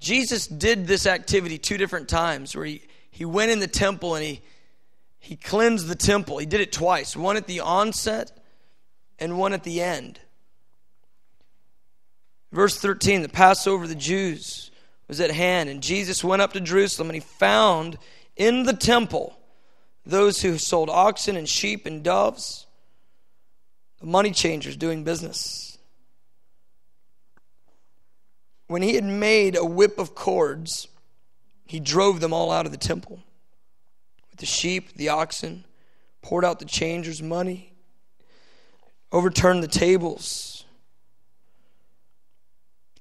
Jesus 0.00 0.48
did 0.48 0.88
this 0.88 1.06
activity 1.06 1.56
two 1.56 1.76
different 1.76 2.08
times 2.08 2.56
where 2.56 2.64
he, 2.64 2.82
he 3.12 3.24
went 3.24 3.52
in 3.52 3.60
the 3.60 3.68
temple 3.68 4.16
and 4.16 4.24
he, 4.24 4.40
he 5.20 5.36
cleansed 5.36 5.86
the 5.86 5.94
temple. 5.94 6.38
He 6.38 6.46
did 6.46 6.60
it 6.60 6.72
twice 6.72 7.16
one 7.16 7.36
at 7.36 7.46
the 7.46 7.60
onset 7.60 8.32
and 9.20 9.38
one 9.38 9.52
at 9.52 9.62
the 9.62 9.80
end. 9.80 10.18
Verse 12.50 12.76
13 12.76 13.22
the 13.22 13.28
Passover 13.28 13.84
of 13.84 13.88
the 13.88 13.94
Jews 13.94 14.72
was 15.06 15.20
at 15.20 15.30
hand, 15.30 15.70
and 15.70 15.80
Jesus 15.80 16.24
went 16.24 16.42
up 16.42 16.54
to 16.54 16.60
Jerusalem 16.60 17.08
and 17.08 17.14
he 17.14 17.20
found 17.20 17.98
in 18.34 18.64
the 18.64 18.72
temple 18.72 19.38
those 20.04 20.42
who 20.42 20.58
sold 20.58 20.90
oxen 20.90 21.36
and 21.36 21.48
sheep 21.48 21.86
and 21.86 22.02
doves 22.02 22.66
money 24.04 24.30
changers 24.30 24.76
doing 24.76 25.04
business. 25.04 25.78
When 28.66 28.82
he 28.82 28.94
had 28.94 29.04
made 29.04 29.56
a 29.56 29.64
whip 29.64 29.98
of 29.98 30.14
cords, 30.14 30.88
he 31.66 31.80
drove 31.80 32.20
them 32.20 32.32
all 32.32 32.50
out 32.50 32.66
of 32.66 32.72
the 32.72 32.78
temple 32.78 33.22
with 34.30 34.40
the 34.40 34.46
sheep, 34.46 34.94
the 34.94 35.10
oxen, 35.10 35.64
poured 36.22 36.44
out 36.44 36.58
the 36.58 36.64
changers' 36.64 37.22
money, 37.22 37.72
overturned 39.10 39.62
the 39.62 39.68
tables. 39.68 40.64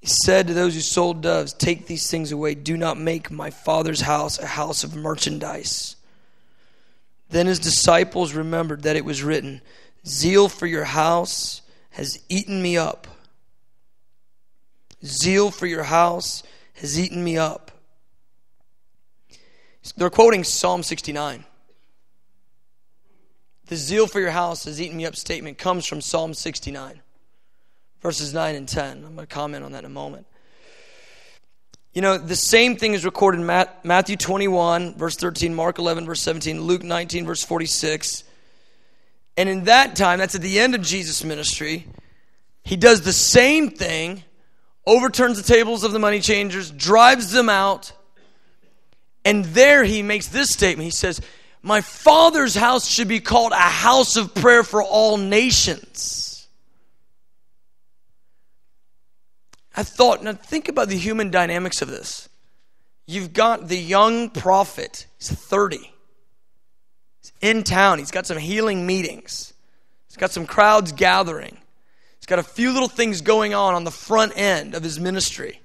He 0.02 0.08
said 0.08 0.48
to 0.48 0.54
those 0.54 0.74
who 0.74 0.82
sold 0.82 1.22
doves, 1.22 1.54
Take 1.54 1.86
these 1.86 2.10
things 2.10 2.32
away. 2.32 2.56
Do 2.56 2.76
not 2.76 2.98
make 2.98 3.30
my 3.32 3.50
father's 3.50 4.02
house 4.02 4.40
a 4.40 4.48
house 4.48 4.84
of 4.84 4.96
merchandise. 4.96 5.96
Then 7.30 7.46
his 7.46 7.60
disciples 7.60 8.34
remembered 8.34 8.82
that 8.84 8.98
it 8.98 9.06
was 9.06 9.24
written, 9.24 9.62
Zeal 10.06 10.50
for 10.50 10.66
your 10.66 10.86
house 10.86 11.62
has 11.92 12.20
eaten 12.30 12.62
me 12.62 12.78
up. 12.78 13.08
Zeal 15.04 15.52
for 15.52 15.68
your 15.68 15.84
house 15.84 16.44
has 16.76 17.00
eaten 17.00 17.24
me 17.24 17.38
up. 17.38 17.72
They're 19.98 20.10
quoting 20.10 20.44
Psalm 20.44 20.84
69. 20.84 21.46
The 23.68 23.76
zeal 23.76 24.06
for 24.06 24.20
your 24.20 24.32
house 24.32 24.66
has 24.66 24.82
eaten 24.82 24.98
me 24.98 25.06
up 25.06 25.16
statement 25.16 25.58
comes 25.58 25.86
from 25.86 26.02
Psalm 26.02 26.34
69, 26.34 27.02
verses 28.02 28.34
9 28.34 28.56
and 28.56 28.68
10. 28.68 28.98
I'm 28.98 29.16
going 29.16 29.18
to 29.18 29.26
comment 29.28 29.64
on 29.64 29.72
that 29.72 29.80
in 29.80 29.86
a 29.86 29.90
moment. 29.90 30.28
You 31.94 32.02
know, 32.02 32.18
the 32.18 32.36
same 32.36 32.76
thing 32.76 32.94
is 32.94 33.06
recorded 33.06 33.42
in 33.42 33.46
Matthew 33.46 34.18
21, 34.18 34.96
verse 34.96 35.16
13, 35.16 35.54
Mark 35.56 35.80
11, 35.80 36.06
verse 36.06 36.22
17, 36.22 36.62
Luke 36.62 36.84
19, 36.84 37.26
verse 37.26 37.44
46. 37.44 38.24
And 39.42 39.50
in 39.50 39.64
that 39.64 39.96
time, 39.96 40.20
that's 40.20 40.36
at 40.36 40.44
the 40.44 40.60
end 40.60 40.76
of 40.76 40.84
Jesus' 40.84 41.24
ministry, 41.24 41.88
he 42.64 42.76
does 42.76 43.02
the 43.02 43.12
same 43.12 43.72
thing, 43.72 44.24
overturns 44.86 45.42
the 45.42 45.52
tables 45.52 45.84
of 45.84 45.94
the 45.94 45.98
money 45.98 46.20
changers, 46.20 46.70
drives 46.70 47.32
them 47.32 47.50
out, 47.50 47.92
and 49.26 49.44
there 49.46 49.84
he 49.84 50.04
makes 50.04 50.28
this 50.28 50.52
statement. 50.52 50.86
He 50.86 50.92
says, 50.92 51.22
My 51.64 51.82
Father's 51.82 52.54
house 52.54 52.88
should 52.88 53.08
be 53.08 53.20
called 53.20 53.52
a 53.52 53.56
house 53.56 54.16
of 54.16 54.36
prayer 54.36 54.62
for 54.62 54.84
all 54.84 55.18
nations. 55.18 56.48
I 59.76 59.82
thought, 59.82 60.24
now 60.24 60.34
think 60.34 60.70
about 60.70 60.88
the 60.88 60.98
human 60.98 61.32
dynamics 61.32 61.82
of 61.82 61.88
this. 61.88 62.30
You've 63.08 63.34
got 63.34 63.70
the 63.70 63.80
young 63.80 64.30
prophet, 64.30 65.08
he's 65.18 65.32
30. 65.32 65.91
In 67.42 67.64
town, 67.64 68.00
he's 68.00 68.12
got 68.12 68.28
some 68.28 68.38
healing 68.38 68.86
meetings, 68.86 69.54
he's 70.08 70.18
got 70.18 70.32
some 70.32 70.46
crowds 70.46 70.92
gathering, 70.92 71.58
he's 72.20 72.28
got 72.28 72.40
a 72.40 72.44
few 72.44 72.72
little 72.72 72.90
things 72.90 73.22
going 73.22 73.54
on 73.54 73.74
on 73.74 73.84
the 73.84 73.92
front 73.92 74.34
end 74.38 74.76
of 74.76 74.84
his 74.84 75.00
ministry 75.00 75.62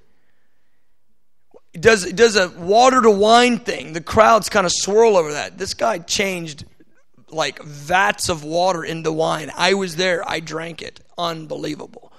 does 1.79 2.11
does 2.13 2.35
a 2.35 2.49
water 2.49 3.01
to 3.01 3.11
wine 3.11 3.59
thing. 3.59 3.93
The 3.93 4.01
crowds 4.01 4.49
kind 4.49 4.65
of 4.65 4.71
swirl 4.73 5.17
over 5.17 5.33
that. 5.33 5.57
This 5.57 5.73
guy 5.73 5.99
changed 5.99 6.65
like 7.29 7.61
vats 7.63 8.29
of 8.29 8.43
water 8.43 8.83
into 8.83 9.11
wine. 9.11 9.51
I 9.55 9.73
was 9.73 9.95
there. 9.95 10.27
I 10.27 10.39
drank 10.39 10.81
it. 10.81 10.99
Unbelievable. 11.17 12.11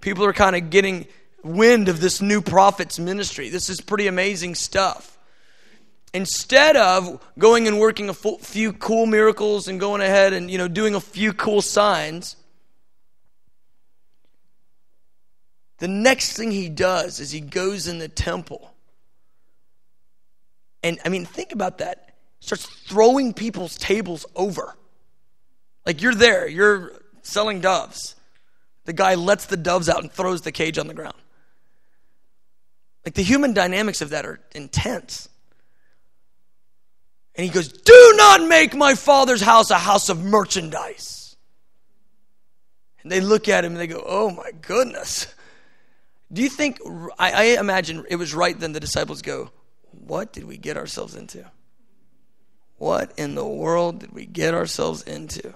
People 0.00 0.24
are 0.24 0.32
kind 0.32 0.56
of 0.56 0.70
getting 0.70 1.06
wind 1.44 1.88
of 1.88 2.00
this 2.00 2.20
new 2.22 2.40
prophet's 2.40 2.98
ministry. 2.98 3.48
This 3.48 3.68
is 3.68 3.80
pretty 3.80 4.06
amazing 4.06 4.54
stuff. 4.54 5.18
Instead 6.12 6.76
of 6.76 7.24
going 7.38 7.68
and 7.68 7.78
working 7.78 8.08
a 8.08 8.14
few 8.14 8.72
cool 8.72 9.06
miracles 9.06 9.68
and 9.68 9.78
going 9.78 10.00
ahead 10.00 10.32
and 10.32 10.50
you 10.50 10.58
know 10.58 10.68
doing 10.68 10.94
a 10.94 11.00
few 11.00 11.32
cool 11.32 11.62
signs, 11.62 12.36
the 15.78 15.88
next 15.88 16.36
thing 16.36 16.50
he 16.50 16.68
does 16.68 17.20
is 17.20 17.30
he 17.30 17.40
goes 17.40 17.86
in 17.86 17.98
the 17.98 18.08
temple 18.08 18.70
and 20.82 20.98
I 21.04 21.08
mean, 21.08 21.24
think 21.24 21.52
about 21.52 21.78
that. 21.78 22.14
Starts 22.40 22.66
throwing 22.86 23.34
people's 23.34 23.76
tables 23.76 24.24
over. 24.34 24.74
Like 25.84 26.00
you're 26.00 26.14
there, 26.14 26.46
you're 26.48 26.92
selling 27.22 27.60
doves. 27.60 28.16
The 28.84 28.92
guy 28.92 29.14
lets 29.14 29.46
the 29.46 29.56
doves 29.56 29.88
out 29.88 30.02
and 30.02 30.10
throws 30.10 30.42
the 30.42 30.52
cage 30.52 30.78
on 30.78 30.86
the 30.86 30.94
ground. 30.94 31.16
Like 33.04 33.14
the 33.14 33.22
human 33.22 33.52
dynamics 33.52 34.00
of 34.00 34.10
that 34.10 34.24
are 34.26 34.40
intense. 34.54 35.28
And 37.40 37.46
he 37.46 37.54
goes, 37.54 37.68
Do 37.68 38.12
not 38.16 38.46
make 38.46 38.74
my 38.74 38.94
father's 38.94 39.40
house 39.40 39.70
a 39.70 39.78
house 39.78 40.10
of 40.10 40.22
merchandise. 40.22 41.36
And 43.02 43.10
they 43.10 43.22
look 43.22 43.48
at 43.48 43.64
him 43.64 43.72
and 43.72 43.80
they 43.80 43.86
go, 43.86 44.04
Oh 44.04 44.28
my 44.28 44.50
goodness. 44.60 45.26
Do 46.30 46.42
you 46.42 46.50
think, 46.50 46.80
I, 47.18 47.32
I 47.32 47.42
imagine 47.58 48.04
it 48.10 48.16
was 48.16 48.34
right 48.34 48.60
then 48.60 48.74
the 48.74 48.78
disciples 48.78 49.22
go, 49.22 49.52
what 49.90 50.34
did 50.34 50.44
we 50.44 50.58
get 50.58 50.76
ourselves 50.76 51.16
into? 51.16 51.50
What 52.76 53.10
in 53.16 53.36
the 53.36 53.46
world 53.46 54.00
did 54.00 54.12
we 54.12 54.26
get 54.26 54.52
ourselves 54.52 55.02
into? 55.04 55.54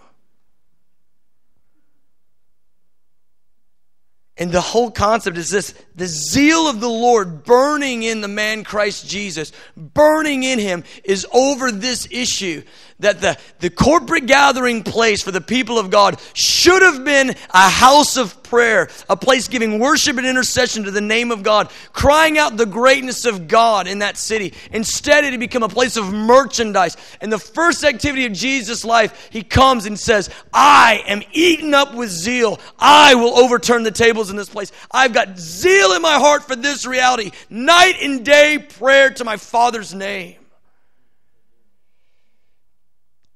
And 4.36 4.50
the 4.50 4.60
whole 4.60 4.90
concept 4.90 5.38
is 5.38 5.50
this 5.50 5.74
the 5.94 6.06
zeal 6.08 6.68
of 6.68 6.80
the 6.80 6.88
Lord 6.88 7.44
burning 7.44 8.02
in 8.02 8.20
the 8.20 8.28
man 8.28 8.64
Christ 8.64 9.08
Jesus, 9.08 9.52
burning 9.76 10.42
in 10.42 10.58
him, 10.58 10.82
is 11.04 11.26
over 11.32 11.70
this 11.70 12.08
issue 12.10 12.62
that 13.04 13.20
the, 13.20 13.38
the 13.60 13.70
corporate 13.70 14.26
gathering 14.26 14.82
place 14.82 15.22
for 15.22 15.30
the 15.30 15.40
people 15.40 15.78
of 15.78 15.90
God 15.90 16.20
should 16.32 16.82
have 16.82 17.04
been 17.04 17.34
a 17.50 17.68
house 17.68 18.16
of 18.16 18.42
prayer, 18.42 18.88
a 19.08 19.16
place 19.16 19.48
giving 19.48 19.78
worship 19.78 20.16
and 20.16 20.26
intercession 20.26 20.84
to 20.84 20.90
the 20.90 21.00
name 21.00 21.30
of 21.30 21.42
God, 21.42 21.70
crying 21.92 22.38
out 22.38 22.56
the 22.56 22.66
greatness 22.66 23.24
of 23.24 23.48
God 23.48 23.86
in 23.86 23.98
that 23.98 24.16
city. 24.16 24.54
Instead, 24.72 25.24
it 25.24 25.32
had 25.32 25.40
become 25.40 25.62
a 25.62 25.68
place 25.68 25.96
of 25.96 26.12
merchandise. 26.12 26.96
And 27.20 27.32
the 27.32 27.38
first 27.38 27.84
activity 27.84 28.26
of 28.26 28.32
Jesus' 28.32 28.84
life, 28.84 29.28
he 29.30 29.42
comes 29.42 29.86
and 29.86 29.98
says, 29.98 30.30
I 30.52 31.02
am 31.06 31.22
eaten 31.32 31.74
up 31.74 31.94
with 31.94 32.10
zeal. 32.10 32.60
I 32.78 33.14
will 33.14 33.36
overturn 33.36 33.82
the 33.82 33.90
tables 33.90 34.30
in 34.30 34.36
this 34.36 34.48
place. 34.48 34.72
I've 34.90 35.12
got 35.12 35.38
zeal 35.38 35.92
in 35.92 36.02
my 36.02 36.18
heart 36.18 36.44
for 36.44 36.56
this 36.56 36.86
reality. 36.86 37.32
Night 37.50 37.96
and 38.00 38.24
day 38.24 38.58
prayer 38.58 39.10
to 39.10 39.24
my 39.24 39.36
Father's 39.36 39.94
name. 39.94 40.36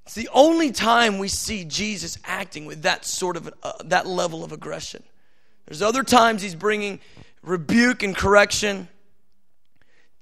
It's 0.08 0.14
the 0.14 0.30
only 0.32 0.72
time 0.72 1.18
we 1.18 1.28
see 1.28 1.66
Jesus 1.66 2.16
acting 2.24 2.64
with 2.64 2.84
that 2.84 3.04
sort 3.04 3.36
of 3.36 3.52
uh, 3.62 3.72
that 3.84 4.06
level 4.06 4.42
of 4.42 4.52
aggression. 4.52 5.02
There's 5.66 5.82
other 5.82 6.02
times 6.02 6.40
he's 6.40 6.54
bringing 6.54 7.00
rebuke 7.42 8.02
and 8.02 8.16
correction. 8.16 8.88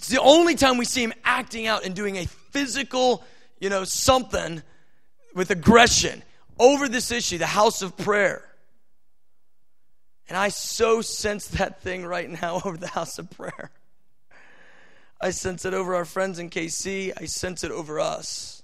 It's 0.00 0.08
the 0.08 0.20
only 0.20 0.56
time 0.56 0.76
we 0.76 0.86
see 0.86 1.04
him 1.04 1.12
acting 1.24 1.68
out 1.68 1.84
and 1.84 1.94
doing 1.94 2.16
a 2.16 2.26
physical, 2.26 3.22
you 3.60 3.68
know, 3.70 3.84
something 3.84 4.60
with 5.36 5.52
aggression 5.52 6.24
over 6.58 6.88
this 6.88 7.12
issue, 7.12 7.38
the 7.38 7.46
house 7.46 7.80
of 7.80 7.96
prayer. 7.96 8.42
And 10.28 10.36
I 10.36 10.48
so 10.48 11.00
sense 11.00 11.46
that 11.46 11.80
thing 11.80 12.04
right 12.04 12.28
now 12.28 12.60
over 12.64 12.76
the 12.76 12.88
house 12.88 13.20
of 13.20 13.30
prayer. 13.30 13.70
I 15.20 15.30
sense 15.30 15.64
it 15.64 15.74
over 15.74 15.94
our 15.94 16.04
friends 16.04 16.40
in 16.40 16.50
KC. 16.50 17.12
I 17.16 17.26
sense 17.26 17.62
it 17.62 17.70
over 17.70 18.00
us. 18.00 18.55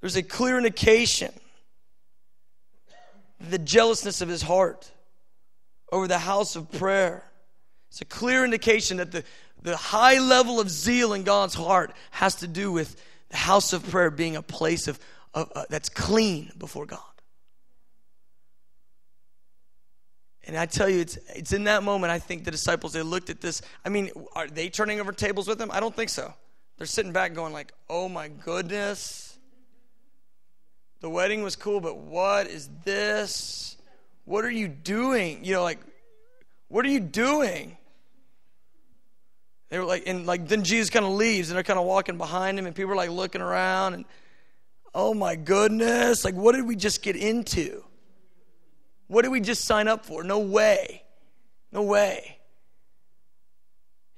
There's 0.00 0.16
a 0.16 0.22
clear 0.22 0.56
indication 0.56 1.32
the 3.48 3.58
jealousness 3.58 4.20
of 4.20 4.28
his 4.28 4.42
heart 4.42 4.90
over 5.90 6.06
the 6.06 6.18
house 6.18 6.56
of 6.56 6.70
prayer. 6.70 7.24
It's 7.88 8.00
a 8.00 8.04
clear 8.04 8.44
indication 8.44 8.98
that 8.98 9.12
the, 9.12 9.24
the 9.62 9.76
high 9.76 10.18
level 10.18 10.60
of 10.60 10.70
zeal 10.70 11.12
in 11.14 11.22
God's 11.22 11.54
heart 11.54 11.92
has 12.10 12.36
to 12.36 12.46
do 12.46 12.70
with 12.70 13.02
the 13.30 13.36
house 13.36 13.72
of 13.72 13.88
prayer 13.88 14.10
being 14.10 14.36
a 14.36 14.42
place 14.42 14.88
of, 14.88 14.98
of 15.32 15.50
uh, 15.54 15.64
that's 15.70 15.88
clean 15.88 16.52
before 16.58 16.86
God. 16.86 17.00
And 20.46 20.56
I 20.56 20.66
tell 20.66 20.88
you, 20.88 21.00
it's, 21.00 21.16
it's 21.34 21.52
in 21.52 21.64
that 21.64 21.82
moment, 21.82 22.10
I 22.10 22.18
think 22.18 22.44
the 22.44 22.50
disciples, 22.50 22.92
they 22.92 23.02
looked 23.02 23.30
at 23.30 23.40
this. 23.40 23.62
I 23.84 23.88
mean, 23.88 24.10
are 24.34 24.48
they 24.48 24.68
turning 24.68 25.00
over 25.00 25.12
tables 25.12 25.46
with 25.46 25.60
him? 25.60 25.70
I 25.72 25.80
don't 25.80 25.94
think 25.94 26.10
so. 26.10 26.34
They're 26.76 26.86
sitting 26.86 27.12
back 27.12 27.34
going 27.34 27.52
like, 27.52 27.72
oh 27.88 28.08
my 28.08 28.28
goodness 28.28 29.29
the 31.00 31.08
wedding 31.08 31.42
was 31.42 31.56
cool, 31.56 31.80
but 31.80 31.96
what 31.96 32.46
is 32.46 32.68
this? 32.84 33.76
What 34.24 34.44
are 34.44 34.50
you 34.50 34.68
doing? 34.68 35.44
You 35.44 35.54
know, 35.54 35.62
like, 35.62 35.80
what 36.68 36.84
are 36.84 36.88
you 36.88 37.00
doing? 37.00 37.76
They 39.70 39.78
were 39.78 39.84
like, 39.84 40.04
and 40.06 40.26
like, 40.26 40.46
then 40.46 40.62
Jesus 40.62 40.90
kind 40.90 41.06
of 41.06 41.12
leaves, 41.12 41.48
and 41.48 41.56
they're 41.56 41.64
kind 41.64 41.78
of 41.78 41.86
walking 41.86 42.18
behind 42.18 42.58
him, 42.58 42.66
and 42.66 42.74
people 42.74 42.92
are 42.92 42.96
like 42.96 43.10
looking 43.10 43.40
around, 43.40 43.94
and 43.94 44.04
oh 44.94 45.14
my 45.14 45.36
goodness, 45.36 46.24
like, 46.24 46.34
what 46.34 46.54
did 46.54 46.66
we 46.66 46.76
just 46.76 47.02
get 47.02 47.16
into? 47.16 47.82
What 49.06 49.22
did 49.22 49.30
we 49.30 49.40
just 49.40 49.64
sign 49.64 49.88
up 49.88 50.04
for? 50.04 50.22
No 50.22 50.40
way. 50.40 51.02
No 51.72 51.82
way. 51.82 52.38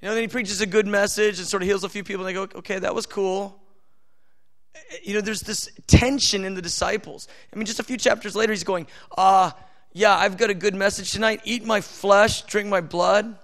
You 0.01 0.09
know, 0.09 0.15
then 0.15 0.25
he 0.25 0.29
preaches 0.29 0.61
a 0.61 0.67
good 0.67 0.87
message 0.87 1.39
and 1.39 1.47
sort 1.47 1.63
of 1.63 1.69
heals 1.69 1.85
a 1.85 1.89
few 1.89 2.03
people, 2.03 2.27
and 2.27 2.29
they 2.29 2.47
go, 2.47 2.59
okay, 2.59 2.81
that 2.81 2.95
was 2.95 3.07
cool 3.07 3.62
you 5.03 5.15
know, 5.15 5.21
there's 5.21 5.41
this 5.41 5.69
tension 5.87 6.45
in 6.45 6.55
the 6.55 6.63
disciples. 6.63 7.29
I 7.53 7.57
mean, 7.57 7.67
just 7.67 7.81
a 7.81 7.83
few 7.83 7.97
chapters 7.97 8.37
later, 8.37 8.53
he's 8.53 8.65
going, 8.65 8.87
uh, 9.17 9.53
yeah, 9.93 10.17
I've 10.17 10.37
got 10.37 10.51
a 10.51 10.55
good 10.55 10.75
message 10.75 11.13
tonight. 11.13 11.41
Eat 11.45 11.65
my 11.65 11.81
flesh, 11.81 12.43
drink 12.43 12.69
my 12.69 12.81
blood. 12.81 13.37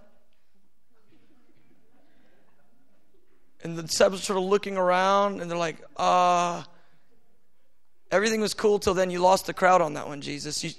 And 3.63 3.77
the 3.77 3.83
disciples 3.83 4.23
are 4.23 4.25
sort 4.25 4.39
of 4.39 4.45
looking 4.45 4.77
around 4.77 5.41
and 5.41 5.51
they're 5.51 5.59
like, 5.59 5.77
uh, 5.97 6.63
everything 8.11 8.41
was 8.41 8.55
cool 8.55 8.79
till 8.79 8.95
then. 8.95 9.11
You 9.11 9.21
lost 9.21 9.47
the 9.47 9.55
crowd 9.55 9.83
on 9.83 9.95
that 9.95 10.07
one, 10.07 10.21
Jesus. 10.21 10.63
You, 10.63 10.71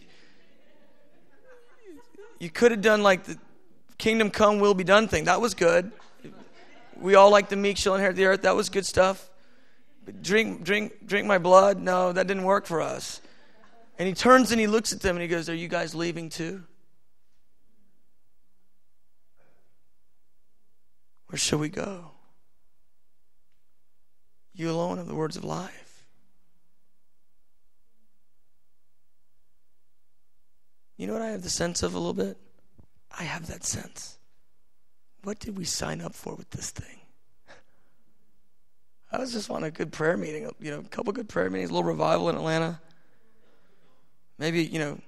you 2.39 2.49
could 2.49 2.71
have 2.71 2.81
done 2.81 3.03
like 3.03 3.25
the 3.25 3.37
kingdom 3.97 4.31
come, 4.31 4.59
will 4.59 4.73
be 4.73 4.85
done 4.85 5.07
thing. 5.07 5.25
That 5.25 5.41
was 5.41 5.53
good. 5.53 5.91
We 6.95 7.15
all 7.15 7.31
like 7.31 7.49
the 7.49 7.55
meek 7.55 7.77
shall 7.77 7.95
inherit 7.95 8.15
the 8.15 8.25
earth. 8.25 8.41
That 8.43 8.55
was 8.55 8.69
good 8.69 8.85
stuff 8.85 9.28
drink, 10.11 10.63
drink, 10.63 11.05
drink 11.05 11.27
my 11.27 11.37
blood. 11.37 11.79
No, 11.79 12.11
that 12.11 12.27
didn't 12.27 12.43
work 12.43 12.65
for 12.65 12.81
us. 12.81 13.21
And 13.97 14.07
he 14.07 14.13
turns 14.13 14.51
and 14.51 14.59
he 14.59 14.67
looks 14.67 14.93
at 14.93 15.01
them 15.01 15.15
and 15.15 15.21
he 15.21 15.27
goes, 15.27 15.49
Are 15.49 15.55
you 15.55 15.67
guys 15.67 15.93
leaving 15.93 16.29
too? 16.29 16.63
Where 21.27 21.37
shall 21.37 21.59
we 21.59 21.69
go? 21.69 22.11
You 24.53 24.71
alone 24.71 24.97
have 24.97 25.07
the 25.07 25.15
words 25.15 25.37
of 25.37 25.43
life. 25.43 26.05
You 30.97 31.07
know 31.07 31.13
what 31.13 31.21
I 31.21 31.29
have 31.29 31.43
the 31.43 31.49
sense 31.49 31.81
of 31.81 31.93
a 31.93 31.97
little 31.97 32.13
bit? 32.13 32.37
I 33.17 33.23
have 33.23 33.47
that 33.47 33.63
sense. 33.63 34.17
What 35.23 35.39
did 35.39 35.57
we 35.57 35.65
sign 35.65 36.01
up 36.01 36.13
for 36.13 36.35
with 36.35 36.49
this 36.49 36.71
thing? 36.71 36.98
I 39.11 39.17
was 39.19 39.33
just 39.33 39.49
wanting 39.49 39.67
a 39.67 39.71
good 39.71 39.91
prayer 39.91 40.17
meeting, 40.17 40.49
you 40.59 40.71
know, 40.71 40.79
a 40.79 40.83
couple 40.83 41.11
good 41.13 41.27
prayer 41.27 41.49
meetings, 41.49 41.71
a 41.71 41.73
little 41.73 41.87
revival 41.87 42.29
in 42.29 42.35
Atlanta. 42.35 42.79
Maybe, 44.37 44.63
you 44.63 44.79
know, 44.79 44.99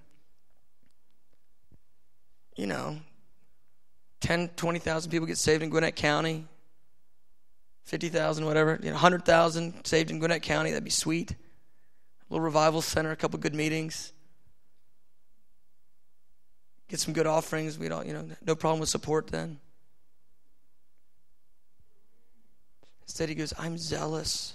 you 2.55 2.65
know, 2.65 2.97
10, 4.21 4.49
20,000 4.55 5.11
people 5.11 5.27
get 5.27 5.37
saved 5.37 5.63
in 5.63 5.69
Gwinnett 5.69 5.95
County. 5.95 6.45
50,000, 7.83 8.45
whatever, 8.45 8.79
you 8.81 8.87
know, 8.87 8.93
100,000 8.93 9.85
saved 9.85 10.11
in 10.11 10.19
Gwinnett 10.19 10.41
County, 10.41 10.71
that'd 10.71 10.83
be 10.83 10.89
sweet. 10.89 11.31
A 11.31 11.35
little 12.29 12.43
revival 12.43 12.81
center, 12.81 13.11
a 13.11 13.15
couple 13.15 13.39
good 13.39 13.55
meetings. 13.55 14.13
Get 16.87 16.99
some 16.99 17.13
good 17.13 17.27
offerings. 17.27 17.79
We 17.79 17.87
don't, 17.87 18.05
you 18.05 18.13
know, 18.13 18.25
no 18.45 18.55
problem 18.55 18.79
with 18.79 18.89
support 18.89 19.27
then. 19.27 19.59
Instead, 23.11 23.27
he 23.27 23.35
goes, 23.35 23.53
I'm 23.59 23.77
zealous 23.77 24.53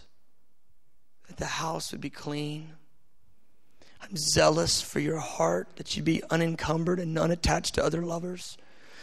that 1.28 1.36
the 1.36 1.44
house 1.44 1.92
would 1.92 2.00
be 2.00 2.08
clean. 2.08 2.72
I'm 4.00 4.16
zealous 4.16 4.80
for 4.80 4.98
your 4.98 5.18
heart 5.18 5.68
that 5.76 5.94
you'd 5.94 6.06
be 6.06 6.22
unencumbered 6.30 6.98
and 6.98 7.18
unattached 7.18 7.74
to 7.74 7.84
other 7.84 8.00
lovers. 8.00 8.56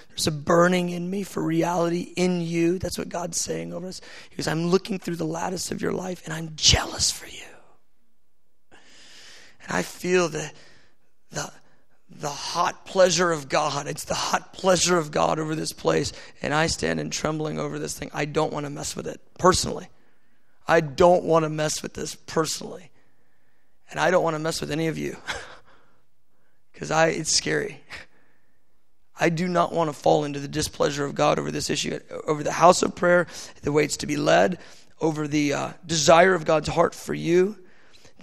There's 0.09 0.25
a 0.25 0.31
burning 0.31 0.89
in 0.89 1.07
me 1.07 1.21
for 1.21 1.43
reality 1.43 2.13
in 2.15 2.41
you. 2.41 2.79
That's 2.79 2.97
what 2.97 3.09
God's 3.09 3.39
saying 3.39 3.73
over 3.73 3.89
us. 3.89 4.01
He 4.31 4.37
goes, 4.37 4.47
I'm 4.47 4.65
looking 4.69 4.97
through 4.97 5.17
the 5.17 5.23
lattice 5.23 5.69
of 5.69 5.83
your 5.83 5.93
life 5.93 6.23
and 6.25 6.33
I'm 6.33 6.53
jealous 6.55 7.11
for 7.11 7.27
you. 7.27 7.43
And 8.71 9.69
I 9.77 9.83
feel 9.83 10.29
the, 10.29 10.51
the, 11.29 11.51
the 12.09 12.29
hot 12.29 12.85
pleasure 12.85 13.31
of 13.31 13.49
God. 13.49 13.87
It's 13.87 14.05
the 14.05 14.13
hot 14.13 14.53
pleasure 14.53 14.97
of 14.97 15.11
God 15.11 15.39
over 15.39 15.55
this 15.55 15.73
place. 15.73 16.13
And 16.41 16.53
I 16.53 16.67
stand 16.67 16.99
in 16.99 17.09
trembling 17.09 17.59
over 17.59 17.79
this 17.79 17.97
thing. 17.97 18.11
I 18.13 18.25
don't 18.25 18.53
want 18.53 18.65
to 18.65 18.69
mess 18.69 18.95
with 18.95 19.07
it 19.07 19.19
personally. 19.37 19.87
I 20.67 20.79
don't 20.79 21.23
want 21.23 21.43
to 21.43 21.49
mess 21.49 21.81
with 21.81 21.93
this 21.93 22.15
personally. 22.15 22.91
And 23.89 23.99
I 23.99 24.11
don't 24.11 24.23
want 24.23 24.35
to 24.35 24.39
mess 24.39 24.61
with 24.61 24.71
any 24.71 24.87
of 24.87 24.97
you. 24.97 25.17
Because 26.73 26.89
I 26.89 27.09
it's 27.09 27.31
scary. 27.31 27.81
I 29.19 29.29
do 29.29 29.47
not 29.47 29.71
want 29.71 29.89
to 29.89 29.93
fall 29.93 30.25
into 30.25 30.39
the 30.39 30.47
displeasure 30.47 31.05
of 31.05 31.13
God 31.13 31.37
over 31.37 31.51
this 31.51 31.69
issue, 31.69 31.99
over 32.25 32.43
the 32.43 32.51
house 32.51 32.81
of 32.81 32.95
prayer, 32.95 33.27
the 33.61 33.71
way 33.71 33.83
it's 33.83 33.97
to 33.97 34.07
be 34.07 34.17
led, 34.17 34.57
over 34.99 35.27
the 35.27 35.53
uh, 35.53 35.69
desire 35.85 36.33
of 36.33 36.45
God's 36.45 36.69
heart 36.69 36.95
for 36.95 37.13
you. 37.13 37.57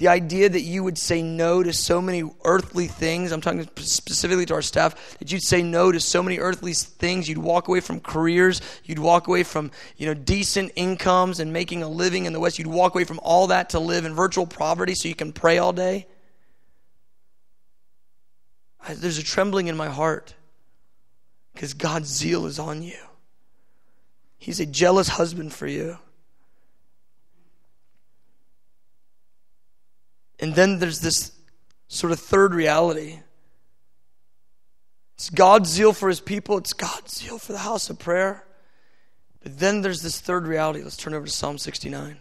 The 0.00 0.08
idea 0.08 0.48
that 0.48 0.62
you 0.62 0.82
would 0.82 0.96
say 0.96 1.20
no 1.20 1.62
to 1.62 1.74
so 1.74 2.00
many 2.00 2.22
earthly 2.42 2.86
things, 2.86 3.32
I'm 3.32 3.42
talking 3.42 3.68
specifically 3.76 4.46
to 4.46 4.54
our 4.54 4.62
staff, 4.62 5.18
that 5.18 5.30
you'd 5.30 5.42
say 5.42 5.62
no 5.62 5.92
to 5.92 6.00
so 6.00 6.22
many 6.22 6.38
earthly 6.38 6.72
things. 6.72 7.28
You'd 7.28 7.36
walk 7.36 7.68
away 7.68 7.80
from 7.80 8.00
careers. 8.00 8.62
You'd 8.84 8.98
walk 8.98 9.28
away 9.28 9.42
from 9.42 9.70
you 9.98 10.06
know, 10.06 10.14
decent 10.14 10.72
incomes 10.74 11.38
and 11.38 11.52
making 11.52 11.82
a 11.82 11.88
living 11.88 12.24
in 12.24 12.32
the 12.32 12.40
West. 12.40 12.58
You'd 12.58 12.66
walk 12.66 12.94
away 12.94 13.04
from 13.04 13.20
all 13.22 13.48
that 13.48 13.68
to 13.70 13.78
live 13.78 14.06
in 14.06 14.14
virtual 14.14 14.46
poverty 14.46 14.94
so 14.94 15.06
you 15.06 15.14
can 15.14 15.34
pray 15.34 15.58
all 15.58 15.74
day. 15.74 16.06
There's 18.88 19.18
a 19.18 19.22
trembling 19.22 19.66
in 19.66 19.76
my 19.76 19.90
heart 19.90 20.32
because 21.52 21.74
God's 21.74 22.08
zeal 22.08 22.46
is 22.46 22.58
on 22.58 22.82
you. 22.82 22.96
He's 24.38 24.60
a 24.60 24.66
jealous 24.66 25.08
husband 25.08 25.52
for 25.52 25.66
you. 25.66 25.98
And 30.40 30.54
then 30.54 30.78
there's 30.78 31.00
this 31.00 31.32
sort 31.88 32.12
of 32.12 32.18
third 32.18 32.54
reality. 32.54 33.20
It's 35.14 35.28
God's 35.28 35.68
zeal 35.68 35.92
for 35.92 36.08
his 36.08 36.20
people, 36.20 36.56
it's 36.56 36.72
God's 36.72 37.18
zeal 37.18 37.38
for 37.38 37.52
the 37.52 37.58
house 37.58 37.90
of 37.90 37.98
prayer. 37.98 38.46
But 39.42 39.58
then 39.58 39.82
there's 39.82 40.02
this 40.02 40.18
third 40.18 40.46
reality. 40.46 40.82
Let's 40.82 40.96
turn 40.96 41.14
over 41.14 41.26
to 41.26 41.32
Psalm 41.32 41.58
69. 41.58 42.16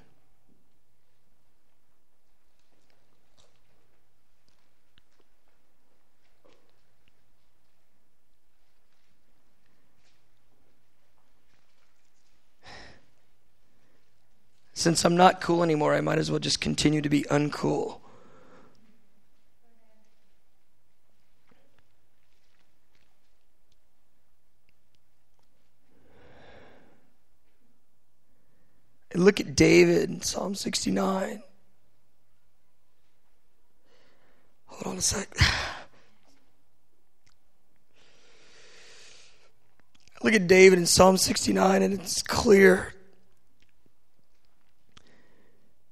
Since 14.74 15.04
I'm 15.04 15.18
not 15.18 15.42
cool 15.42 15.62
anymore, 15.62 15.94
I 15.94 16.00
might 16.00 16.20
as 16.20 16.32
well 16.32 16.40
just 16.40 16.62
continue 16.62 17.02
to 17.02 17.10
be 17.10 17.24
uncool. 17.24 18.00
Look 29.30 29.40
at 29.40 29.56
David 29.56 30.10
in 30.10 30.24
Psalm 30.24 30.56
69. 30.56 31.44
Hold 34.66 34.88
on 34.88 34.98
a 34.98 35.02
sec. 35.02 35.30
Look 40.24 40.34
at 40.34 40.48
David 40.48 40.80
in 40.80 40.88
Psalm 40.88 41.16
69, 41.18 41.84
and 41.84 41.94
it's 41.94 42.24
clear 42.24 42.96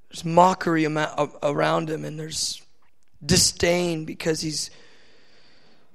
there's 0.10 0.26
mockery 0.26 0.88
around 0.88 1.92
him 1.92 2.06
and 2.06 2.20
there's 2.20 2.64
disdain 3.24 4.04
because 4.04 4.42
he's 4.42 4.72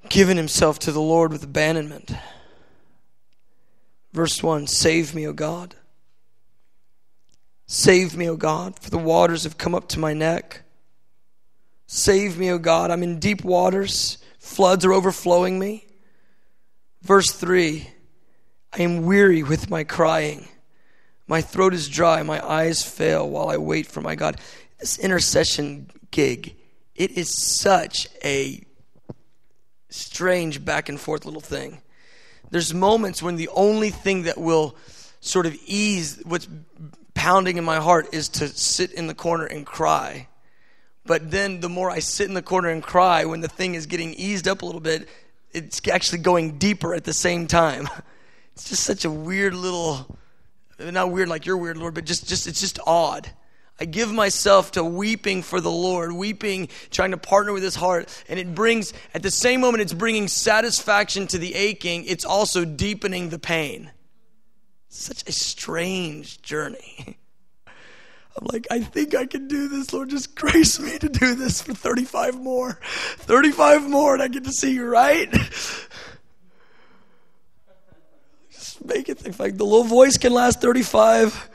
given 0.09 0.37
himself 0.37 0.79
to 0.79 0.93
the 0.93 1.03
Lord 1.03 1.33
with 1.33 1.43
abandonment. 1.43 2.13
Verse 4.13 4.41
1 4.45 4.69
Save 4.69 5.13
me, 5.13 5.27
O 5.27 5.33
God. 5.33 5.75
Save 7.67 8.17
me, 8.17 8.29
O 8.29 8.37
God, 8.37 8.79
for 8.79 8.91
the 8.91 8.99
waters 8.99 9.45
have 9.45 9.59
come 9.59 9.75
up 9.75 9.89
to 9.89 9.99
my 9.99 10.13
neck. 10.13 10.63
Save 11.87 12.39
me, 12.39 12.51
O 12.51 12.59
God. 12.59 12.91
I'm 12.91 13.03
in 13.03 13.19
deep 13.19 13.45
waters, 13.45 14.19
floods 14.39 14.85
are 14.85 14.93
overflowing 14.93 15.59
me. 15.59 15.87
Verse 17.03 17.31
3 17.31 17.89
I 18.73 18.83
am 18.83 19.05
weary 19.05 19.43
with 19.43 19.69
my 19.69 19.85
crying. 19.85 20.49
My 21.27 21.41
throat 21.41 21.75
is 21.75 21.89
dry, 21.89 22.23
my 22.23 22.45
eyes 22.47 22.83
fail 22.83 23.29
while 23.29 23.49
I 23.49 23.57
wait 23.57 23.87
for 23.87 24.01
my 24.01 24.15
God. 24.15 24.41
This 24.79 24.99
intercession 24.99 25.91
gig, 26.11 26.57
it 26.95 27.13
is 27.13 27.35
such 27.35 28.09
a 28.25 28.65
strange 29.89 30.65
back 30.65 30.89
and 30.89 30.99
forth 30.99 31.25
little 31.25 31.41
thing. 31.41 31.81
There's 32.51 32.75
moments 32.75 33.23
when 33.23 33.37
the 33.37 33.49
only 33.49 33.91
thing 33.91 34.23
that 34.23 34.39
will 34.39 34.77
sort 35.21 35.47
of 35.47 35.57
ease 35.67 36.21
what's 36.25 36.49
pounding 37.23 37.57
in 37.57 37.63
my 37.63 37.77
heart 37.77 38.09
is 38.13 38.29
to 38.29 38.49
sit 38.49 38.91
in 38.91 39.07
the 39.07 39.15
corner 39.15 39.47
and 39.47 39.65
cry. 39.65 40.27
But 41.07 41.31
then 41.31 41.61
the 41.61 41.69
more 41.69 41.89
I 41.89 42.01
sit 42.01 42.27
in 42.27 42.35
the 42.35 42.43
corner 42.43 42.69
and 42.69 42.83
cry, 42.83 43.27
when 43.27 43.41
the 43.41 43.47
thing 43.49 43.77
is 43.77 43.87
getting 43.87 44.13
eased 44.15 44.49
up 44.49 44.63
a 44.63 44.67
little 44.67 44.81
bit, 44.81 45.09
it's 45.53 45.81
actually 45.87 46.19
going 46.19 46.59
deeper 46.59 46.97
at 46.97 47.05
the 47.05 47.15
same 47.15 47.47
time. 47.47 47.89
It's 48.55 48.69
just 48.69 48.85
such 48.85 49.07
a 49.07 49.11
weird 49.11 49.55
little 49.55 50.19
not 50.79 51.11
weird 51.11 51.31
like 51.31 51.47
you're 51.47 51.57
weird, 51.57 51.79
Lord, 51.79 51.95
but 51.95 52.05
just, 52.05 52.29
just 52.29 52.47
it's 52.47 52.61
just 52.61 52.79
odd. 52.87 53.31
I 53.81 53.87
give 53.87 54.13
myself 54.13 54.73
to 54.73 54.85
weeping 54.85 55.43
for 55.43 55.59
the 55.59 55.71
Lord, 55.71 56.13
weeping, 56.13 56.69
trying 56.91 57.13
to 57.13 57.17
partner 57.17 57.55
with 57.55 57.63
His 57.63 57.75
heart. 57.75 58.11
And 58.29 58.39
it 58.39 58.55
brings, 58.55 58.93
at 59.15 59.23
the 59.23 59.31
same 59.31 59.63
moment, 59.63 59.81
it's 59.81 59.95
bringing 59.95 60.29
satisfaction 60.29 61.27
to 61.29 61.39
the 61.39 61.55
aching, 61.55 62.05
it's 62.05 62.27
also 62.27 62.67
deepening 62.67 63.31
the 63.31 63.39
pain. 63.39 63.91
Such 64.95 65.27
a 65.27 65.33
strange 65.33 66.43
journey. 66.43 67.17
I'm 67.67 68.47
like, 68.53 68.67
I 68.71 68.81
think 68.81 69.15
I 69.15 69.25
can 69.25 69.49
do 69.49 69.67
this, 69.69 69.91
Lord. 69.91 70.11
Just 70.11 70.35
grace 70.35 70.79
me 70.79 70.99
to 70.99 71.09
do 71.09 71.35
this 71.35 71.63
for 71.63 71.73
35 71.73 72.39
more. 72.39 72.79
35 73.17 73.89
more, 73.89 74.13
and 74.13 74.23
I 74.23 74.29
get 74.29 74.45
to 74.45 74.53
see 74.53 74.75
you, 74.75 74.85
right? 74.85 75.33
Just 78.53 78.85
make 78.85 79.09
it 79.09 79.27
if 79.27 79.41
like 79.41 79.57
the 79.57 79.65
little 79.65 79.85
voice 79.85 80.19
can 80.19 80.35
last 80.35 80.61
35 80.61 81.49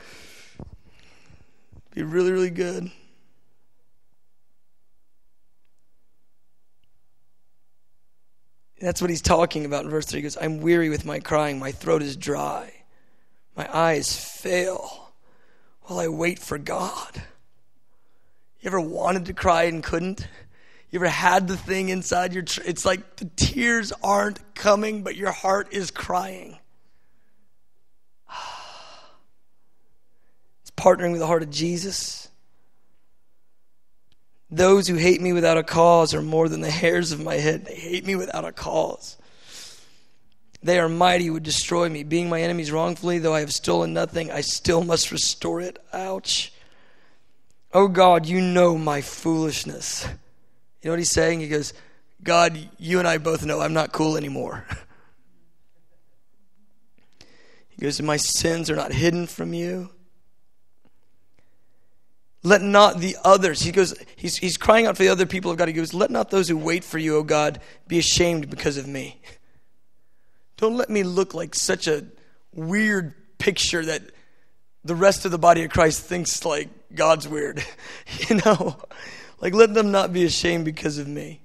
be 1.94 2.02
really 2.02 2.32
really 2.32 2.50
good 2.50 2.90
that's 8.80 9.00
what 9.00 9.10
he's 9.10 9.22
talking 9.22 9.64
about 9.64 9.84
in 9.84 9.90
verse 9.90 10.06
3 10.06 10.18
he 10.18 10.22
goes 10.22 10.36
i'm 10.40 10.60
weary 10.60 10.90
with 10.90 11.04
my 11.04 11.18
crying 11.18 11.58
my 11.58 11.72
throat 11.72 12.02
is 12.02 12.16
dry 12.16 12.77
my 13.58 13.68
eyes 13.76 14.18
fail 14.18 15.10
while 15.82 15.98
i 15.98 16.08
wait 16.08 16.38
for 16.38 16.56
god 16.56 17.22
you 18.60 18.68
ever 18.68 18.80
wanted 18.80 19.26
to 19.26 19.34
cry 19.34 19.64
and 19.64 19.82
couldn't 19.82 20.26
you 20.90 20.98
ever 20.98 21.08
had 21.08 21.46
the 21.48 21.56
thing 21.56 21.90
inside 21.90 22.32
your 22.32 22.44
tr- 22.44 22.62
it's 22.64 22.86
like 22.86 23.16
the 23.16 23.28
tears 23.36 23.92
aren't 24.02 24.54
coming 24.54 25.02
but 25.02 25.16
your 25.16 25.32
heart 25.32 25.68
is 25.72 25.90
crying 25.90 26.58
It's 30.68 30.70
partnering 30.76 31.12
with 31.12 31.20
the 31.20 31.26
heart 31.26 31.42
of 31.42 31.50
Jesus. 31.50 32.28
Those 34.50 34.86
who 34.86 34.96
hate 34.96 35.22
me 35.22 35.32
without 35.32 35.56
a 35.56 35.62
cause 35.62 36.12
are 36.12 36.20
more 36.20 36.46
than 36.46 36.60
the 36.60 36.70
hairs 36.70 37.10
of 37.10 37.20
my 37.20 37.36
head. 37.36 37.64
They 37.64 37.74
hate 37.74 38.04
me 38.04 38.16
without 38.16 38.44
a 38.44 38.52
cause. 38.52 39.16
They 40.62 40.78
are 40.78 40.88
mighty 40.88 41.30
would 41.30 41.44
destroy 41.44 41.88
me. 41.88 42.02
Being 42.02 42.28
my 42.28 42.42
enemies 42.42 42.72
wrongfully, 42.72 43.18
though 43.18 43.34
I 43.34 43.40
have 43.40 43.52
stolen 43.52 43.92
nothing, 43.92 44.30
I 44.30 44.40
still 44.40 44.82
must 44.82 45.12
restore 45.12 45.60
it. 45.60 45.78
Ouch. 45.92 46.52
Oh 47.72 47.86
God, 47.86 48.26
you 48.26 48.40
know 48.40 48.76
my 48.76 49.00
foolishness. 49.00 50.06
You 50.82 50.88
know 50.88 50.92
what 50.92 50.98
he's 50.98 51.10
saying? 51.10 51.40
He 51.40 51.48
goes, 51.48 51.74
God, 52.22 52.58
you 52.78 52.98
and 52.98 53.06
I 53.06 53.18
both 53.18 53.44
know 53.44 53.60
I'm 53.60 53.74
not 53.74 53.92
cool 53.92 54.16
anymore. 54.16 54.64
he 57.68 57.82
goes, 57.82 58.00
My 58.02 58.16
sins 58.16 58.70
are 58.70 58.76
not 58.76 58.92
hidden 58.92 59.26
from 59.26 59.52
you. 59.52 59.90
Let 62.42 62.62
not 62.62 63.00
the 63.00 63.16
others, 63.24 63.62
he 63.62 63.72
goes, 63.72 63.94
he's, 64.16 64.36
he's 64.36 64.56
crying 64.56 64.86
out 64.86 64.96
for 64.96 65.02
the 65.02 65.08
other 65.08 65.26
people 65.26 65.50
of 65.50 65.56
God. 65.56 65.68
He 65.68 65.74
goes, 65.74 65.92
Let 65.92 66.10
not 66.10 66.30
those 66.30 66.48
who 66.48 66.56
wait 66.56 66.84
for 66.84 66.98
you, 66.98 67.16
O 67.16 67.22
God, 67.22 67.60
be 67.86 67.98
ashamed 67.98 68.48
because 68.48 68.76
of 68.76 68.86
me. 68.86 69.20
Don't 70.58 70.76
let 70.76 70.90
me 70.90 71.04
look 71.04 71.34
like 71.34 71.54
such 71.54 71.86
a 71.86 72.04
weird 72.52 73.14
picture 73.38 73.84
that 73.84 74.02
the 74.84 74.94
rest 74.94 75.24
of 75.24 75.30
the 75.30 75.38
body 75.38 75.64
of 75.64 75.70
Christ 75.70 76.02
thinks 76.02 76.44
like 76.44 76.68
God's 76.94 77.26
weird. 77.26 77.64
you 78.28 78.36
know? 78.44 78.76
Like, 79.40 79.54
let 79.54 79.72
them 79.72 79.92
not 79.92 80.12
be 80.12 80.24
ashamed 80.24 80.64
because 80.64 80.98
of 80.98 81.06
me. 81.06 81.40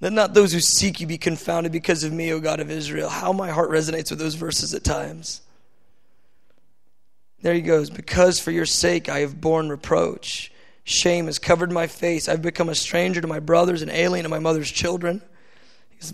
Let 0.00 0.12
not 0.12 0.34
those 0.34 0.52
who 0.52 0.60
seek 0.60 1.00
you 1.00 1.06
be 1.06 1.18
confounded 1.18 1.70
because 1.70 2.02
of 2.04 2.12
me, 2.12 2.32
O 2.32 2.40
God 2.40 2.58
of 2.58 2.70
Israel. 2.70 3.08
How 3.08 3.32
my 3.32 3.50
heart 3.50 3.70
resonates 3.70 4.10
with 4.10 4.18
those 4.18 4.34
verses 4.34 4.74
at 4.74 4.82
times. 4.82 5.42
There 7.42 7.54
he 7.54 7.60
goes. 7.60 7.90
Because 7.90 8.40
for 8.40 8.50
your 8.50 8.66
sake 8.66 9.08
I 9.08 9.20
have 9.20 9.40
borne 9.40 9.68
reproach. 9.68 10.52
Shame 10.82 11.26
has 11.26 11.38
covered 11.38 11.70
my 11.70 11.86
face. 11.86 12.28
I've 12.28 12.42
become 12.42 12.70
a 12.70 12.74
stranger 12.74 13.20
to 13.20 13.26
my 13.28 13.38
brothers, 13.38 13.82
an 13.82 13.90
alien 13.90 14.24
to 14.24 14.28
my 14.28 14.40
mother's 14.40 14.70
children. 14.70 15.22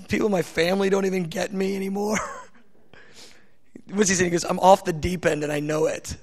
People 0.09 0.26
in 0.26 0.32
my 0.32 0.43
family 0.43 0.91
don't 0.91 1.05
even 1.05 1.24
get 1.24 1.53
me 1.53 1.76
anymore. 1.76 2.18
What's 3.93 4.09
he 4.09 4.16
saying? 4.16 4.30
He 4.30 4.32
goes, 4.32 4.45
I'm 4.45 4.59
off 4.59 4.84
the 4.84 4.93
deep 4.93 5.24
end 5.24 5.45
and 5.45 5.53
I 5.53 5.61
know 5.61 5.87
it. 5.87 6.16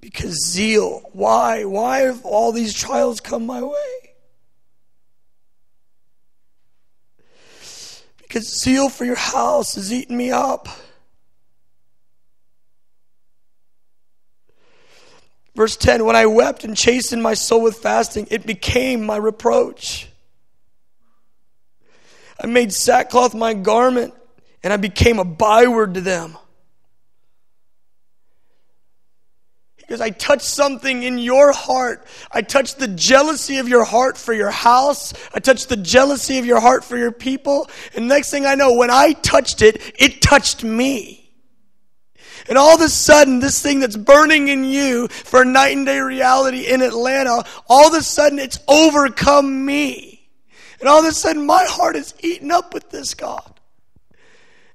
Because 0.00 0.34
zeal. 0.46 1.02
Why? 1.12 1.64
Why 1.64 2.00
have 2.00 2.24
all 2.24 2.52
these 2.52 2.72
trials 2.72 3.20
come 3.20 3.44
my 3.44 3.62
way? 3.62 4.10
Because 8.22 8.60
zeal 8.62 8.88
for 8.88 9.04
your 9.04 9.16
house 9.16 9.74
has 9.74 9.92
eaten 9.92 10.16
me 10.16 10.30
up. 10.30 10.68
Verse 15.60 15.76
10 15.76 16.06
When 16.06 16.16
I 16.16 16.24
wept 16.24 16.64
and 16.64 16.74
chastened 16.74 17.22
my 17.22 17.34
soul 17.34 17.60
with 17.60 17.76
fasting, 17.76 18.28
it 18.30 18.46
became 18.46 19.04
my 19.04 19.18
reproach. 19.18 20.08
I 22.42 22.46
made 22.46 22.72
sackcloth 22.72 23.34
my 23.34 23.52
garment, 23.52 24.14
and 24.62 24.72
I 24.72 24.78
became 24.78 25.18
a 25.18 25.24
byword 25.24 25.92
to 25.92 26.00
them. 26.00 26.38
Because 29.76 30.00
I 30.00 30.08
touched 30.08 30.46
something 30.46 31.02
in 31.02 31.18
your 31.18 31.52
heart. 31.52 32.06
I 32.32 32.40
touched 32.40 32.78
the 32.78 32.88
jealousy 32.88 33.58
of 33.58 33.68
your 33.68 33.84
heart 33.84 34.16
for 34.16 34.32
your 34.32 34.50
house. 34.50 35.12
I 35.34 35.40
touched 35.40 35.68
the 35.68 35.76
jealousy 35.76 36.38
of 36.38 36.46
your 36.46 36.60
heart 36.60 36.84
for 36.84 36.96
your 36.96 37.12
people. 37.12 37.68
And 37.94 38.08
next 38.08 38.30
thing 38.30 38.46
I 38.46 38.54
know, 38.54 38.76
when 38.76 38.90
I 38.90 39.12
touched 39.12 39.60
it, 39.60 39.92
it 39.98 40.22
touched 40.22 40.64
me. 40.64 41.19
And 42.50 42.58
all 42.58 42.74
of 42.74 42.80
a 42.80 42.88
sudden, 42.88 43.38
this 43.38 43.62
thing 43.62 43.78
that's 43.78 43.96
burning 43.96 44.48
in 44.48 44.64
you 44.64 45.06
for 45.06 45.44
night 45.44 45.76
and 45.76 45.86
day 45.86 46.00
reality 46.00 46.66
in 46.66 46.82
Atlanta, 46.82 47.44
all 47.68 47.86
of 47.86 47.94
a 47.94 48.02
sudden 48.02 48.40
it's 48.40 48.58
overcome 48.66 49.64
me. 49.64 50.28
And 50.80 50.88
all 50.88 50.98
of 50.98 51.04
a 51.04 51.12
sudden 51.12 51.46
my 51.46 51.64
heart 51.64 51.94
is 51.94 52.12
eaten 52.18 52.50
up 52.50 52.74
with 52.74 52.90
this 52.90 53.14
God. 53.14 53.60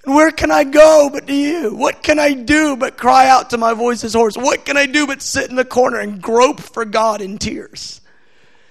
And 0.05 0.15
where 0.15 0.31
can 0.31 0.51
I 0.51 0.63
go 0.63 1.09
but 1.11 1.27
to 1.27 1.33
you? 1.33 1.75
What 1.75 2.01
can 2.01 2.17
I 2.17 2.31
do 2.31 2.77
but 2.77 2.95
cry 2.95 3.27
out 3.27 3.49
to 3.49 3.57
my 3.57 3.73
voice's 3.73 4.13
hoarse? 4.13 4.37
What 4.37 4.63
can 4.63 4.77
I 4.77 4.85
do 4.85 5.05
but 5.05 5.21
sit 5.21 5.49
in 5.49 5.57
the 5.57 5.65
corner 5.65 5.99
and 5.99 6.21
grope 6.21 6.61
for 6.61 6.85
God 6.85 7.19
in 7.19 7.37
tears? 7.37 7.99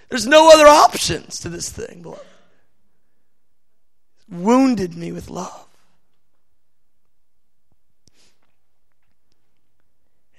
There's 0.09 0.26
no 0.26 0.50
other 0.50 0.66
options 0.66 1.40
to 1.40 1.50
this 1.50 1.68
thing, 1.68 2.00
beloved. 2.00 2.24
Wounded 4.30 4.96
me 4.96 5.12
with 5.12 5.28
love. 5.28 5.64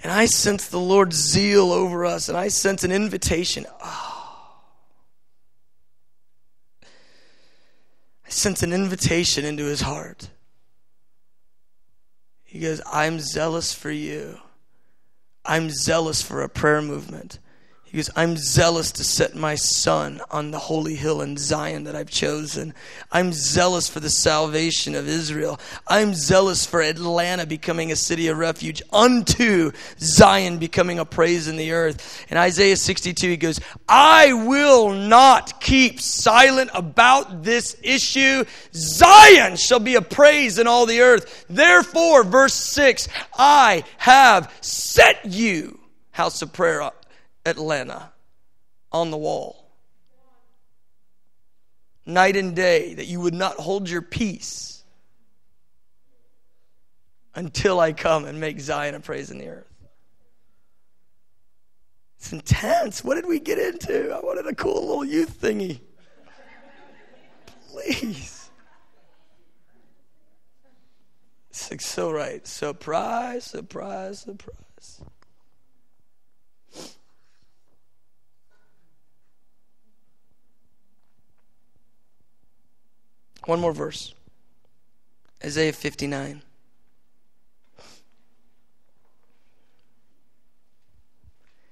And 0.05 0.13
I 0.13 0.27
sense 0.27 0.67
the 0.67 0.79
Lord's 0.79 1.15
zeal 1.15 1.71
over 1.71 2.05
us, 2.05 2.29
and 2.29 2.37
I 2.37 2.49
sense 2.49 2.83
an 2.83 2.91
invitation. 2.91 3.65
Oh. 3.83 4.61
I 6.83 8.29
sense 8.29 8.61
an 8.61 8.71
invitation 8.71 9.45
into 9.45 9.63
his 9.63 9.81
heart. 9.81 10.29
He 12.43 12.59
goes, 12.59 12.81
I'm 12.85 13.19
zealous 13.19 13.73
for 13.73 13.89
you. 13.89 14.37
I'm 15.43 15.71
zealous 15.71 16.21
for 16.21 16.43
a 16.43 16.49
prayer 16.49 16.83
movement. 16.83 17.39
He 17.95 17.99
goes, 17.99 18.09
I'm 18.13 18.35
zealous 18.35 18.91
to 18.91 19.05
set 19.05 19.35
my 19.35 19.55
son 19.55 20.19
on 20.29 20.51
the 20.51 20.59
holy 20.59 20.95
hill 20.95 21.21
in 21.21 21.37
Zion 21.37 21.85
that 21.85 21.95
I've 21.95 22.09
chosen. 22.09 22.73
I'm 23.09 23.31
zealous 23.31 23.87
for 23.87 24.01
the 24.01 24.09
salvation 24.09 24.95
of 24.95 25.07
Israel. 25.07 25.61
I'm 25.87 26.13
zealous 26.13 26.65
for 26.65 26.81
Atlanta 26.81 27.45
becoming 27.45 27.93
a 27.93 27.95
city 27.95 28.27
of 28.27 28.37
refuge, 28.37 28.81
unto 28.91 29.71
Zion 29.97 30.57
becoming 30.57 30.99
a 30.99 31.05
praise 31.05 31.47
in 31.47 31.55
the 31.55 31.71
earth. 31.71 32.25
In 32.29 32.35
Isaiah 32.35 32.75
62, 32.75 33.29
he 33.29 33.37
goes, 33.37 33.61
I 33.87 34.33
will 34.33 34.91
not 34.91 35.61
keep 35.61 36.01
silent 36.01 36.71
about 36.73 37.43
this 37.43 37.77
issue. 37.81 38.43
Zion 38.73 39.55
shall 39.55 39.79
be 39.79 39.95
a 39.95 40.01
praise 40.01 40.59
in 40.59 40.67
all 40.67 40.85
the 40.85 40.99
earth. 40.99 41.45
Therefore, 41.49 42.25
verse 42.25 42.55
6, 42.55 43.07
I 43.37 43.85
have 43.99 44.53
set 44.59 45.23
you, 45.23 45.79
house 46.11 46.41
of 46.41 46.51
prayer, 46.51 46.91
Atlanta 47.45 48.11
on 48.91 49.11
the 49.11 49.17
wall. 49.17 49.69
Night 52.05 52.35
and 52.35 52.55
day, 52.55 52.93
that 52.95 53.07
you 53.07 53.19
would 53.19 53.33
not 53.33 53.55
hold 53.55 53.89
your 53.89 54.01
peace 54.01 54.83
until 57.33 57.79
I 57.79 57.93
come 57.93 58.25
and 58.25 58.39
make 58.39 58.59
Zion 58.59 58.95
a 58.95 58.99
praise 58.99 59.31
in 59.31 59.37
the 59.37 59.47
earth. 59.47 59.75
It's 62.17 62.31
intense. 62.31 63.03
What 63.03 63.15
did 63.15 63.27
we 63.27 63.39
get 63.39 63.59
into? 63.59 64.11
I 64.11 64.19
wanted 64.19 64.47
a 64.47 64.55
cool 64.55 64.81
little 64.81 65.05
youth 65.05 65.39
thingy. 65.41 65.79
Please. 67.69 68.49
It's 71.49 71.69
like 71.69 71.81
so 71.81 72.11
right. 72.11 72.45
Surprise, 72.47 73.43
surprise, 73.43 74.19
surprise. 74.19 75.01
One 83.45 83.59
more 83.59 83.73
verse 83.73 84.13
Isaiah 85.43 85.73
59. 85.73 86.41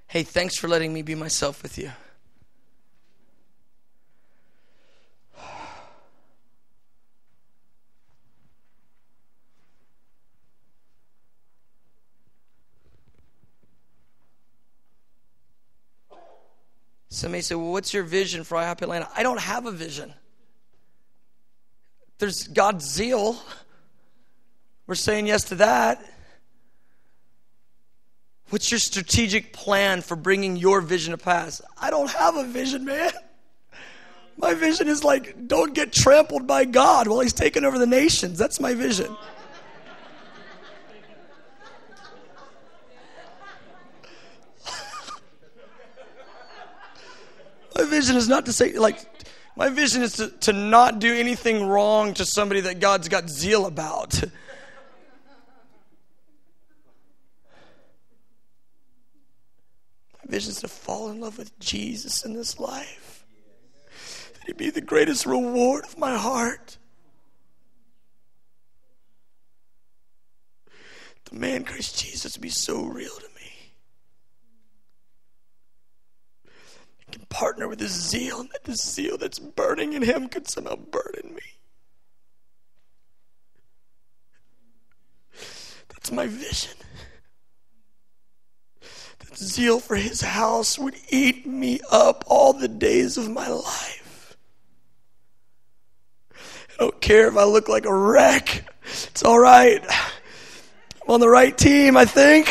Hey, 0.07 0.21
thanks 0.21 0.55
for 0.55 0.67
letting 0.67 0.93
me 0.93 1.01
be 1.01 1.15
myself 1.15 1.63
with 1.63 1.79
you. 1.79 1.91
Somebody 17.09 17.41
said, 17.41 17.57
Well, 17.57 17.71
what's 17.71 17.93
your 17.93 18.03
vision 18.03 18.43
for 18.43 18.57
IHOP 18.57 18.83
Atlanta? 18.83 19.09
I 19.15 19.23
don't 19.23 19.39
have 19.39 19.65
a 19.65 19.71
vision. 19.71 20.13
There's 22.19 22.47
God's 22.47 22.85
zeal. 22.85 23.37
We're 24.87 24.95
saying 24.95 25.27
yes 25.27 25.45
to 25.45 25.55
that. 25.55 26.03
What's 28.49 28.69
your 28.69 28.79
strategic 28.79 29.51
plan 29.51 30.01
for 30.01 30.15
bringing 30.15 30.55
your 30.57 30.79
vision 30.81 31.11
to 31.11 31.17
pass? 31.17 31.61
I 31.81 31.89
don't 31.89 32.11
have 32.11 32.35
a 32.35 32.43
vision, 32.43 32.85
man. 32.85 33.11
My 34.37 34.53
vision 34.53 34.87
is 34.87 35.03
like, 35.03 35.47
don't 35.47 35.73
get 35.73 35.91
trampled 35.91 36.45
by 36.47 36.65
God 36.65 37.07
while 37.07 37.19
He's 37.19 37.33
taking 37.33 37.63
over 37.63 37.79
the 37.79 37.87
nations. 37.87 38.37
That's 38.37 38.59
my 38.59 38.73
vision. 38.73 39.15
my 47.75 47.85
vision 47.85 48.15
is 48.17 48.27
not 48.27 48.45
to 48.45 48.53
say, 48.53 48.73
like, 48.73 48.99
my 49.55 49.69
vision 49.69 50.01
is 50.01 50.13
to, 50.13 50.29
to 50.29 50.53
not 50.53 50.99
do 50.99 51.13
anything 51.13 51.67
wrong 51.67 52.15
to 52.15 52.25
somebody 52.25 52.61
that 52.61 52.79
God's 52.79 53.07
got 53.07 53.29
zeal 53.29 53.67
about. 53.67 54.19
My 60.23 60.29
vision 60.31 60.51
is 60.51 60.61
to 60.61 60.67
fall 60.67 61.09
in 61.09 61.19
love 61.19 61.37
with 61.37 61.57
Jesus 61.59 62.25
in 62.25 62.33
this 62.33 62.59
life. 62.59 63.25
That 64.39 64.49
it 64.49 64.57
be 64.57 64.71
the 64.71 64.81
greatest 64.81 65.27
reward 65.27 65.85
of 65.85 65.97
my 65.97 66.17
heart. 66.17 66.77
The 71.29 71.35
man 71.35 71.63
Christ 71.63 72.03
Jesus 72.03 72.37
be 72.37 72.49
so 72.49 72.83
real 72.83 73.15
to 73.15 73.27
me. 73.27 73.32
With 77.73 77.79
His 77.79 77.91
zeal, 77.91 78.41
and 78.41 78.49
that 78.51 78.65
the 78.65 78.75
zeal 78.75 79.17
that's 79.17 79.39
burning 79.39 79.93
in 79.93 80.03
Him 80.03 80.27
could 80.27 80.47
somehow 80.47 80.75
burn 80.75 81.13
in 81.23 81.33
me. 81.33 81.41
That's 85.89 86.11
my 86.11 86.27
vision. 86.27 86.73
That 89.19 89.37
zeal 89.37 89.79
for 89.79 89.95
his 89.95 90.21
house 90.21 90.77
would 90.77 90.95
eat 91.09 91.47
me 91.47 91.79
up 91.89 92.23
all 92.27 92.53
the 92.53 92.67
days 92.67 93.17
of 93.17 93.31
my 93.31 93.47
life. 93.47 94.37
I 96.33 96.75
don't 96.77 97.01
care 97.01 97.29
if 97.29 97.37
I 97.37 97.45
look 97.45 97.69
like 97.69 97.85
a 97.85 97.95
wreck. 97.95 98.65
It's 98.83 99.23
all 99.23 99.39
right. 99.39 99.81
I'm 99.81 101.09
on 101.09 101.21
the 101.21 101.29
right 101.29 101.57
team, 101.57 101.97
I 101.97 102.05
think. 102.05 102.49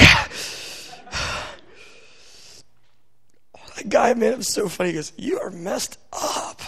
That 3.83 3.89
guy, 3.89 4.15
man, 4.15 4.35
it 4.35 4.37
was 4.39 4.49
so 4.49 4.69
funny. 4.69 4.91
He 4.91 4.95
goes, 4.95 5.13
You 5.17 5.41
are 5.41 5.51
messed 5.51 5.99
up. 6.13 6.61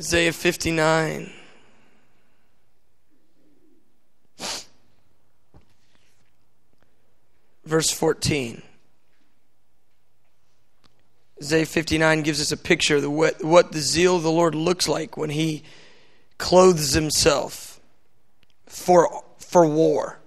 Isaiah 0.00 0.32
59. 0.32 1.30
verse 7.66 7.92
14. 7.92 8.62
Isaiah 11.40 11.66
59 11.66 12.22
gives 12.22 12.40
us 12.40 12.50
a 12.50 12.56
picture 12.56 12.96
of 12.96 13.02
the, 13.02 13.10
what, 13.10 13.44
what 13.44 13.70
the 13.70 13.78
zeal 13.78 14.16
of 14.16 14.24
the 14.24 14.30
Lord 14.32 14.56
looks 14.56 14.88
like 14.88 15.16
when 15.16 15.30
he 15.30 15.62
clothes 16.36 16.94
himself 16.94 17.78
for, 18.66 19.22
for 19.38 19.68
war. 19.68 20.18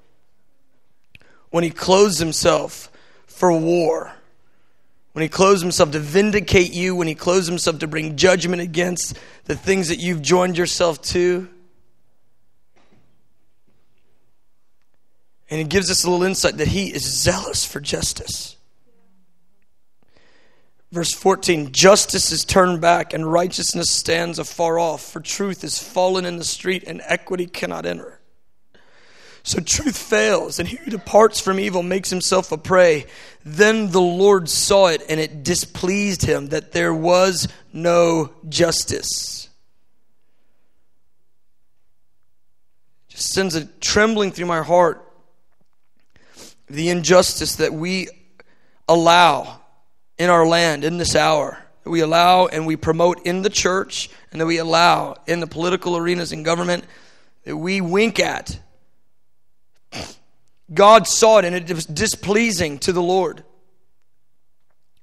When 1.49 1.65
he 1.65 1.69
clothes 1.69 2.19
himself 2.19 2.89
for 3.33 3.51
war. 3.51 4.13
When 5.13 5.21
he 5.21 5.29
clothes 5.29 5.61
himself 5.61 5.91
to 5.91 5.99
vindicate 5.99 6.73
you, 6.73 6.95
when 6.95 7.07
he 7.07 7.15
clothes 7.15 7.47
himself 7.47 7.79
to 7.79 7.87
bring 7.87 8.15
judgment 8.15 8.61
against 8.61 9.17
the 9.45 9.55
things 9.55 9.89
that 9.89 9.99
you've 9.99 10.21
joined 10.21 10.57
yourself 10.57 11.01
to. 11.03 11.47
And 15.49 15.61
it 15.61 15.69
gives 15.69 15.91
us 15.91 16.03
a 16.03 16.09
little 16.09 16.25
insight 16.25 16.57
that 16.57 16.67
he 16.67 16.87
is 16.87 17.03
zealous 17.03 17.63
for 17.63 17.79
justice. 17.79 18.55
Verse 20.91 21.11
14 21.11 21.71
Justice 21.71 22.31
is 22.31 22.45
turned 22.45 22.81
back, 22.81 23.13
and 23.13 23.31
righteousness 23.31 23.91
stands 23.91 24.39
afar 24.39 24.79
off, 24.79 25.01
for 25.03 25.19
truth 25.19 25.63
is 25.63 25.77
fallen 25.77 26.25
in 26.25 26.37
the 26.37 26.43
street, 26.43 26.83
and 26.85 27.01
equity 27.05 27.45
cannot 27.45 27.85
enter. 27.85 28.19
So 29.45 29.59
truth 29.59 29.97
fails, 29.97 30.59
and 30.59 30.67
he 30.69 30.77
who 30.77 30.89
departs 30.89 31.41
from 31.41 31.59
evil 31.59 31.83
makes 31.83 32.09
himself 32.09 32.53
a 32.53 32.57
prey. 32.57 33.05
Then 33.43 33.91
the 33.91 34.01
Lord 34.01 34.47
saw 34.47 34.87
it, 34.87 35.03
and 35.09 35.19
it 35.19 35.43
displeased 35.43 36.23
him 36.23 36.47
that 36.47 36.71
there 36.71 36.93
was 36.93 37.49
no 37.73 38.31
justice. 38.47 39.49
Just 43.09 43.33
sends 43.33 43.55
a 43.55 43.65
trembling 43.65 44.31
through 44.31 44.45
my 44.45 44.61
heart 44.61 45.05
the 46.69 46.89
injustice 46.89 47.57
that 47.57 47.73
we 47.73 48.07
allow 48.87 49.59
in 50.17 50.29
our 50.29 50.47
land 50.47 50.85
in 50.85 50.97
this 50.97 51.17
hour, 51.17 51.57
that 51.83 51.89
we 51.89 51.99
allow 51.99 52.47
and 52.47 52.65
we 52.65 52.77
promote 52.77 53.25
in 53.25 53.41
the 53.41 53.49
church, 53.49 54.09
and 54.31 54.39
that 54.39 54.45
we 54.45 54.57
allow 54.57 55.15
in 55.27 55.41
the 55.41 55.47
political 55.47 55.97
arenas 55.97 56.31
and 56.31 56.45
government, 56.45 56.85
that 57.43 57.57
we 57.57 57.81
wink 57.81 58.21
at. 58.21 58.57
God 60.73 61.07
saw 61.07 61.39
it 61.39 61.45
and 61.45 61.55
it 61.55 61.73
was 61.73 61.85
displeasing 61.85 62.79
to 62.79 62.91
the 62.91 63.01
Lord. 63.01 63.43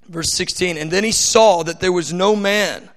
Verse 0.07 0.33
16, 0.33 0.77
and 0.77 0.91
then 0.91 1.03
he 1.03 1.11
saw 1.11 1.63
that 1.63 1.79
there 1.79 1.91
was 1.91 2.11
no 2.11 2.35
man 2.35 2.89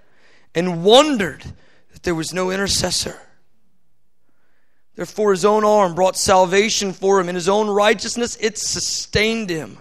and 0.54 0.84
wondered 0.84 1.44
that 1.92 2.02
there 2.02 2.14
was 2.14 2.32
no 2.32 2.50
intercessor. 2.50 3.20
Therefore, 4.96 5.32
his 5.32 5.44
own 5.44 5.64
arm 5.64 5.94
brought 5.94 6.16
salvation 6.16 6.92
for 6.92 7.20
him. 7.20 7.28
and 7.28 7.36
his 7.36 7.48
own 7.48 7.68
righteousness, 7.68 8.36
it 8.40 8.58
sustained 8.58 9.50
him. 9.50 9.78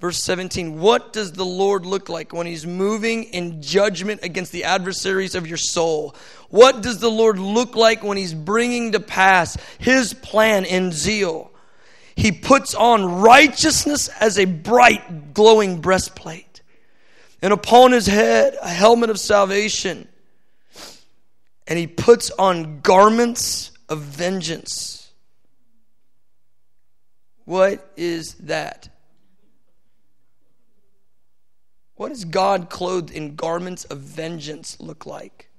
Verse 0.00 0.22
17 0.22 0.80
What 0.80 1.12
does 1.12 1.32
the 1.32 1.44
Lord 1.44 1.84
look 1.84 2.08
like 2.08 2.32
when 2.32 2.46
he's 2.46 2.66
moving 2.66 3.24
in 3.24 3.60
judgment 3.62 4.20
against 4.22 4.50
the 4.50 4.64
adversaries 4.64 5.34
of 5.34 5.46
your 5.46 5.58
soul? 5.58 6.16
What 6.48 6.82
does 6.82 6.98
the 6.98 7.10
Lord 7.10 7.38
look 7.38 7.76
like 7.76 8.02
when 8.02 8.16
he's 8.16 8.34
bringing 8.34 8.92
to 8.92 9.00
pass 9.00 9.56
his 9.78 10.14
plan 10.14 10.64
in 10.64 10.90
zeal? 10.90 11.52
He 12.16 12.32
puts 12.32 12.74
on 12.74 13.20
righteousness 13.20 14.08
as 14.08 14.38
a 14.38 14.46
bright, 14.46 15.32
glowing 15.32 15.80
breastplate, 15.80 16.62
and 17.40 17.52
upon 17.52 17.92
his 17.92 18.06
head 18.06 18.56
a 18.60 18.68
helmet 18.68 19.10
of 19.10 19.20
salvation. 19.20 20.08
And 21.66 21.78
he 21.78 21.86
puts 21.86 22.30
on 22.32 22.80
garments 22.80 23.70
of 23.88 24.00
vengeance. 24.00 25.12
What 27.44 27.92
is 27.96 28.34
that? 28.34 28.88
What 32.00 32.08
does 32.08 32.24
God 32.24 32.70
clothed 32.70 33.10
in 33.10 33.34
garments 33.36 33.84
of 33.84 33.98
vengeance 33.98 34.80
look 34.80 35.04
like? 35.04 35.50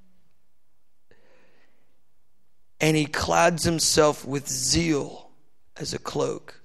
And 2.79 2.97
he 2.97 3.05
clads 3.05 3.63
himself 3.63 4.25
with 4.25 4.49
zeal 4.49 5.29
as 5.77 5.93
a 5.93 5.99
cloak. 5.99 6.59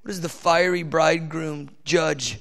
What 0.00 0.08
does 0.08 0.22
the 0.22 0.28
fiery 0.28 0.82
bridegroom, 0.82 1.70
judge, 1.84 2.40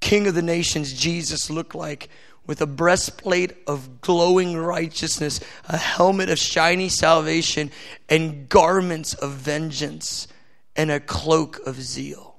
king 0.00 0.26
of 0.26 0.34
the 0.34 0.42
nations, 0.42 0.92
Jesus 0.92 1.48
look 1.48 1.74
like 1.74 2.10
with 2.46 2.60
a 2.60 2.66
breastplate 2.66 3.54
of 3.66 4.02
glowing 4.02 4.54
righteousness, 4.54 5.40
a 5.66 5.78
helmet 5.78 6.28
of 6.28 6.38
shiny 6.38 6.90
salvation, 6.90 7.70
and 8.06 8.50
garments 8.50 9.14
of 9.14 9.30
vengeance, 9.30 10.28
and 10.76 10.90
a 10.90 11.00
cloak 11.00 11.58
of 11.66 11.80
zeal. 11.80 12.31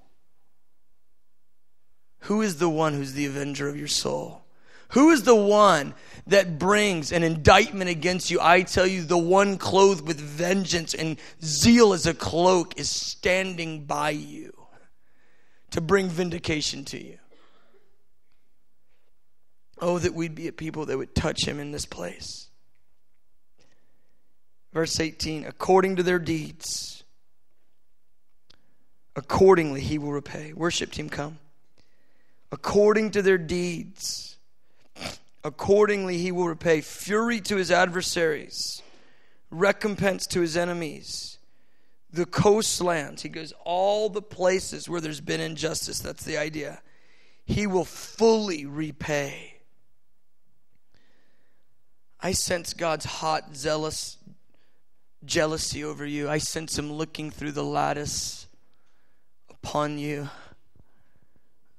Who 2.24 2.42
is 2.42 2.58
the 2.58 2.70
one 2.70 2.94
who's 2.94 3.14
the 3.14 3.26
avenger 3.26 3.68
of 3.68 3.78
your 3.78 3.88
soul? 3.88 4.44
Who 4.90 5.10
is 5.10 5.24
the 5.24 5.36
one 5.36 5.94
that 6.28 6.58
brings 6.58 7.12
an 7.12 7.24
indictment 7.24 7.90
against 7.90 8.32
you? 8.32 8.40
I 8.40 8.62
tell 8.62 8.88
you, 8.88 9.02
the 9.04 9.18
one 9.18 9.58
clothed 9.58 10.08
with 10.08 10.20
vengeance 10.20 10.94
and 10.94 11.20
zeal 11.44 11.92
as 11.92 12.06
a 12.06 12.14
cloak 12.14 12.80
is 12.80 12.90
standing 12.90 13.86
by 13.86 14.12
you 14.12 14.54
to 15.72 15.82
bring 15.82 16.08
vindication 16.08 16.86
to 16.86 17.04
you. 17.04 17.18
Oh, 19.82 20.00
that 20.00 20.14
we'd 20.14 20.36
be 20.36 20.48
a 20.48 20.54
people 20.54 20.86
that 20.86 20.98
would 20.98 21.16
touch 21.16 21.46
him 21.46 21.60
in 21.60 21.72
this 21.72 21.86
place. 21.86 22.48
Verse 24.72 24.98
18 25.00 25.44
according 25.46 25.98
to 25.98 26.04
their 26.04 26.20
deeds, 26.20 27.04
accordingly 29.14 29.82
he 29.82 29.98
will 29.98 30.14
repay. 30.14 30.54
Worship 30.54 30.92
team, 30.92 31.10
come. 31.10 31.40
According 32.54 33.12
to 33.12 33.24
their 33.24 33.40
deeds, 33.40 34.38
accordingly 35.44 36.20
he 36.20 36.32
will 36.32 36.48
repay. 36.48 36.82
Fury 36.82 37.42
to 37.42 37.56
his 37.56 37.72
adversaries, 37.72 38.84
recompense 39.50 40.28
to 40.28 40.42
his 40.42 40.56
enemies. 40.56 41.40
The 42.12 42.28
coastlands, 42.28 43.24
he 43.24 43.30
goes, 43.30 43.54
all 43.66 44.08
the 44.08 44.22
places 44.22 44.88
where 44.88 45.02
there's 45.02 45.22
been 45.22 45.42
injustice, 45.42 46.00
that's 46.00 46.24
the 46.24 46.38
idea. 46.38 46.84
He 47.44 47.66
will 47.66 47.86
fully 47.86 48.68
repay 48.68 49.54
I 52.26 52.32
sense 52.32 52.74
God's 52.74 53.04
hot, 53.04 53.54
zealous 53.54 54.18
jealousy 55.26 55.84
over 55.84 56.06
you. 56.06 56.30
I 56.30 56.38
sense 56.38 56.80
Him 56.80 56.94
looking 56.94 57.30
through 57.30 57.52
the 57.52 57.66
lattice 57.66 58.48
upon 59.50 59.98
you. 59.98 60.30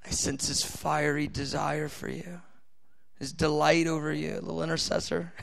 I 0.04 0.10
sense 0.10 0.48
His 0.48 0.62
fiery 0.62 1.26
desire 1.26 1.88
for 1.88 2.08
you, 2.08 2.40
His 3.18 3.32
delight 3.32 3.86
over 3.86 4.12
you, 4.12 4.34
little 4.34 4.62
intercessor. 4.62 5.32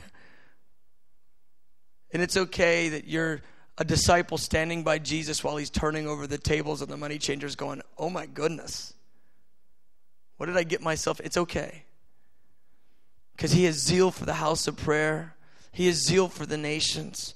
And 2.13 2.21
it's 2.21 2.35
okay 2.35 2.89
that 2.89 3.07
you're 3.07 3.41
a 3.77 3.85
disciple 3.85 4.37
standing 4.37 4.83
by 4.83 4.99
Jesus 4.99 5.43
while 5.43 5.57
he's 5.57 5.69
turning 5.69 6.07
over 6.07 6.27
the 6.27 6.37
tables 6.37 6.81
and 6.81 6.91
the 6.91 6.97
money 6.97 7.17
changers 7.17 7.55
going, 7.55 7.81
Oh 7.97 8.09
my 8.09 8.25
goodness, 8.25 8.93
what 10.37 10.47
did 10.47 10.57
I 10.57 10.63
get 10.63 10.81
myself? 10.81 11.21
It's 11.21 11.37
okay. 11.37 11.83
Because 13.35 13.53
he 13.53 13.63
has 13.63 13.75
zeal 13.75 14.11
for 14.11 14.25
the 14.25 14.33
house 14.33 14.67
of 14.67 14.75
prayer, 14.75 15.35
he 15.71 15.87
has 15.87 16.05
zeal 16.05 16.27
for 16.27 16.45
the 16.45 16.57
nations, 16.57 17.33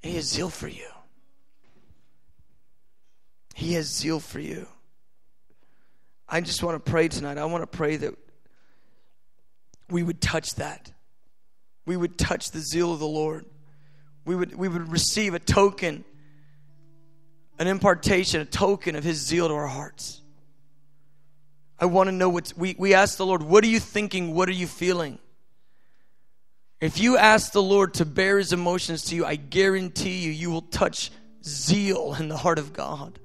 he 0.00 0.14
has 0.14 0.24
zeal 0.24 0.48
for 0.48 0.68
you. 0.68 0.88
He 3.54 3.72
has 3.74 3.86
zeal 3.86 4.20
for 4.20 4.38
you. 4.38 4.68
I 6.28 6.40
just 6.40 6.62
want 6.62 6.84
to 6.84 6.90
pray 6.90 7.08
tonight. 7.08 7.38
I 7.38 7.44
want 7.46 7.62
to 7.62 7.76
pray 7.76 7.96
that 7.96 8.14
we 9.88 10.02
would 10.02 10.20
touch 10.20 10.54
that. 10.56 10.92
We 11.86 11.96
would 11.96 12.18
touch 12.18 12.50
the 12.50 12.60
zeal 12.60 12.92
of 12.92 12.98
the 12.98 13.06
Lord. 13.06 13.46
We 14.26 14.36
would, 14.36 14.54
we 14.54 14.68
would 14.68 14.92
receive 14.92 15.32
a 15.32 15.38
token, 15.38 16.04
an 17.58 17.66
impartation, 17.66 18.42
a 18.42 18.44
token 18.44 18.94
of 18.94 19.04
His 19.04 19.24
zeal 19.26 19.48
to 19.48 19.54
our 19.54 19.66
hearts. 19.66 20.20
I 21.78 21.86
want 21.86 22.08
to 22.08 22.12
know 22.12 22.28
what 22.28 22.52
we, 22.56 22.76
we 22.78 22.92
ask 22.92 23.16
the 23.16 23.24
Lord, 23.24 23.42
what 23.42 23.64
are 23.64 23.68
you 23.68 23.80
thinking? 23.80 24.34
What 24.34 24.48
are 24.48 24.52
you 24.52 24.66
feeling? 24.66 25.18
If 26.80 27.00
you 27.00 27.16
ask 27.16 27.52
the 27.52 27.62
Lord 27.62 27.94
to 27.94 28.04
bear 28.04 28.38
his 28.38 28.52
emotions 28.52 29.04
to 29.04 29.16
you, 29.16 29.24
I 29.24 29.36
guarantee 29.36 30.18
you, 30.18 30.30
you 30.30 30.50
will 30.50 30.62
touch 30.62 31.10
zeal 31.44 32.14
in 32.18 32.28
the 32.28 32.36
heart 32.36 32.58
of 32.58 32.72
God. 32.72 33.18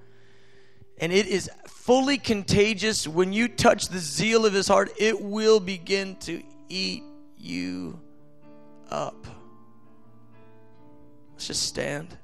And 0.99 1.11
it 1.11 1.27
is 1.27 1.49
fully 1.67 2.17
contagious. 2.17 3.07
When 3.07 3.33
you 3.33 3.47
touch 3.47 3.87
the 3.89 3.99
zeal 3.99 4.45
of 4.45 4.53
his 4.53 4.67
heart, 4.67 4.91
it 4.97 5.19
will 5.19 5.59
begin 5.59 6.15
to 6.17 6.41
eat 6.69 7.03
you 7.37 7.99
up. 8.89 9.27
Let's 11.33 11.47
just 11.47 11.63
stand. 11.63 12.17